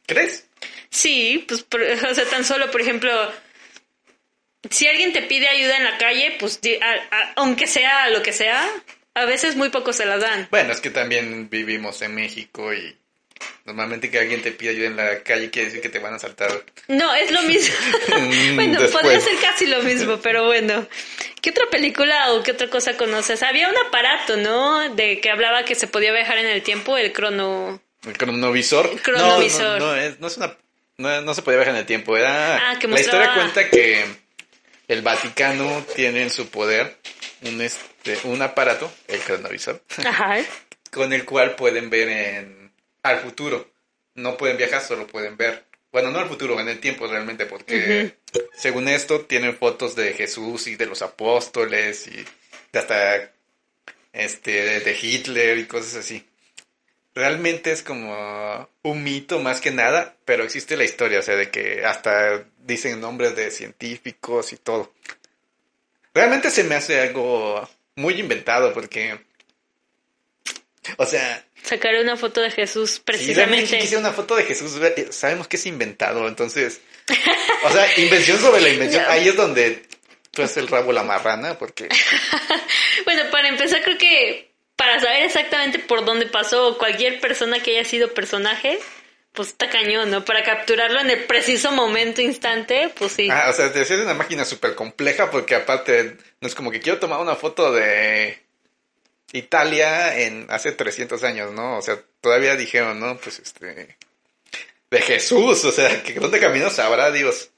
¿Crees? 0.08 0.46
Sí, 0.94 1.44
pues, 1.48 1.64
por- 1.64 1.82
o 2.10 2.14
sea, 2.16 2.26
tan 2.26 2.46
solo, 2.46 2.70
por 2.70 2.80
ejemplo, 2.82 3.12
si 4.70 4.88
alguien 4.88 5.12
te 5.12 5.22
pide 5.24 5.48
ayuda 5.50 5.78
en 5.78 5.84
la 5.84 5.98
calle, 5.98 6.36
pues, 6.40 6.62
di- 6.62 6.76
a- 6.76 7.16
a- 7.16 7.34
aunque 7.38 7.68
sea 7.68 8.10
lo 8.10 8.22
que 8.22 8.32
sea, 8.32 8.64
a 9.16 9.26
veces 9.26 9.56
muy 9.56 9.70
pocos 9.70 9.96
se 9.96 10.06
las 10.06 10.22
dan. 10.22 10.48
Bueno, 10.52 10.72
es 10.72 10.82
que 10.82 10.90
también 10.90 11.50
vivimos 11.50 12.02
en 12.04 12.16
México 12.16 12.74
y 12.74 12.96
normalmente 13.66 14.10
que 14.12 14.20
alguien 14.20 14.42
te 14.42 14.52
pide 14.52 14.70
ayuda 14.70 14.88
en 14.88 14.96
la 14.98 15.24
calle 15.24 15.50
quiere 15.50 15.68
decir 15.68 15.82
que 15.82 15.90
te 15.90 16.00
van 16.00 16.14
a 16.14 16.20
saltar. 16.20 16.64
No, 16.88 17.14
es 17.16 17.32
lo 17.32 17.42
mismo. 17.44 17.76
Bueno, 18.56 18.80
después. 18.82 19.02
podría 19.02 19.20
ser 19.20 19.36
casi 19.42 19.66
lo 19.66 19.82
mismo, 19.82 20.20
pero 20.22 20.46
bueno. 20.46 20.88
¿Qué 21.42 21.50
otra 21.50 21.66
película 21.72 22.32
o 22.34 22.44
qué 22.44 22.52
otra 22.52 22.70
cosa 22.70 22.96
conoces? 22.96 23.42
Había 23.44 23.68
un 23.68 23.76
aparato, 23.88 24.38
¿no? 24.38 24.94
De 24.96 25.20
que 25.20 25.30
hablaba 25.30 25.66
que 25.66 25.76
se 25.76 25.88
podía 25.88 26.14
viajar 26.14 26.38
en 26.38 26.46
el 26.46 26.62
tiempo, 26.62 26.98
el 26.98 27.12
crono... 27.12 27.82
¿El 28.06 28.18
cronovisor? 28.18 28.90
El 28.94 29.02
cronovisor. 29.02 29.80
No, 29.80 29.88
no, 29.88 29.92
no, 29.94 29.96
es, 30.02 30.20
no 30.20 30.28
es 30.28 30.38
una... 30.38 30.56
No, 30.98 31.22
no 31.22 31.34
se 31.34 31.42
podía 31.42 31.58
viajar 31.58 31.74
en 31.76 31.80
el 31.82 31.86
tiempo. 31.86 32.16
Era, 32.18 32.72
Ah, 32.72 32.80
que 32.80 32.88
La 32.88 33.00
historia 33.00 33.34
cuenta 33.34 33.70
que 33.70 34.06
el 34.88 35.02
Vaticano 35.02 35.84
tiene 35.96 36.24
en 36.24 36.30
su 36.30 36.50
poder 36.50 36.98
un, 37.42 37.62
este, 37.62 38.20
un 38.26 38.42
aparato, 38.42 38.92
el 39.08 39.20
cronovisor, 39.22 39.82
Ajá. 40.06 40.38
con 40.92 41.14
el 41.14 41.26
cual 41.26 41.56
pueden 41.56 41.90
ver 41.90 42.10
en, 42.10 42.72
al 43.02 43.20
futuro. 43.20 43.70
No 44.16 44.38
pueden 44.38 44.58
viajar, 44.58 44.82
solo 44.82 45.08
pueden 45.08 45.38
ver. 45.38 45.66
Bueno, 45.92 46.12
no 46.12 46.20
al 46.20 46.28
futuro, 46.28 46.60
en 46.60 46.70
el 46.70 46.80
tiempo 46.80 47.08
realmente, 47.08 47.46
porque 47.46 48.16
según 48.58 48.88
esto 48.88 49.22
tienen 49.22 49.56
fotos 49.56 49.96
de 49.96 50.14
Jesús 50.14 50.68
y 50.68 50.76
de 50.76 50.88
los 50.88 51.02
apóstoles 51.04 52.08
y 52.08 52.26
de 52.72 52.80
hasta 52.80 53.32
este 54.12 54.80
de 54.80 54.98
Hitler 55.00 55.58
y 55.58 55.66
cosas 55.66 55.96
así. 55.96 56.26
Realmente 57.16 57.72
es 57.72 57.84
como 57.84 58.68
un 58.82 59.04
mito 59.04 59.40
más 59.40 59.62
que 59.62 59.70
nada, 59.72 60.16
pero 60.26 60.44
existe 60.44 60.76
la 60.76 60.84
historia, 60.84 61.20
o 61.20 61.22
sea, 61.22 61.36
de 61.36 61.52
que 61.52 61.86
hasta 61.86 62.44
dicen 62.60 63.00
nombres 63.00 63.36
de 63.36 63.52
científicos 63.52 64.52
y 64.52 64.58
todo. 64.58 64.92
Realmente 66.14 66.50
se 66.50 66.64
me 66.64 66.76
hace 66.76 67.02
algo 67.02 67.70
muy 67.96 68.20
inventado 68.20 68.74
porque, 68.74 69.20
o 70.98 71.06
sea, 71.06 71.46
Sacaré 71.64 72.02
una 72.02 72.18
foto 72.18 72.42
de 72.42 72.52
Jesús 72.52 72.92
si 72.96 73.00
precisamente. 73.02 73.78
quise 73.80 73.96
una 73.96 74.12
foto 74.12 74.36
de 74.36 74.44
Jesús, 74.44 74.74
sabemos 75.12 75.48
que 75.48 75.56
es 75.56 75.66
inventado, 75.66 76.28
entonces, 76.28 76.82
o 77.64 77.72
sea, 77.72 77.88
invención 78.00 78.38
sobre 78.40 78.62
la 78.62 78.70
invención, 78.70 79.02
No. 79.08 79.10
ahí 79.10 79.28
es 79.30 79.36
donde 79.38 79.84
tú 80.32 80.42
haces 80.42 80.58
el 80.58 80.68
rabo 80.68 80.92
la 80.92 81.04
marrana, 81.04 81.58
porque, 81.58 81.88
Bueno, 83.06 83.24
para 83.32 83.48
empezar, 83.48 83.82
creo 83.84 83.98
que 83.98 84.53
para 84.76 85.00
saber 85.00 85.24
exactamente 85.24 85.80
por 85.80 86.06
dónde 86.06 86.26
pasó 86.26 86.78
cualquier 86.78 87.20
persona 87.20 87.62
que 87.62 87.78
haya 87.78 87.88
sido 87.88 88.14
personaje, 88.14 88.80
pues 89.34 89.50
está 89.50 89.70
cañón, 89.70 90.12
¿no? 90.12 90.24
Para 90.24 90.44
capturarlo 90.44 91.00
en 91.00 91.10
el 91.10 91.24
preciso 91.26 91.72
momento, 91.72 92.22
instante, 92.22 92.90
pues 92.98 93.14
sí. 93.14 93.30
ah, 93.32 93.48
o 93.50 93.54
sea, 93.54 93.72
te 93.72 93.96
una 93.96 94.14
máquina 94.14 94.46
súper 94.46 94.76
compleja, 94.76 95.32
porque 95.32 95.56
aparte, 95.56 96.18
no 96.40 96.48
es 96.48 96.56
como 96.56 96.72
que 96.72 96.80
quiero 96.80 97.00
tomar 97.00 97.20
una 97.20 97.36
foto 97.36 97.72
de 97.72 98.40
Italia 99.32 100.20
en 100.20 100.46
hace 100.50 100.72
300 100.72 101.24
años, 101.24 101.52
¿no? 101.52 101.78
O 101.78 101.82
sea, 101.82 102.00
todavía 102.22 102.56
dijeron, 102.56 103.00
¿no? 103.00 103.18
Pues 103.18 103.40
este, 103.40 103.98
de 104.92 105.02
Jesús, 105.02 105.66
o 105.66 105.72
sea, 105.72 106.04
que 106.04 106.14
dónde 106.14 106.40
caminó 106.40 106.70
sabrá 106.70 107.12
Dios. 107.12 107.50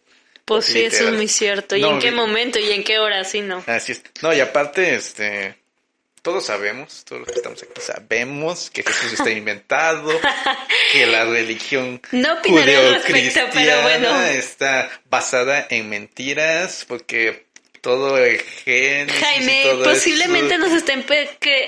Pues 0.46 0.66
sí, 0.66 0.84
eso 0.84 1.08
es 1.08 1.14
muy 1.14 1.28
cierto. 1.28 1.76
¿Y 1.76 1.82
No, 1.82 1.94
en 1.94 2.00
qué 2.00 2.12
momento 2.12 2.60
y 2.60 2.72
en 2.72 2.84
qué 2.84 3.00
hora? 3.00 3.24
Sí, 3.24 3.42
no. 3.42 3.64
Así 3.66 3.94
es. 3.94 4.04
No, 4.22 4.32
y 4.32 4.40
aparte, 4.40 4.94
este, 4.94 5.56
todos 6.26 6.48
sabemos, 6.48 7.06
todos 7.06 7.22
los 7.22 7.30
que 7.30 7.36
estamos 7.36 7.62
aquí 7.62 7.80
sabemos 7.80 8.72
que 8.72 8.82
Jesús 8.82 9.14
está 9.14 9.30
inventado, 9.30 10.12
que 10.92 11.06
la 11.06 11.24
religión 11.24 12.02
No 12.12 12.42
respecto, 12.42 12.62
pero 12.66 13.00
judeocristiana 13.04 13.82
bueno. 13.84 14.22
está 14.24 14.90
basada 15.08 15.68
en 15.70 15.88
mentiras, 15.88 16.84
porque 16.88 17.45
todo 17.86 18.18
el 18.18 18.42
y 18.66 19.08
Jaime, 19.12 19.62
todo 19.64 19.84
posiblemente 19.84 20.58
nos 20.58 20.72
estén 20.72 21.06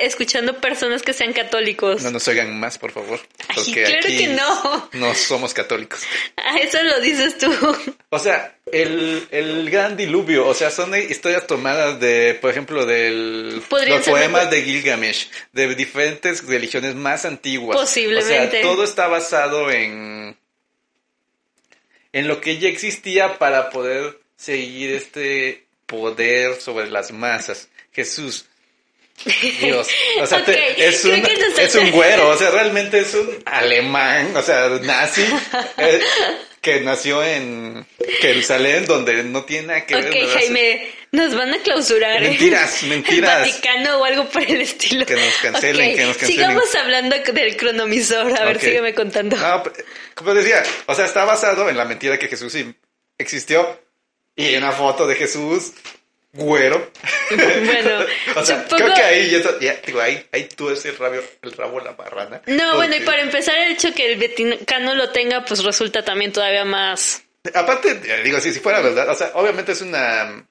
escuchando 0.01 0.59
personas 0.59 1.03
que 1.03 1.13
sean 1.13 1.31
católicos. 1.31 2.01
No 2.01 2.09
nos 2.09 2.27
oigan 2.27 2.59
más, 2.59 2.79
por 2.79 2.91
favor. 2.91 3.19
Ay, 3.49 3.55
Porque 3.55 3.83
claro 3.83 3.99
aquí 4.03 4.17
que 4.17 4.27
no. 4.29 4.89
No 4.93 5.13
somos 5.13 5.53
católicos. 5.53 6.01
Ah, 6.35 6.57
eso 6.57 6.81
lo 6.81 6.99
dices 7.01 7.37
tú. 7.37 7.51
O 8.09 8.17
sea, 8.17 8.57
el, 8.71 9.27
el 9.29 9.69
gran 9.69 9.95
diluvio, 9.95 10.47
o 10.47 10.55
sea, 10.55 10.71
son 10.71 10.95
historias 10.95 11.45
tomadas 11.45 11.99
de, 11.99 12.35
por 12.41 12.49
ejemplo, 12.49 12.87
del 12.87 13.61
los 13.69 14.07
poemas 14.07 14.49
de 14.49 14.63
Gilgamesh, 14.63 15.29
de 15.51 15.75
diferentes 15.75 16.43
religiones 16.47 16.95
más 16.95 17.25
antiguas. 17.25 17.77
Posiblemente. 17.77 18.47
O 18.47 18.49
sea, 18.49 18.61
todo 18.63 18.83
está 18.83 19.07
basado 19.07 19.69
en 19.69 20.35
en 22.11 22.27
lo 22.27 22.41
que 22.41 22.57
ya 22.57 22.69
existía 22.69 23.37
para 23.37 23.69
poder 23.69 24.19
seguir 24.35 24.95
este 24.95 25.66
poder 25.87 26.61
sobre 26.61 26.89
las 26.91 27.11
masas. 27.11 27.69
Jesús. 27.91 28.45
Dios, 29.59 29.87
o 30.21 30.27
sea, 30.27 30.45
te- 30.45 30.87
es, 30.87 31.03
un, 31.03 31.23
es 31.57 31.73
un 31.73 31.89
güero, 31.89 32.29
o 32.29 32.37
sea, 32.37 32.51
realmente 32.51 32.99
es 32.99 33.15
un 33.15 33.41
alemán, 33.47 34.35
o 34.35 34.43
sea, 34.43 34.69
nazi, 34.83 35.23
eh, 35.77 35.99
que 36.61 36.81
nació 36.81 37.23
en 37.23 37.83
Jerusalén, 38.19 38.85
donde 38.85 39.23
no 39.23 39.43
tiene 39.43 39.67
nada 39.69 39.85
que 39.87 39.95
ver. 39.95 40.23
Ok. 40.23 40.33
Jaime, 40.33 40.91
nos 41.11 41.33
van 41.33 41.51
a 41.51 41.57
clausurar. 41.63 42.21
Mentiras, 42.21 42.83
mentiras. 42.83 43.47
El 43.47 43.51
Vaticano 43.53 43.97
o 43.97 44.05
algo 44.05 44.29
por 44.29 44.43
el 44.43 44.61
estilo. 44.61 45.03
Que 45.03 45.15
nos 45.15 45.33
cancelen, 45.41 45.95
que 45.95 46.05
nos 46.05 46.17
cancelen. 46.17 46.35
Sigamos 46.35 46.75
hablando 46.75 47.15
del 47.17 47.57
cronomisor. 47.57 48.39
A 48.39 48.45
ver, 48.45 48.59
sígueme 48.59 48.93
contando. 48.93 49.35
No, 49.35 49.63
como 50.13 50.35
decía, 50.35 50.61
o 50.85 50.93
sea, 50.93 51.05
está 51.05 51.25
basado 51.25 51.69
en 51.69 51.77
la 51.77 51.85
mentira 51.85 52.19
que 52.19 52.27
Jesús 52.27 52.55
existió 53.17 53.79
y 54.37 54.45
hay 54.45 54.55
una 54.55 54.71
foto 54.71 55.05
de 55.05 55.15
Jesús 55.15 55.73
güero. 56.33 56.91
Bueno, 57.31 58.05
o 58.35 58.45
sea, 58.45 58.63
supongo- 58.63 58.83
creo 58.83 58.93
que 58.93 59.01
ahí, 59.01 59.41
ya, 59.59 59.73
digo, 59.85 59.99
ahí, 59.99 60.25
ahí 60.31 60.47
tú 60.55 60.69
ese 60.69 60.89
el 60.89 60.97
rabo, 60.97 61.15
el 61.41 61.51
rabo 61.51 61.79
la 61.79 61.91
barrana. 61.91 62.41
No, 62.45 62.75
bueno, 62.75 62.95
y 62.95 63.01
para 63.01 63.21
empezar, 63.21 63.57
el 63.57 63.73
hecho 63.73 63.93
que 63.93 64.13
el 64.13 64.19
Vaticano 64.19 64.93
lo 64.95 65.09
tenga, 65.09 65.43
pues 65.43 65.63
resulta 65.63 66.05
también 66.05 66.31
todavía 66.31 66.63
más. 66.63 67.23
Aparte, 67.53 67.99
eh, 68.03 68.21
digo, 68.23 68.39
si, 68.39 68.53
si 68.53 68.59
fuera 68.59 68.81
verdad, 68.81 69.09
o 69.09 69.15
sea, 69.15 69.31
obviamente 69.33 69.71
es 69.71 69.81
una 69.81 70.45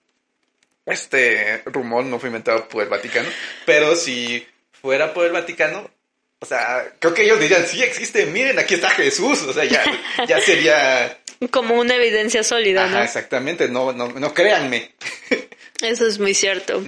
este 0.87 1.63
rumor 1.67 2.05
no 2.05 2.19
fue 2.21 2.29
inventado 2.29 2.69
por 2.69 2.83
el 2.85 2.89
Vaticano, 2.89 3.29
pero 3.65 3.97
si 3.97 4.47
fuera 4.81 5.13
por 5.13 5.27
el 5.27 5.33
Vaticano, 5.33 5.91
o 6.39 6.47
sea, 6.47 6.93
creo 7.01 7.13
que 7.13 7.25
ellos 7.25 7.41
dirían, 7.41 7.67
sí 7.67 7.83
existe, 7.83 8.27
miren, 8.27 8.59
aquí 8.59 8.75
está 8.75 8.91
Jesús, 8.91 9.43
o 9.43 9.53
sea, 9.53 9.65
ya, 9.65 9.85
ya 10.29 10.41
sería... 10.41 11.19
Como 11.51 11.75
una 11.77 11.95
evidencia 11.97 12.43
sólida, 12.43 12.85
Ajá, 12.85 12.99
¿no? 12.99 13.05
exactamente, 13.05 13.69
no, 13.69 13.93
no, 13.93 14.09
no 14.09 14.35
créanme. 14.35 14.93
Eso 15.83 16.07
es 16.07 16.19
muy 16.19 16.33
cierto. 16.33 16.83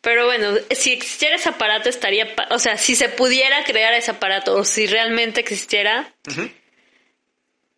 Pero 0.00 0.24
bueno, 0.24 0.54
si 0.70 0.94
existiera 0.94 1.36
ese 1.36 1.50
aparato 1.50 1.90
estaría, 1.90 2.34
o 2.50 2.58
sea, 2.58 2.78
si 2.78 2.94
se 2.94 3.10
pudiera 3.10 3.62
crear 3.64 3.92
ese 3.92 4.10
aparato 4.12 4.56
o 4.56 4.64
si 4.64 4.86
realmente 4.86 5.40
existiera, 5.40 6.14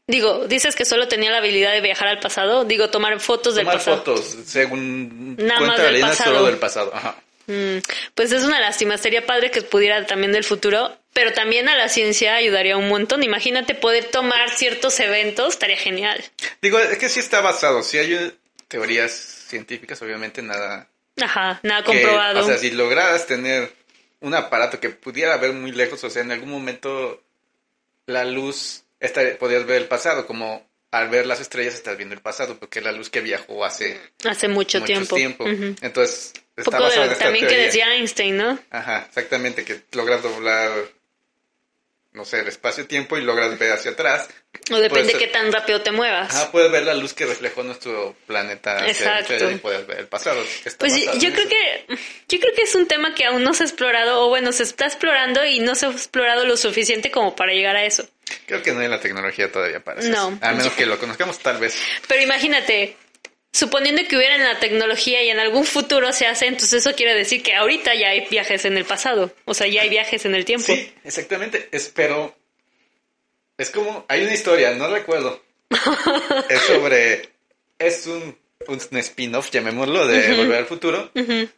digo, 0.06 0.46
dices 0.46 0.76
que 0.76 0.84
solo 0.84 1.08
tenía 1.08 1.32
la 1.32 1.38
habilidad 1.38 1.72
de 1.72 1.80
viajar 1.80 2.06
al 2.08 2.20
pasado, 2.20 2.64
digo, 2.64 2.88
tomar 2.90 3.18
fotos 3.20 3.56
del 3.56 3.64
Tomar 3.64 3.78
pasado. 3.78 3.96
fotos, 3.98 4.36
según 4.46 5.36
Nada 5.36 5.60
más 5.60 5.78
la 5.78 5.84
del 5.84 5.92
leyenda, 5.94 6.12
pasado. 6.16 6.34
solo 6.36 6.46
del 6.46 6.58
pasado. 6.58 6.92
Ajá. 6.94 7.16
Mm, 7.46 7.78
pues 8.14 8.30
es 8.32 8.44
una 8.44 8.60
lástima, 8.60 8.96
sería 8.96 9.26
padre 9.26 9.50
que 9.50 9.60
pudiera 9.62 10.06
también 10.06 10.30
del 10.32 10.44
futuro, 10.44 10.96
pero 11.14 11.32
también 11.32 11.68
a 11.70 11.76
la 11.76 11.88
ciencia 11.88 12.34
ayudaría 12.34 12.76
un 12.76 12.88
montón. 12.88 13.22
Imagínate 13.22 13.74
poder 13.74 14.04
tomar 14.04 14.50
ciertos 14.50 15.00
eventos, 15.00 15.54
estaría 15.54 15.78
genial. 15.78 16.22
Digo, 16.60 16.78
es 16.78 16.98
que 16.98 17.08
sí 17.08 17.20
está 17.20 17.40
basado, 17.40 17.82
sí 17.82 17.96
hay 17.96 18.36
teorías 18.68 19.12
científicas, 19.12 20.02
obviamente 20.02 20.42
nada 20.42 20.88
Ajá, 21.22 21.60
nada 21.62 21.82
que- 21.82 21.92
comprobado. 21.92 22.40
o 22.40 22.44
sea, 22.44 22.58
si 22.58 22.70
lograras 22.72 23.26
tener 23.26 23.72
un 24.20 24.34
aparato 24.34 24.80
que 24.80 24.90
pudiera 24.90 25.36
ver 25.38 25.52
muy 25.52 25.70
lejos, 25.72 26.02
o 26.04 26.10
sea, 26.10 26.22
en 26.22 26.32
algún 26.32 26.50
momento 26.50 27.22
la 28.06 28.24
luz, 28.24 28.82
esta, 29.00 29.22
podías 29.38 29.64
ver 29.66 29.82
el 29.82 29.88
pasado, 29.88 30.26
como 30.26 30.66
al 30.90 31.08
ver 31.08 31.26
las 31.26 31.40
estrellas 31.40 31.74
estás 31.74 31.96
viendo 31.96 32.14
el 32.14 32.20
pasado, 32.20 32.56
porque 32.58 32.78
es 32.78 32.84
la 32.84 32.92
luz 32.92 33.10
que 33.10 33.20
viajó 33.20 33.64
hace 33.64 34.00
Hace 34.28 34.48
mucho, 34.48 34.82
tiempo. 34.82 35.14
tiempo. 35.16 35.44
Ujú. 35.44 35.74
Entonces, 35.80 36.32
está 36.56 36.70
Poco 36.78 36.84
basado 36.84 37.00
de 37.02 37.06
en 37.06 37.12
esta 37.12 37.24
también 37.24 37.46
que 37.48 37.56
decía 37.56 37.94
Einstein, 37.96 38.36
¿no? 38.36 38.58
Ajá, 38.70 39.04
exactamente, 39.08 39.64
que 39.64 39.80
logras 39.92 40.22
doblar, 40.22 40.70
no 42.14 42.24
sé, 42.24 42.40
el 42.40 42.48
espacio-tiempo 42.48 43.18
y 43.18 43.22
logras 43.22 43.58
ver 43.58 43.72
hacia 43.72 43.90
atrás. 43.90 44.28
O 44.70 44.76
depende 44.76 45.10
ser- 45.10 45.20
qué 45.20 45.26
tan 45.26 45.52
rápido 45.52 45.82
te 45.82 45.90
muevas. 45.90 46.32
Ajá, 46.34 46.50
puedes 46.52 46.70
ver 46.70 46.84
la 46.84 46.94
luz 46.94 47.12
que 47.12 47.26
reflejó 47.26 47.62
nuestro 47.64 48.14
planeta 48.26 48.86
Exacto. 48.86 49.50
y 49.50 49.56
puedes 49.56 49.84
ver 49.86 49.98
el 49.98 50.06
pasado. 50.06 50.42
Pues 50.78 50.94
yo 50.96 51.32
creo 51.32 51.44
eso. 51.44 51.48
que 51.48 51.86
yo 52.28 52.40
creo 52.40 52.54
que 52.54 52.62
es 52.62 52.74
un 52.76 52.86
tema 52.86 53.14
que 53.14 53.24
aún 53.26 53.42
no 53.42 53.52
se 53.52 53.64
ha 53.64 53.66
explorado 53.66 54.20
o 54.24 54.28
bueno, 54.28 54.52
se 54.52 54.62
está 54.62 54.86
explorando 54.86 55.44
y 55.44 55.58
no 55.60 55.74
se 55.74 55.86
ha 55.86 55.90
explorado 55.90 56.44
lo 56.46 56.56
suficiente 56.56 57.10
como 57.10 57.34
para 57.34 57.52
llegar 57.52 57.74
a 57.76 57.84
eso. 57.84 58.08
Creo 58.46 58.62
que 58.62 58.72
no 58.72 58.80
hay 58.80 58.88
la 58.88 59.00
tecnología 59.00 59.50
todavía 59.50 59.80
para 59.80 60.00
eso. 60.00 60.08
No. 60.08 60.38
A 60.40 60.52
menos 60.52 60.72
que 60.74 60.86
lo 60.86 60.98
conozcamos, 60.98 61.38
tal 61.40 61.58
vez. 61.58 61.76
Pero 62.08 62.22
imagínate, 62.22 62.96
suponiendo 63.54 64.02
que 64.08 64.16
hubiera 64.16 64.34
en 64.34 64.42
la 64.42 64.58
tecnología 64.58 65.22
y 65.22 65.30
en 65.30 65.38
algún 65.38 65.64
futuro 65.64 66.12
se 66.12 66.26
hace, 66.26 66.46
entonces 66.46 66.72
eso 66.74 66.94
quiere 66.96 67.14
decir 67.14 67.42
que 67.42 67.54
ahorita 67.54 67.94
ya 67.94 68.08
hay 68.08 68.26
viajes 68.28 68.64
en 68.64 68.76
el 68.76 68.84
pasado, 68.84 69.32
o 69.44 69.54
sea, 69.54 69.68
ya 69.68 69.82
hay 69.82 69.88
viajes 69.88 70.24
en 70.24 70.34
el 70.34 70.44
tiempo. 70.44 70.66
Sí, 70.66 70.92
exactamente. 71.04 71.68
Espero. 71.70 72.36
Es 73.56 73.70
como. 73.70 74.04
Hay 74.08 74.22
una 74.24 74.34
historia, 74.34 74.72
no 74.74 74.88
recuerdo. 74.88 75.40
es 76.48 76.60
sobre. 76.66 77.28
Es 77.78 78.06
un, 78.08 78.36
un 78.66 78.98
spin-off, 78.98 79.50
llamémoslo, 79.50 80.06
de 80.06 80.34
Volver 80.34 80.58
al 80.58 80.66
Futuro. 80.66 81.10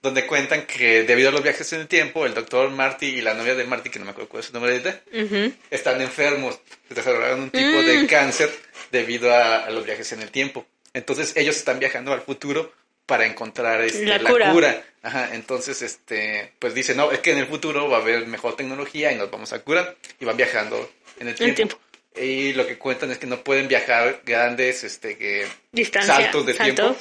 Donde 0.03 0.27
cuentan 0.27 0.67
que 0.67 1.05
debido 1.05 1.31
a 1.31 1.33
los 1.33 1.43
viajes 1.43 1.73
en 1.73 1.81
el 1.81 1.89
tiempo, 1.89 2.27
el 2.27 2.35
doctor 2.35 2.69
Marty 2.71 3.07
y 3.07 3.21
la 3.23 3.33
novia 3.35 3.55
de 3.55 3.65
Marty, 3.65 3.89
que 3.91 3.99
no 3.99 4.05
me 4.05 4.11
acuerdo 4.11 4.29
cuál 4.29 4.41
es 4.41 4.47
su 4.47 4.53
nombre 4.53 4.73
ahorita, 4.73 5.01
Ujú. 5.15 5.53
están 5.71 6.01
enfermos. 6.03 6.59
Desarrollaron 6.91 7.43
un 7.45 7.51
tipo 7.51 7.65
Mm. 7.81 7.85
de 7.87 8.07
cáncer 8.07 8.51
debido 8.93 9.33
a, 9.33 9.65
a 9.65 9.71
los 9.71 9.85
viajes 9.87 10.11
en 10.13 10.21
el 10.23 10.31
tiempo. 10.31 10.67
Entonces 10.97 11.37
ellos 11.37 11.57
están 11.57 11.79
viajando 11.79 12.13
al 12.13 12.23
futuro 12.23 12.73
para 13.05 13.27
encontrar 13.27 13.83
este, 13.83 14.05
La 14.07 14.19
la, 14.19 14.31
cura. 14.31 14.51
cura. 14.53 14.85
Ajá, 15.03 15.35
entonces, 15.35 15.83
este, 15.83 16.53
pues 16.59 16.75
dice, 16.75 16.95
no, 16.95 17.13
es 17.13 17.21
que 17.21 17.31
en 17.33 17.39
el 17.39 17.47
futuro 17.47 17.89
va 17.89 17.99
a 17.99 18.01
haber 18.01 18.27
mejor 18.27 18.57
tecnología 18.57 19.13
y 19.13 19.17
nos 19.17 19.31
vamos 19.31 19.53
a 19.53 19.61
curar. 19.61 19.95
Y 20.19 20.25
van 20.25 20.37
viajando 20.37 20.91
en 21.21 21.29
el 21.29 21.35
tiempo. 21.37 21.55
tiempo. 21.57 21.79
Y 22.17 22.55
lo 22.55 22.67
que 22.67 22.79
cuentan 22.79 23.11
es 23.11 23.19
que 23.19 23.27
no 23.27 23.45
pueden 23.45 23.69
viajar 23.69 24.23
grandes 24.25 24.83
este, 24.85 25.19
que, 25.19 25.47
Distancia, 25.71 26.15
saltos 26.17 26.47
de 26.47 26.55
tiempo 26.55 26.97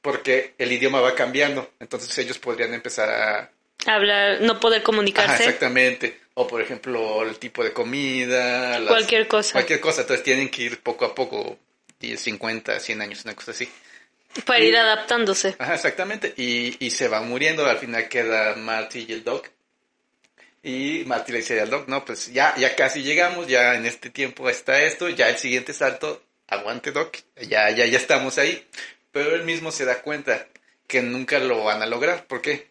porque 0.00 0.54
el 0.58 0.70
idioma 0.70 1.00
va 1.00 1.14
cambiando. 1.14 1.72
Entonces 1.80 2.16
ellos 2.18 2.38
podrían 2.38 2.72
empezar 2.72 3.08
a... 3.10 3.50
Hablar, 3.86 4.40
no 4.42 4.60
poder 4.60 4.78
Ajá, 4.78 4.84
comunicarse. 4.84 5.44
exactamente. 5.44 6.20
O 6.34 6.46
por 6.46 6.60
ejemplo, 6.62 7.22
el 7.22 7.36
tipo 7.38 7.64
de 7.64 7.72
comida. 7.72 8.78
las- 8.78 8.88
Cualquier 8.88 9.26
cosa. 9.28 9.52
Cualquier 9.52 9.80
cosa. 9.80 10.02
Entonces 10.02 10.22
tienen 10.24 10.48
que 10.50 10.62
ir 10.62 10.80
poco 10.80 11.04
a 11.04 11.14
poco, 11.14 11.58
10, 11.58 11.58
50, 12.16 12.78
100 12.80 13.00
años, 13.02 13.24
una 13.24 13.34
cosa 13.34 13.50
así. 13.52 13.68
para 14.46 14.60
ir 14.60 14.76
adaptándose. 14.76 15.54
Ajá, 15.58 15.74
exactamente. 15.74 16.34
Y, 16.36 16.84
y 16.84 16.90
se 16.90 17.08
van 17.08 17.28
muriendo. 17.28 17.66
Al 17.66 17.78
final 17.78 18.08
queda 18.08 18.54
Marty 18.56 19.06
y 19.08 19.12
el 19.12 19.24
Doc. 19.24 19.48
Y 20.62 21.04
Marty 21.06 21.32
le 21.32 21.38
dice 21.38 21.60
al 21.60 21.68
Doc, 21.70 21.88
no, 21.88 22.04
pues 22.04 22.32
ya, 22.32 22.54
ya 22.56 22.74
casi 22.74 23.02
llegamos, 23.02 23.46
ya 23.46 23.74
en 23.74 23.84
este 23.84 24.08
tiempo 24.10 24.48
está 24.48 24.82
esto, 24.82 25.10
ya 25.10 25.28
el 25.28 25.36
siguiente 25.36 25.74
salto, 25.74 26.22
aguante 26.48 26.90
Doc, 26.90 27.18
ya, 27.48 27.70
ya, 27.70 27.84
ya 27.84 27.98
estamos 27.98 28.38
ahí. 28.38 28.66
Pero 29.12 29.34
él 29.34 29.42
mismo 29.44 29.70
se 29.70 29.84
da 29.84 30.00
cuenta 30.00 30.46
que 30.86 31.02
nunca 31.02 31.38
lo 31.38 31.64
van 31.64 31.82
a 31.82 31.86
lograr. 31.86 32.24
¿Por 32.26 32.40
qué? 32.40 32.68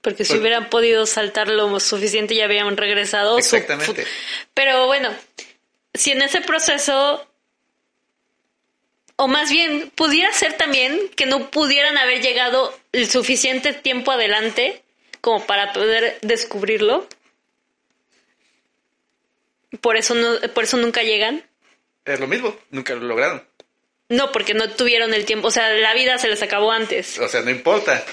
Porque 0.00 0.24
si 0.24 0.30
Pues- 0.34 0.40
hubieran 0.42 0.70
podido 0.70 1.06
saltar 1.06 1.48
lo 1.48 1.80
suficiente 1.80 2.34
ya 2.36 2.44
habrían 2.44 2.76
regresado. 2.76 3.36
Exactamente. 3.38 4.06
Pero 4.54 4.86
bueno, 4.86 5.12
si 5.92 6.12
en 6.12 6.22
ese 6.22 6.40
proceso, 6.40 7.26
o 9.16 9.28
más 9.28 9.50
bien, 9.50 9.92
pudiera 9.94 10.32
ser 10.32 10.54
también 10.54 11.08
que 11.16 11.26
no 11.26 11.50
pudieran 11.50 11.96
haber 11.98 12.20
llegado 12.20 12.76
el 12.92 13.08
suficiente 13.08 13.72
tiempo 13.72 14.10
adelante 14.10 14.82
como 15.20 15.46
para 15.46 15.72
poder 15.72 16.18
descubrirlo. 16.22 17.06
Por 19.80 19.96
eso, 19.96 20.14
no, 20.14 20.40
por 20.52 20.64
eso 20.64 20.76
nunca 20.76 21.02
llegan. 21.02 21.44
Es 22.04 22.20
lo 22.20 22.26
mismo, 22.26 22.56
nunca 22.70 22.94
lo 22.94 23.00
lograron. 23.00 23.42
No, 24.08 24.32
porque 24.32 24.54
no 24.54 24.70
tuvieron 24.70 25.14
el 25.14 25.24
tiempo. 25.24 25.48
O 25.48 25.50
sea, 25.50 25.70
la 25.70 25.94
vida 25.94 26.18
se 26.18 26.28
les 26.28 26.42
acabó 26.42 26.70
antes. 26.72 27.18
O 27.18 27.28
sea, 27.28 27.40
no 27.40 27.50
importa. 27.50 28.04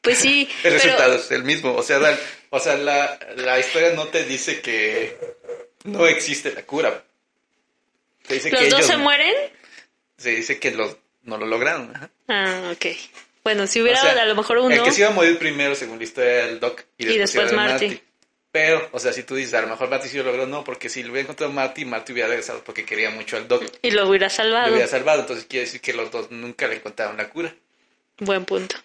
Pues 0.00 0.18
sí, 0.18 0.48
El 0.64 0.72
pero 0.72 0.74
resultado 0.74 1.14
es 1.14 1.30
el 1.30 1.44
mismo. 1.44 1.74
O 1.74 1.82
sea, 1.82 1.98
la, 1.98 2.18
o 2.50 2.58
sea 2.58 2.76
la, 2.76 3.18
la 3.36 3.58
historia 3.60 3.92
no 3.92 4.08
te 4.08 4.24
dice 4.24 4.60
que 4.60 5.16
no 5.84 6.06
existe 6.06 6.52
la 6.52 6.62
cura. 6.64 7.04
Te 8.26 8.34
dice 8.34 8.50
los 8.50 8.60
que 8.60 8.68
dos 8.68 8.80
ellos, 8.80 8.90
se 8.90 8.96
mueren. 8.96 9.34
Se 10.16 10.30
dice 10.30 10.58
que 10.58 10.70
los, 10.70 10.96
no 11.22 11.38
lo 11.38 11.46
lograron. 11.46 11.94
ajá. 11.94 12.10
Ah, 12.28 12.72
ok. 12.72 12.86
Bueno, 13.42 13.66
si 13.66 13.82
hubiera 13.82 13.98
O 13.98 14.02
sea, 14.02 14.22
a 14.22 14.26
lo 14.26 14.34
mejor 14.34 14.58
uno. 14.58 14.74
El 14.74 14.82
que 14.82 14.92
se 14.92 15.00
iba 15.00 15.10
a 15.10 15.12
morir 15.12 15.38
primero, 15.38 15.74
según 15.74 15.98
la 15.98 16.04
historia 16.04 16.46
del 16.46 16.60
Doc, 16.60 16.82
y 16.96 17.04
después, 17.04 17.52
Marty. 17.52 17.86
Marty. 17.88 18.02
Pero, 18.50 18.88
o 18.92 19.00
sea, 19.00 19.12
si 19.12 19.24
tú 19.24 19.34
dices, 19.34 19.52
a 19.54 19.62
lo 19.62 19.68
mejor 19.68 19.90
Marty 19.90 20.08
sí 20.08 20.16
lo 20.16 20.22
logró, 20.24 20.46
no, 20.46 20.62
porque 20.62 20.88
si 20.88 21.02
lo 21.02 21.10
hubiera 21.10 21.24
encontrado 21.24 21.52
Marty, 21.52 21.84
Marty 21.84 22.12
hubiera 22.12 22.28
regresado 22.28 22.62
porque 22.62 22.84
quería 22.84 23.10
mucho 23.10 23.36
al 23.36 23.48
Doc. 23.48 23.64
Y 23.82 23.90
lo 23.90 24.08
hubiera 24.08 24.26
Lo 24.26 24.30
salvado. 24.30 24.72
hubiera 24.72 24.86
salvado, 24.86 25.22
entonces 25.22 25.44
quiere 25.46 25.66
decir 25.66 25.80
que 25.80 25.92
los 25.92 26.10
dos 26.10 26.30
nunca 26.30 26.68
le 26.68 26.76
encontraron 26.76 27.16
la 27.16 27.28
cura. 27.28 27.52
Buen 28.18 28.44
punto. 28.44 28.76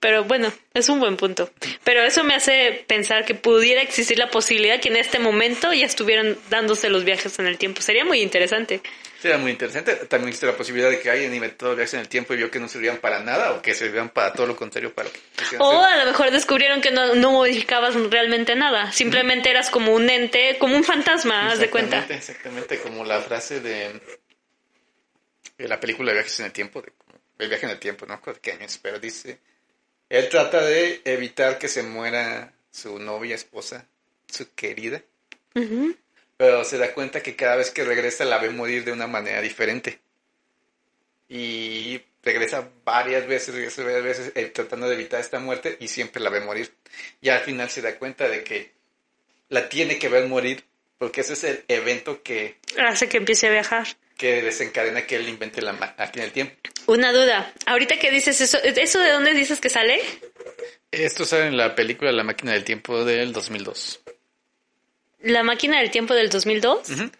Pero 0.00 0.24
bueno, 0.24 0.52
es 0.74 0.88
un 0.88 0.98
buen 0.98 1.16
punto. 1.16 1.50
Pero 1.84 2.02
eso 2.02 2.24
me 2.24 2.34
hace 2.34 2.84
pensar 2.88 3.24
que 3.24 3.34
pudiera 3.36 3.82
existir 3.82 4.18
la 4.18 4.30
posibilidad 4.30 4.80
que 4.80 4.88
en 4.88 4.96
este 4.96 5.18
momento 5.20 5.72
ya 5.72 5.86
estuvieran 5.86 6.36
dándose 6.50 6.88
los 6.88 7.04
viajes 7.04 7.38
en 7.38 7.46
el 7.46 7.56
tiempo. 7.58 7.82
Sería 7.82 8.04
muy 8.04 8.20
interesante. 8.20 8.80
Sería 9.22 9.38
muy 9.38 9.52
interesante. 9.52 9.94
También 10.06 10.30
existe 10.30 10.46
la 10.46 10.56
posibilidad 10.56 10.90
de 10.90 10.98
que 10.98 11.08
alguien 11.08 11.32
inventó 11.32 11.76
viajes 11.76 11.94
en 11.94 12.00
el 12.00 12.08
tiempo 12.08 12.34
y 12.34 12.38
vio 12.38 12.50
que 12.50 12.58
no 12.58 12.66
servían 12.66 12.96
para 12.96 13.20
nada 13.20 13.52
o 13.52 13.62
que 13.62 13.72
servían 13.72 14.08
para 14.08 14.32
todo 14.32 14.48
lo 14.48 14.56
contrario, 14.56 14.92
para 14.92 15.10
O 15.60 15.80
a 15.80 15.96
lo 15.98 16.06
mejor 16.06 16.32
descubrieron 16.32 16.80
que 16.80 16.90
no, 16.90 17.14
no 17.14 17.30
modificabas 17.30 17.94
realmente 17.94 18.56
nada. 18.56 18.90
Simplemente 18.90 19.48
eras 19.48 19.70
como 19.70 19.94
un 19.94 20.10
ente, 20.10 20.58
como 20.58 20.74
un 20.74 20.82
fantasma, 20.82 21.52
haz 21.52 21.60
de 21.60 21.70
cuenta. 21.70 22.04
Exactamente, 22.08 22.80
como 22.80 23.04
la 23.04 23.20
frase 23.20 23.60
de, 23.60 23.92
de 25.56 25.68
la 25.68 25.78
película 25.78 26.10
de 26.10 26.18
viajes 26.18 26.40
en 26.40 26.46
el 26.46 26.52
tiempo, 26.52 26.82
de, 26.82 26.92
el 27.38 27.48
viaje 27.48 27.66
en 27.66 27.70
el 27.70 27.78
tiempo, 27.78 28.06
no 28.06 28.16
recuerdo 28.16 28.40
qué 28.42 28.50
año 28.50 28.66
es, 28.66 28.76
pero 28.78 28.98
dice, 28.98 29.38
él 30.08 30.28
trata 30.30 30.62
de 30.62 31.00
evitar 31.04 31.58
que 31.58 31.68
se 31.68 31.84
muera 31.84 32.54
su 32.72 32.98
novia, 32.98 33.36
esposa, 33.36 33.86
su 34.26 34.52
querida, 34.52 35.00
Ujú. 35.54 35.94
Pero 36.42 36.64
se 36.64 36.76
da 36.76 36.92
cuenta 36.92 37.22
que 37.22 37.36
cada 37.36 37.54
vez 37.54 37.70
que 37.70 37.84
regresa 37.84 38.24
la 38.24 38.38
ve 38.38 38.50
morir 38.50 38.84
de 38.84 38.90
una 38.90 39.06
manera 39.06 39.40
diferente. 39.40 40.00
Y 41.28 42.00
regresa 42.20 42.68
varias 42.84 43.28
veces, 43.28 43.54
regresa 43.54 43.84
varias 43.84 44.02
veces 44.02 44.32
eh, 44.34 44.46
tratando 44.46 44.88
de 44.88 44.96
evitar 44.96 45.20
esta 45.20 45.38
muerte 45.38 45.76
y 45.78 45.86
siempre 45.86 46.20
la 46.20 46.30
ve 46.30 46.40
morir. 46.40 46.74
Y 47.20 47.28
al 47.28 47.42
final 47.42 47.70
se 47.70 47.80
da 47.80 47.96
cuenta 47.96 48.28
de 48.28 48.42
que 48.42 48.72
la 49.50 49.68
tiene 49.68 50.00
que 50.00 50.08
ver 50.08 50.26
morir 50.26 50.64
porque 50.98 51.20
ese 51.20 51.34
es 51.34 51.44
el 51.44 51.64
evento 51.68 52.24
que, 52.24 52.56
Hace 52.76 53.08
que 53.08 53.18
empiece 53.18 53.46
a 53.46 53.50
viajar. 53.52 53.86
que 54.16 54.42
desencadena 54.42 55.06
que 55.06 55.14
él 55.14 55.28
invente 55.28 55.62
la 55.62 55.74
máquina 55.74 56.24
del 56.24 56.32
tiempo. 56.32 56.56
Una 56.86 57.12
duda. 57.12 57.54
Ahorita 57.66 58.00
que 58.00 58.10
dices 58.10 58.40
eso, 58.40 58.58
¿eso 58.64 58.98
de 58.98 59.12
dónde 59.12 59.32
dices 59.32 59.60
que 59.60 59.70
sale? 59.70 60.00
Esto 60.90 61.24
sale 61.24 61.46
en 61.46 61.56
la 61.56 61.76
película 61.76 62.10
La 62.10 62.24
máquina 62.24 62.50
del 62.50 62.64
tiempo 62.64 63.04
del 63.04 63.32
2002. 63.32 64.00
La 65.22 65.42
máquina 65.42 65.78
del 65.78 65.90
tiempo 65.90 66.14
del 66.14 66.28
2002. 66.28 66.90
Ujú. 66.90 67.10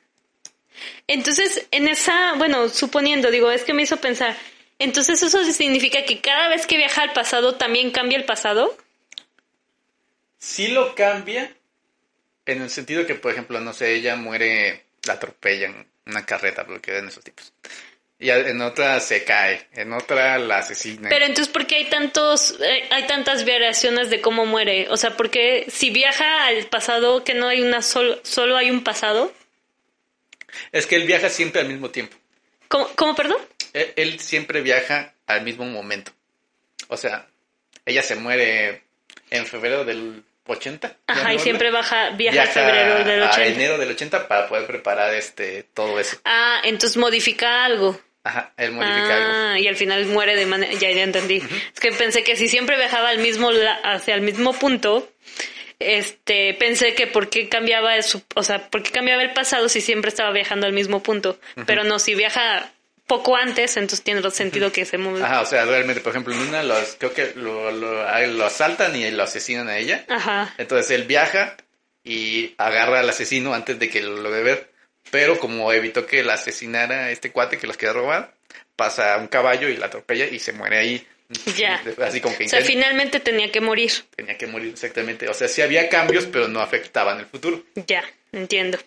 Entonces, 1.07 1.67
en 1.71 1.89
esa, 1.89 2.35
bueno, 2.35 2.69
suponiendo, 2.69 3.31
digo, 3.31 3.51
es 3.51 3.65
que 3.65 3.75
me 3.75 3.83
hizo 3.83 3.99
pensar, 3.99 4.37
Entonces 4.79 5.23
eso 5.23 5.45
significa 5.45 6.05
que 6.05 6.21
cada 6.21 6.49
vez 6.49 6.67
que 6.67 6.77
viaja 6.77 7.03
al 7.03 7.13
pasado 7.13 7.55
también 7.55 7.93
cambia 7.93 8.19
el 8.19 8.25
pasado. 8.25 8.77
Sí 10.39 10.69
lo 10.69 10.95
cambia 10.97 11.55
en 12.47 12.63
el 12.63 12.71
sentido 12.71 13.07
que, 13.07 13.15
por 13.15 13.33
ejemplo, 13.33 13.61
no 13.61 13.73
sé, 13.73 13.95
ella 13.95 14.17
muere, 14.17 14.85
la 15.07 15.15
atropellan 15.15 15.87
una 16.07 16.27
carreta, 16.27 16.67
porque 16.67 16.99
en 16.99 17.09
esos 17.09 17.23
tipos. 17.23 17.53
Y 18.23 18.31
en 18.31 18.63
otra 18.63 19.01
se 19.01 19.25
cae, 19.25 19.67
en 19.75 19.93
otra 19.93 20.39
la 20.39 20.59
asesina. 20.59 21.09
Pero 21.09 21.25
entonces, 21.25 21.53
¿por 21.53 21.67
qué 21.67 21.75
hay 21.75 21.91
tantos, 21.91 22.57
eh, 22.61 22.85
hay 22.91 23.09
tantas 23.09 23.45
variaciones 23.45 24.11
de 24.11 24.21
cómo 24.21 24.47
muere? 24.47 24.87
O 24.91 24.97
sea, 24.97 25.17
porque 25.17 25.67
si 25.69 25.91
viaja 25.91 26.47
al 26.47 26.67
pasado, 26.67 27.25
que 27.25 27.35
no 27.35 27.49
hay 27.49 27.63
una 27.63 27.83
solo, 27.83 28.21
solo 28.23 28.57
hay 28.57 28.71
un 28.71 28.85
pasado. 28.85 29.33
Es 30.71 30.87
que 30.87 30.95
él 30.95 31.03
viaja 31.03 31.31
siempre 31.31 31.63
al 31.63 31.67
mismo 31.67 31.91
tiempo. 31.91 32.17
¿Cómo, 32.69 32.87
cómo 32.95 33.17
perdón? 33.17 33.39
Él, 33.73 33.93
él 33.97 34.21
siempre 34.21 34.61
viaja 34.61 35.15
al 35.27 35.43
mismo 35.43 35.65
momento. 35.65 36.13
O 36.87 36.97
sea, 36.97 37.27
ella 37.85 38.03
se 38.03 38.15
muere 38.15 38.85
en 39.31 39.47
febrero 39.47 39.85
del 39.85 40.23
80. 40.47 40.97
Ajá, 41.09 41.35
y 41.35 41.41
siempre 41.41 41.73
baja, 41.73 42.11
viaja, 42.11 42.35
Viaja 42.35 42.51
a 42.51 42.53
febrero 42.53 43.05
del 43.05 43.23
a 43.25 43.31
80. 43.31 43.47
enero 43.47 43.79
del 43.79 43.91
80 43.91 44.29
para 44.29 44.49
poder 44.49 44.69
preparar 44.69 45.13
este 45.13 45.65
todo 45.75 45.99
eso. 45.99 46.19
Ah, 46.25 46.61
entonces 46.63 46.97
modifica 46.97 47.65
algo. 47.65 48.01
Ajá, 48.25 48.53
él 48.57 48.73
modifica 48.73 49.17
algo. 49.17 49.29
Ah, 49.35 49.59
y 49.59 49.67
al 49.67 49.77
final 49.77 50.07
muere 50.07 50.37
de 50.37 50.47
manera... 50.47 50.73
Ya, 50.75 50.91
ya 50.93 51.03
entendí. 51.03 51.43
Es 51.75 51.81
que 51.81 51.91
pensé 51.93 52.23
que 52.23 52.37
si 52.37 52.49
siempre 52.49 52.77
viajaba 52.77 53.09
al 53.09 53.19
mismo 53.19 53.51
la- 53.51 53.75
hacia 53.83 54.15
el 54.15 54.21
mismo 54.23 54.53
punto, 54.53 55.11
este, 55.79 56.55
pensé 56.55 56.95
que 56.95 57.07
por 57.07 57.29
qué 57.31 57.49
cambiaba 57.49 57.97
el, 57.97 58.03
su- 58.05 58.23
o 58.35 58.43
sea, 58.43 58.69
por 58.71 58.83
qué 58.83 58.91
cambiaba 58.93 59.23
el 59.23 59.33
pasado 59.33 59.69
si 59.69 59.81
siempre 59.81 60.09
estaba 60.11 60.31
viajando 60.33 60.67
al 60.67 60.73
mismo 60.73 61.03
punto. 61.03 61.39
Pero 61.67 61.85
no, 61.85 61.99
si 61.99 62.15
viaja 62.15 62.71
poco 63.09 63.37
antes, 63.37 63.77
entonces 63.77 64.03
tiene 64.05 64.29
sentido 64.31 64.71
que 64.73 64.85
se 64.85 64.99
mueve. 64.99 65.23
Ajá, 65.25 65.41
o 65.41 65.47
sea, 65.47 65.65
realmente, 65.65 66.01
por 66.01 66.11
ejemplo, 66.13 66.33
en 66.35 66.41
una 66.41 66.63
los, 66.63 66.97
creo 66.99 67.13
que 67.13 67.33
lo, 67.35 67.71
lo 67.73 68.45
asaltan 68.47 68.95
y 68.95 69.11
lo 69.11 69.23
asesinan 69.25 69.69
a 69.69 69.79
ella. 69.79 70.05
Ajá. 70.09 70.55
Entonces 70.59 70.91
él 70.93 71.05
viaja 71.05 71.57
y 72.05 72.55
agarra 72.59 73.01
al 73.01 73.09
asesino 73.11 73.53
antes 73.55 73.79
de 73.79 73.91
que 73.91 74.01
lo 74.03 74.17
logre 74.17 74.43
ver. 74.43 74.72
Pero 75.11 75.39
como 75.39 75.73
evitó 75.73 76.07
que 76.07 76.23
la 76.25 76.35
asesinara 76.35 77.11
este 77.11 77.31
cuate 77.33 77.59
que 77.59 77.67
los 77.67 77.77
quería 77.77 77.93
robar, 77.93 78.35
pasa 78.77 79.15
a 79.15 79.19
un 79.19 79.27
caballo 79.29 79.69
y 79.69 79.77
la 79.77 79.87
atropella 79.87 80.27
y 80.27 80.39
se 80.39 80.53
muere 80.53 80.79
ahí. 80.79 81.07
Ya. 81.57 81.83
Así 82.03 82.21
como 82.21 82.37
que 82.37 82.45
O 82.45 82.49
sea, 82.49 82.61
intenta- 82.61 82.67
finalmente 82.67 83.21
tenía 83.21 83.51
que 83.51 83.61
morir. 83.61 83.91
tenía 84.15 84.37
que 84.37 84.47
morir 84.47 84.73
exactamente. 84.73 85.29
O 85.29 85.35
sea, 85.35 85.49
sí 85.49 85.63
había 85.63 85.89
cambios, 85.89 86.27
pero 86.27 86.47
no 86.49 86.61
afectaban 86.61 87.19
el 87.21 87.27
futuro. 87.27 87.63
Ya, 87.87 88.05
entiendo. 88.33 88.79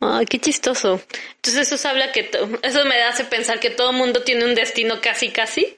Ay, 0.00 0.24
qué 0.26 0.38
chistoso. 0.38 1.02
Entonces 1.36 1.70
eso 1.72 1.88
habla 1.88 2.12
que 2.12 2.30
eso 2.62 2.84
me 2.86 3.02
hace 3.02 3.24
pensar 3.24 3.60
que 3.60 3.70
todo 3.70 3.92
mundo 3.92 4.22
tiene 4.22 4.44
un 4.44 4.54
destino 4.54 5.00
casi 5.00 5.30
casi 5.30 5.76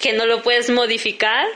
que 0.00 0.12
no 0.12 0.26
lo 0.26 0.42
puedes 0.42 0.70
modificar 0.70 1.46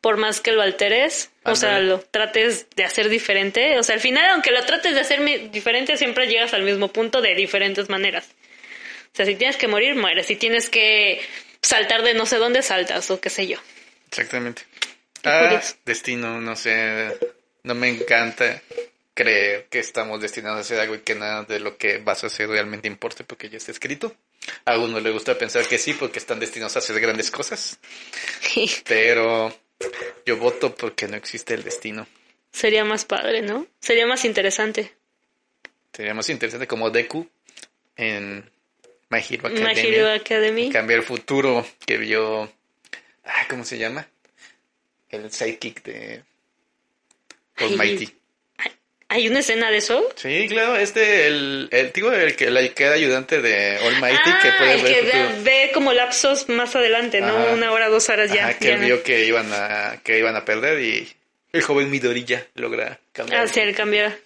por 0.00 0.16
más 0.16 0.40
que 0.40 0.52
lo 0.52 0.62
alteres, 0.62 1.30
o 1.44 1.56
sea, 1.56 1.80
lo 1.80 2.00
trates 2.00 2.66
de 2.76 2.84
hacer 2.84 3.08
diferente, 3.08 3.78
o 3.78 3.82
sea, 3.82 3.94
al 3.94 4.00
final 4.00 4.30
aunque 4.30 4.52
lo 4.52 4.64
trates 4.64 4.94
de 4.94 5.00
hacer 5.00 5.50
diferente 5.50 5.96
siempre 5.96 6.28
llegas 6.28 6.54
al 6.54 6.62
mismo 6.62 6.88
punto 6.88 7.20
de 7.20 7.34
diferentes 7.34 7.88
maneras. 7.88 8.28
O 9.12 9.16
sea, 9.16 9.26
si 9.26 9.34
tienes 9.34 9.56
que 9.56 9.66
morir, 9.66 9.96
mueres, 9.96 10.26
si 10.26 10.36
tienes 10.36 10.68
que 10.70 11.20
saltar 11.62 12.02
de 12.02 12.14
no 12.14 12.26
sé 12.26 12.36
dónde 12.36 12.62
saltas 12.62 13.10
o 13.10 13.20
qué 13.20 13.30
sé 13.30 13.46
yo. 13.48 13.58
Exactamente. 14.08 14.62
Ah, 15.24 15.60
destino, 15.84 16.40
no 16.40 16.54
sé. 16.54 17.18
No 17.64 17.74
me 17.74 17.88
encanta 17.88 18.62
creer 19.14 19.66
que 19.68 19.80
estamos 19.80 20.20
destinados 20.20 20.58
a 20.58 20.60
hacer 20.60 20.78
algo 20.78 20.94
y 20.94 21.00
que 21.00 21.16
nada 21.16 21.42
de 21.42 21.58
lo 21.58 21.76
que 21.76 21.98
vas 21.98 22.22
a 22.22 22.28
hacer 22.28 22.48
realmente 22.48 22.86
importe 22.86 23.24
porque 23.24 23.50
ya 23.50 23.56
está 23.56 23.72
escrito. 23.72 24.14
A 24.64 24.70
algunos 24.70 25.02
les 25.02 25.12
gusta 25.12 25.36
pensar 25.36 25.66
que 25.66 25.76
sí 25.76 25.92
porque 25.94 26.20
están 26.20 26.38
destinados 26.38 26.76
a 26.76 26.78
hacer 26.78 27.00
grandes 27.00 27.30
cosas, 27.30 27.78
pero 28.86 29.52
yo 30.26 30.36
voto 30.36 30.74
porque 30.74 31.08
no 31.08 31.16
existe 31.16 31.54
el 31.54 31.62
destino. 31.62 32.06
Sería 32.52 32.84
más 32.84 33.04
padre, 33.04 33.42
¿no? 33.42 33.66
Sería 33.80 34.06
más 34.06 34.24
interesante. 34.24 34.94
Sería 35.92 36.14
más 36.14 36.28
interesante 36.28 36.66
como 36.66 36.90
Deku 36.90 37.28
en 37.96 38.50
My 39.10 39.18
Hero 39.18 39.48
My 39.48 39.62
Academia. 39.62 39.82
Hero 39.82 40.12
Academy. 40.12 40.70
Cambiar 40.70 41.00
el 41.00 41.04
futuro 41.04 41.66
que 41.86 41.98
vio... 41.98 42.52
Ah, 43.24 43.46
¿Cómo 43.48 43.64
se 43.64 43.78
llama? 43.78 44.08
El 45.10 45.30
sidekick 45.30 45.82
de 45.82 46.22
Almighty. 47.56 48.17
¿Hay 49.10 49.26
una 49.26 49.40
escena 49.40 49.70
de 49.70 49.78
eso? 49.78 50.06
Sí, 50.16 50.46
claro, 50.48 50.76
este, 50.76 51.26
el, 51.26 51.68
el 51.70 51.92
digo, 51.92 52.12
el 52.12 52.36
que, 52.36 52.50
la 52.50 52.66
que 52.68 52.84
era 52.84 52.94
ayudante 52.94 53.40
de 53.40 53.78
Almighty, 53.78 54.18
ah, 54.26 54.38
que 54.42 54.52
puede 54.52 54.74
el 54.74 54.82
ver 54.82 54.94
que 54.94 55.02
ve, 55.02 55.42
ve 55.42 55.70
como 55.72 55.94
lapsos 55.94 56.50
más 56.50 56.76
adelante, 56.76 57.22
¿no? 57.22 57.36
Ajá. 57.38 57.52
Una 57.54 57.72
hora, 57.72 57.88
dos 57.88 58.06
horas 58.10 58.30
ya. 58.30 58.48
Ajá, 58.48 58.58
que 58.58 58.68
ya 58.68 58.76
no. 58.76 58.84
vio 58.84 59.02
que 59.02 59.24
iban 59.24 59.50
a, 59.50 59.98
que 60.04 60.18
iban 60.18 60.36
a 60.36 60.44
perder 60.44 60.80
y 60.82 61.08
el 61.52 61.62
joven 61.62 61.90
Midorilla 61.90 62.46
logra 62.54 63.00
cambiar. 63.12 63.48
El 63.56 63.74
cambiar. 63.74 64.18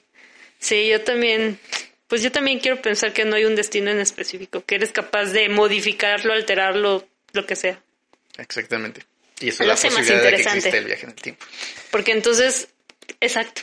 Sí, 0.59 0.89
yo 0.89 1.01
también, 1.03 1.61
pues 2.09 2.23
yo 2.23 2.33
también 2.33 2.59
quiero 2.59 2.83
pensar 2.83 3.13
que 3.13 3.25
no 3.25 3.37
hay 3.37 3.45
un 3.45 3.55
destino 3.55 3.91
en 3.91 4.01
específico, 4.01 4.65
que 4.65 4.75
eres 4.75 4.91
capaz 4.91 5.27
de 5.27 5.49
modificarlo, 5.49 6.33
alterarlo, 6.33 7.07
lo 7.33 7.47
que 7.47 7.55
sea. 7.55 7.81
Exactamente. 8.37 9.03
Y 9.41 9.49
eso 9.49 9.63
es 9.63 9.69
la 9.69 9.75
más 9.75 9.83
posibilidad 9.83 10.17
de 10.17 10.23
que 10.23 10.29
interesante. 10.29 10.59
existe 10.59 10.79
el 10.79 10.85
viaje 10.85 11.05
en 11.05 11.11
el 11.11 11.17
tiempo. 11.17 11.47
Porque 11.91 12.13
entonces, 12.13 12.69
exacto. 13.21 13.63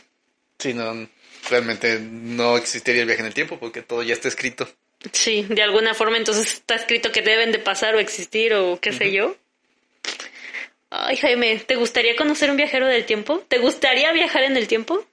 Si 0.60 0.74
no, 0.74 1.07
realmente 1.49 1.99
no 1.99 2.57
existiría 2.57 3.01
el 3.01 3.07
viaje 3.07 3.22
en 3.22 3.28
el 3.28 3.34
tiempo 3.34 3.57
porque 3.60 3.82
todo 3.82 4.03
ya 4.03 4.14
está 4.14 4.28
escrito. 4.28 4.70
Sí, 5.14 5.45
de 5.49 5.64
alguna 5.64 5.93
forma 5.93 6.18
entonces 6.18 6.53
está 6.53 6.76
escrito 6.76 7.12
que 7.12 7.22
deben 7.22 7.51
de 7.53 7.60
pasar 7.60 7.95
o 7.95 7.99
existir 7.99 8.53
o 8.53 8.78
qué 8.82 8.91
sé 8.91 9.12
yo. 9.12 9.36
Ay, 10.89 11.16
Jaime, 11.18 11.57
¿te 11.60 11.76
gustaría 11.76 12.16
conocer 12.16 12.49
un 12.51 12.57
viajero 12.57 12.88
del 12.88 13.05
tiempo? 13.05 13.43
¿Te 13.47 13.60
gustaría 13.60 14.12
viajar 14.12 14.43
en 14.43 14.57
el 14.57 14.68
tiempo? 14.68 15.05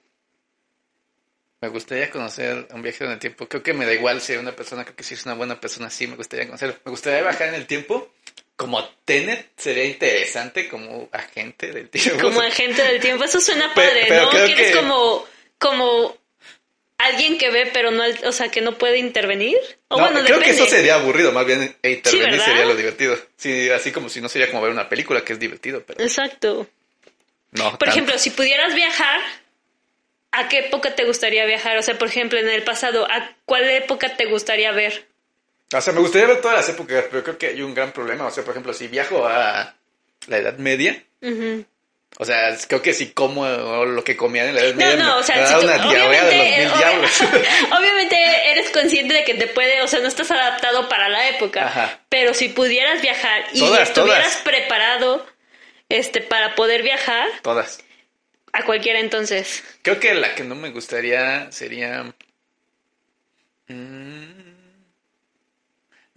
Me 1.61 1.69
gustaría 1.69 2.09
conocer 2.11 2.67
a 2.69 2.75
un 2.75 2.81
viajero 2.81 3.05
en 3.07 3.13
el 3.13 3.19
tiempo. 3.19 3.47
Creo 3.47 3.63
que 3.63 3.73
me 3.73 3.85
da 3.85 3.93
igual 3.93 4.21
si 4.21 4.33
una 4.33 4.55
persona, 4.55 4.83
creo 4.83 4.95
que 4.95 5.03
si 5.03 5.13
es 5.15 5.25
una 5.25 5.35
buena 5.35 5.59
persona, 5.59 5.89
sí, 5.89 6.05
me 6.07 6.15
gustaría 6.15 6.45
conocerlo. 6.45 6.75
Me 6.85 6.91
gustaría 6.91 7.21
viajar 7.21 7.47
en 7.49 7.55
el 7.55 7.65
tiempo. 7.65 8.11
Como 8.55 8.83
Tenet 9.05 9.51
sería 9.55 9.85
interesante 9.85 10.67
como 10.67 11.09
agente 11.11 11.71
del 11.71 11.89
tiempo. 11.89 12.21
Como 12.23 12.41
agente 12.41 12.81
del 12.83 12.99
tiempo, 12.99 13.23
eso 13.23 13.39
suena 13.39 13.71
padre, 13.73 14.05
pero 14.07 14.23
¿no? 14.23 14.29
Que 14.31 14.37
eres 14.51 14.55
que- 14.71 14.71
como, 14.73 15.25
como 15.57 16.15
alguien 16.97 17.37
que 17.37 17.51
ve, 17.51 17.69
pero 17.73 17.91
no, 17.91 18.03
o 18.25 18.31
sea, 18.31 18.49
que 18.49 18.61
no 18.61 18.77
puede 18.77 18.97
intervenir. 18.97 19.57
O 19.87 19.97
No, 19.97 20.03
bueno, 20.03 20.25
creo 20.25 20.39
que 20.39 20.51
eso 20.51 20.65
sería 20.65 20.95
aburrido, 20.95 21.31
más 21.31 21.45
bien 21.45 21.75
e 21.81 21.91
intervenir 21.91 22.41
sería 22.41 22.65
lo 22.65 22.75
divertido. 22.75 23.17
Sí, 23.37 23.69
así 23.69 23.91
como 23.91 24.09
si 24.09 24.21
no 24.21 24.29
sería 24.29 24.49
como 24.49 24.61
ver 24.61 24.71
una 24.71 24.89
película 24.89 25.23
que 25.23 25.33
es 25.33 25.39
divertido, 25.39 25.83
pero 25.85 26.03
Exacto. 26.03 26.67
no. 27.51 27.63
Por 27.63 27.79
tanto. 27.79 27.85
ejemplo, 27.85 28.17
si 28.17 28.31
pudieras 28.31 28.73
viajar, 28.73 29.21
¿a 30.31 30.49
qué 30.49 30.59
época 30.59 30.95
te 30.95 31.05
gustaría 31.05 31.45
viajar? 31.45 31.77
O 31.77 31.81
sea, 31.83 31.97
por 31.97 32.07
ejemplo, 32.07 32.39
en 32.39 32.49
el 32.49 32.63
pasado, 32.63 33.05
¿a 33.09 33.35
cuál 33.45 33.69
época 33.69 34.17
te 34.17 34.25
gustaría 34.25 34.71
ver? 34.71 35.05
O 35.73 35.81
sea, 35.81 35.93
me 35.93 35.99
gustaría 35.99 36.27
ver 36.27 36.41
todas 36.41 36.57
las 36.57 36.69
épocas, 36.69 37.05
pero 37.11 37.23
creo 37.23 37.37
que 37.37 37.47
hay 37.47 37.61
un 37.61 37.73
gran 37.73 37.91
problema. 37.91 38.25
O 38.25 38.31
sea, 38.31 38.43
por 38.43 38.53
ejemplo, 38.53 38.73
si 38.73 38.87
viajo 38.87 39.27
a 39.27 39.75
la 40.27 40.37
Edad 40.37 40.57
Media. 40.57 41.03
O 42.19 42.25
sea, 42.25 42.55
creo 42.67 42.81
que 42.81 42.93
si 42.93 43.11
como 43.11 43.45
lo 43.85 44.03
que 44.03 44.17
comían 44.17 44.47
en 44.47 44.55
la 44.55 44.61
Edad 44.61 44.73
No, 44.73 44.77
Media, 44.85 44.95
no, 45.03 45.17
o 45.17 45.23
sea, 45.23 45.45
si 45.47 45.53
tú- 45.53 45.61
una 45.61 45.77
diarrea 45.77 46.23
de 46.25 46.35
los 46.35 46.35
obviamente, 46.35 46.57
mil 46.57 46.67
obvia- 46.69 46.77
diablos. 46.77 47.21
obviamente 47.79 48.51
eres 48.51 48.69
consciente 48.71 49.13
de 49.13 49.23
que 49.23 49.33
te 49.35 49.47
puede, 49.47 49.81
o 49.81 49.87
sea, 49.87 49.99
no 49.99 50.07
estás 50.07 50.31
adaptado 50.31 50.89
para 50.89 51.09
la 51.09 51.29
época, 51.29 51.65
Ajá. 51.67 51.99
pero 52.09 52.33
si 52.33 52.49
pudieras 52.49 53.01
viajar 53.01 53.43
y 53.53 53.59
Todas, 53.59 53.89
estuvieras 53.89 54.23
todas. 54.23 54.37
preparado 54.43 55.25
este 55.89 56.21
para 56.21 56.55
poder 56.55 56.81
viajar 56.83 57.27
Todas. 57.43 57.83
a 58.53 58.63
cualquiera 58.65 58.99
entonces. 58.99 59.63
Creo 59.83 59.99
que 59.99 60.13
la 60.15 60.33
que 60.35 60.43
no 60.43 60.55
me 60.55 60.69
gustaría 60.71 61.51
sería... 61.51 62.03
mm, 63.67 64.36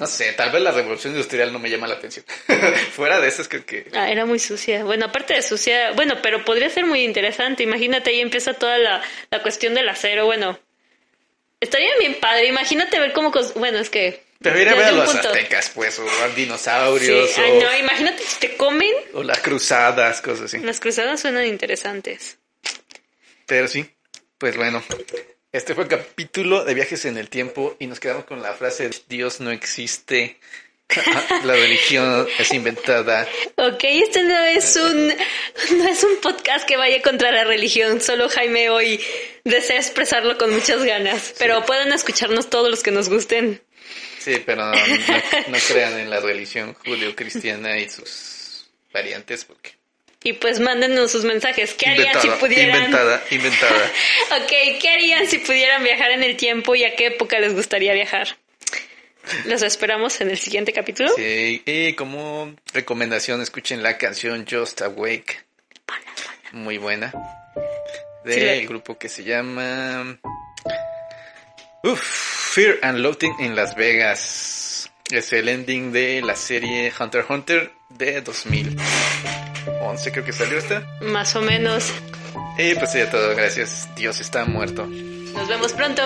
No 0.01 0.07
sé, 0.07 0.33
tal 0.33 0.51
vez 0.51 0.63
la 0.63 0.73
revolución 0.73 1.13
industrial 1.13 1.53
no 1.53 1.59
me 1.59 1.69
llama 1.71 1.87
la 1.87 1.95
atención. 1.95 2.25
Fuera 2.93 3.21
de 3.21 3.29
esas 3.29 3.47
creo 3.49 3.65
que... 3.67 3.87
Ah, 3.93 4.11
era 4.11 4.25
muy 4.27 4.39
sucia. 4.39 4.83
Bueno, 4.83 5.05
aparte 5.07 5.35
de 5.35 5.43
sucia, 5.43 5.93
bueno, 5.93 6.17
pero 6.23 6.45
podría 6.45 6.69
ser 6.71 6.87
muy 6.87 7.05
interesante. 7.05 7.63
Imagínate, 7.63 8.11
ahí 8.11 8.21
empieza 8.21 8.55
toda 8.55 8.79
la, 8.79 9.03
la 9.31 9.43
cuestión 9.43 9.75
del 9.75 9.89
acero. 9.89 10.25
Bueno, 10.25 10.59
estaría 11.61 11.91
bien 11.99 12.15
padre. 12.21 12.47
Imagínate 12.49 12.99
ver 12.99 13.13
cómo, 13.13 13.31
bueno, 13.57 13.79
es 13.79 13.91
que 13.91 14.23
Pero 14.41 14.59
ir 14.61 14.69
a 14.71 14.75
ver 14.75 14.85
a 14.87 14.93
los 14.93 15.11
punto- 15.13 15.29
aztecas, 15.29 15.71
pues, 15.75 15.99
o 15.99 16.09
a 16.09 16.29
Sí, 16.29 16.35
dinosaurios, 16.37 17.39
ay, 17.39 17.51
o, 17.53 17.63
no, 17.63 17.77
imagínate 17.79 18.23
si 18.23 18.41
te 18.41 18.57
comen. 18.57 18.91
o 19.13 19.23
las 19.23 19.41
cruzadas, 19.41 20.21
cosas 20.23 20.47
así. 20.47 20.59
Las 20.59 20.81
cruzadas 20.81 21.21
suenan 21.21 21.45
interesantes. 21.47 22.39
Pero 23.47 23.69
sí, 23.69 23.85
pues 24.39 24.57
bueno, 24.57 24.83
este 25.53 25.75
fue 25.75 25.85
el 25.85 25.91
capítulo 25.91 26.65
de 26.65 26.75
viajes 26.75 27.05
en 27.05 27.17
el 27.19 27.29
tiempo 27.29 27.77
y 27.79 27.87
nos 27.87 28.01
quedamos 28.01 28.25
con 28.25 28.43
la 28.43 28.53
frase 28.55 28.91
Dios 29.09 29.41
no 29.41 29.51
existe, 29.51 30.39
la 31.45 31.55
religión 31.55 32.27
es 32.39 32.53
inventada. 32.53 33.27
Ok, 33.57 33.85
este 33.85 34.23
no 34.25 34.39
es 34.45 34.75
un 34.77 35.09
no 35.09 35.89
es 35.89 36.03
un 36.05 36.17
podcast 36.21 36.67
que 36.67 36.77
vaya 36.77 37.01
contra 37.03 37.31
la 37.31 37.45
religión. 37.45 38.01
Solo 38.01 38.29
Jaime 38.29 38.71
hoy 38.71 39.01
desea 39.45 39.77
expresarlo 39.77 40.37
con 40.37 40.51
muchas 40.53 40.83
ganas. 40.83 41.35
Pero 41.39 41.65
pueden 41.65 41.93
escucharnos 41.93 42.51
todos 42.51 42.69
los 42.71 42.83
que 42.83 42.91
nos 42.91 43.09
gusten. 43.09 43.63
Sí, 44.19 44.43
pero 44.45 44.65
no, 44.67 44.73
no- 44.73 44.79
no 45.49 45.59
crean 45.69 45.99
en 45.99 46.11
la 46.11 46.19
religión 46.21 46.75
judeo-cristiana 46.85 47.79
y 47.79 47.89
sus 47.89 48.69
variantes 48.93 49.45
porque... 49.45 49.80
Y 50.23 50.35
pues 50.35 50.61
mándenos 50.61 51.11
sus 51.13 51.25
mensajes. 51.25 51.73
¿Qué 51.75 51.89
harían 51.89 52.09
Inventada, 52.09 52.35
si 52.35 52.41
pudieran? 52.41 52.77
inventada, 52.77 53.25
inventada. 53.31 53.93
Ok, 54.43 54.79
¿qué 54.81 54.89
harían 54.91 55.27
si 55.27 55.39
pudieran 55.39 55.83
viajar 55.83 56.11
en 56.11 56.23
el 56.23 56.37
tiempo 56.37 56.75
y 56.75 56.85
a 56.85 56.95
qué 56.95 57.07
época 57.07 57.39
les 57.39 57.55
gustaría 57.55 57.95
viajar? 57.95 58.37
Los 59.47 59.63
esperamos 59.63 60.21
en 60.21 60.31
el 60.31 60.39
siguiente 60.39 60.73
capítulo. 60.73 61.11
Sí, 61.17 61.63
y 61.65 61.93
como 61.95 62.55
recomendación, 62.75 63.41
escuchen 63.41 63.83
la 63.83 63.97
canción 63.97 64.47
Just 64.51 64.83
Awake. 64.83 65.45
Muy 66.53 66.79
buena. 66.79 67.13
Del 68.25 68.67
grupo 68.67 68.99
que 68.99 69.09
se 69.09 69.25
llama... 69.25 70.19
Uf, 71.83 72.01
Fear 72.55 72.79
and 72.83 72.99
Loathing 72.99 73.37
en 73.39 73.57
Las 73.57 73.75
Vegas. 73.75 74.91
Es 75.11 75.33
el 75.33 75.49
ending 75.49 75.93
de 75.93 76.21
la 76.23 76.37
serie 76.37 76.93
Hunter 76.99 77.21
x 77.23 77.31
Hunter 77.31 77.73
de 77.89 78.21
2011, 79.81 80.13
creo 80.13 80.25
que 80.25 80.33
salió 80.33 80.59
esta. 80.59 80.83
Más 81.01 81.35
o 81.37 81.41
menos. 81.41 81.93
Y 82.59 82.75
pues 82.75 82.93
ya 82.93 83.11
todo, 83.11 83.35
gracias. 83.35 83.89
Dios 83.97 84.21
está 84.21 84.45
muerto. 84.45 84.87
Nos 84.87 85.49
vemos 85.49 85.73
pronto. 85.73 86.03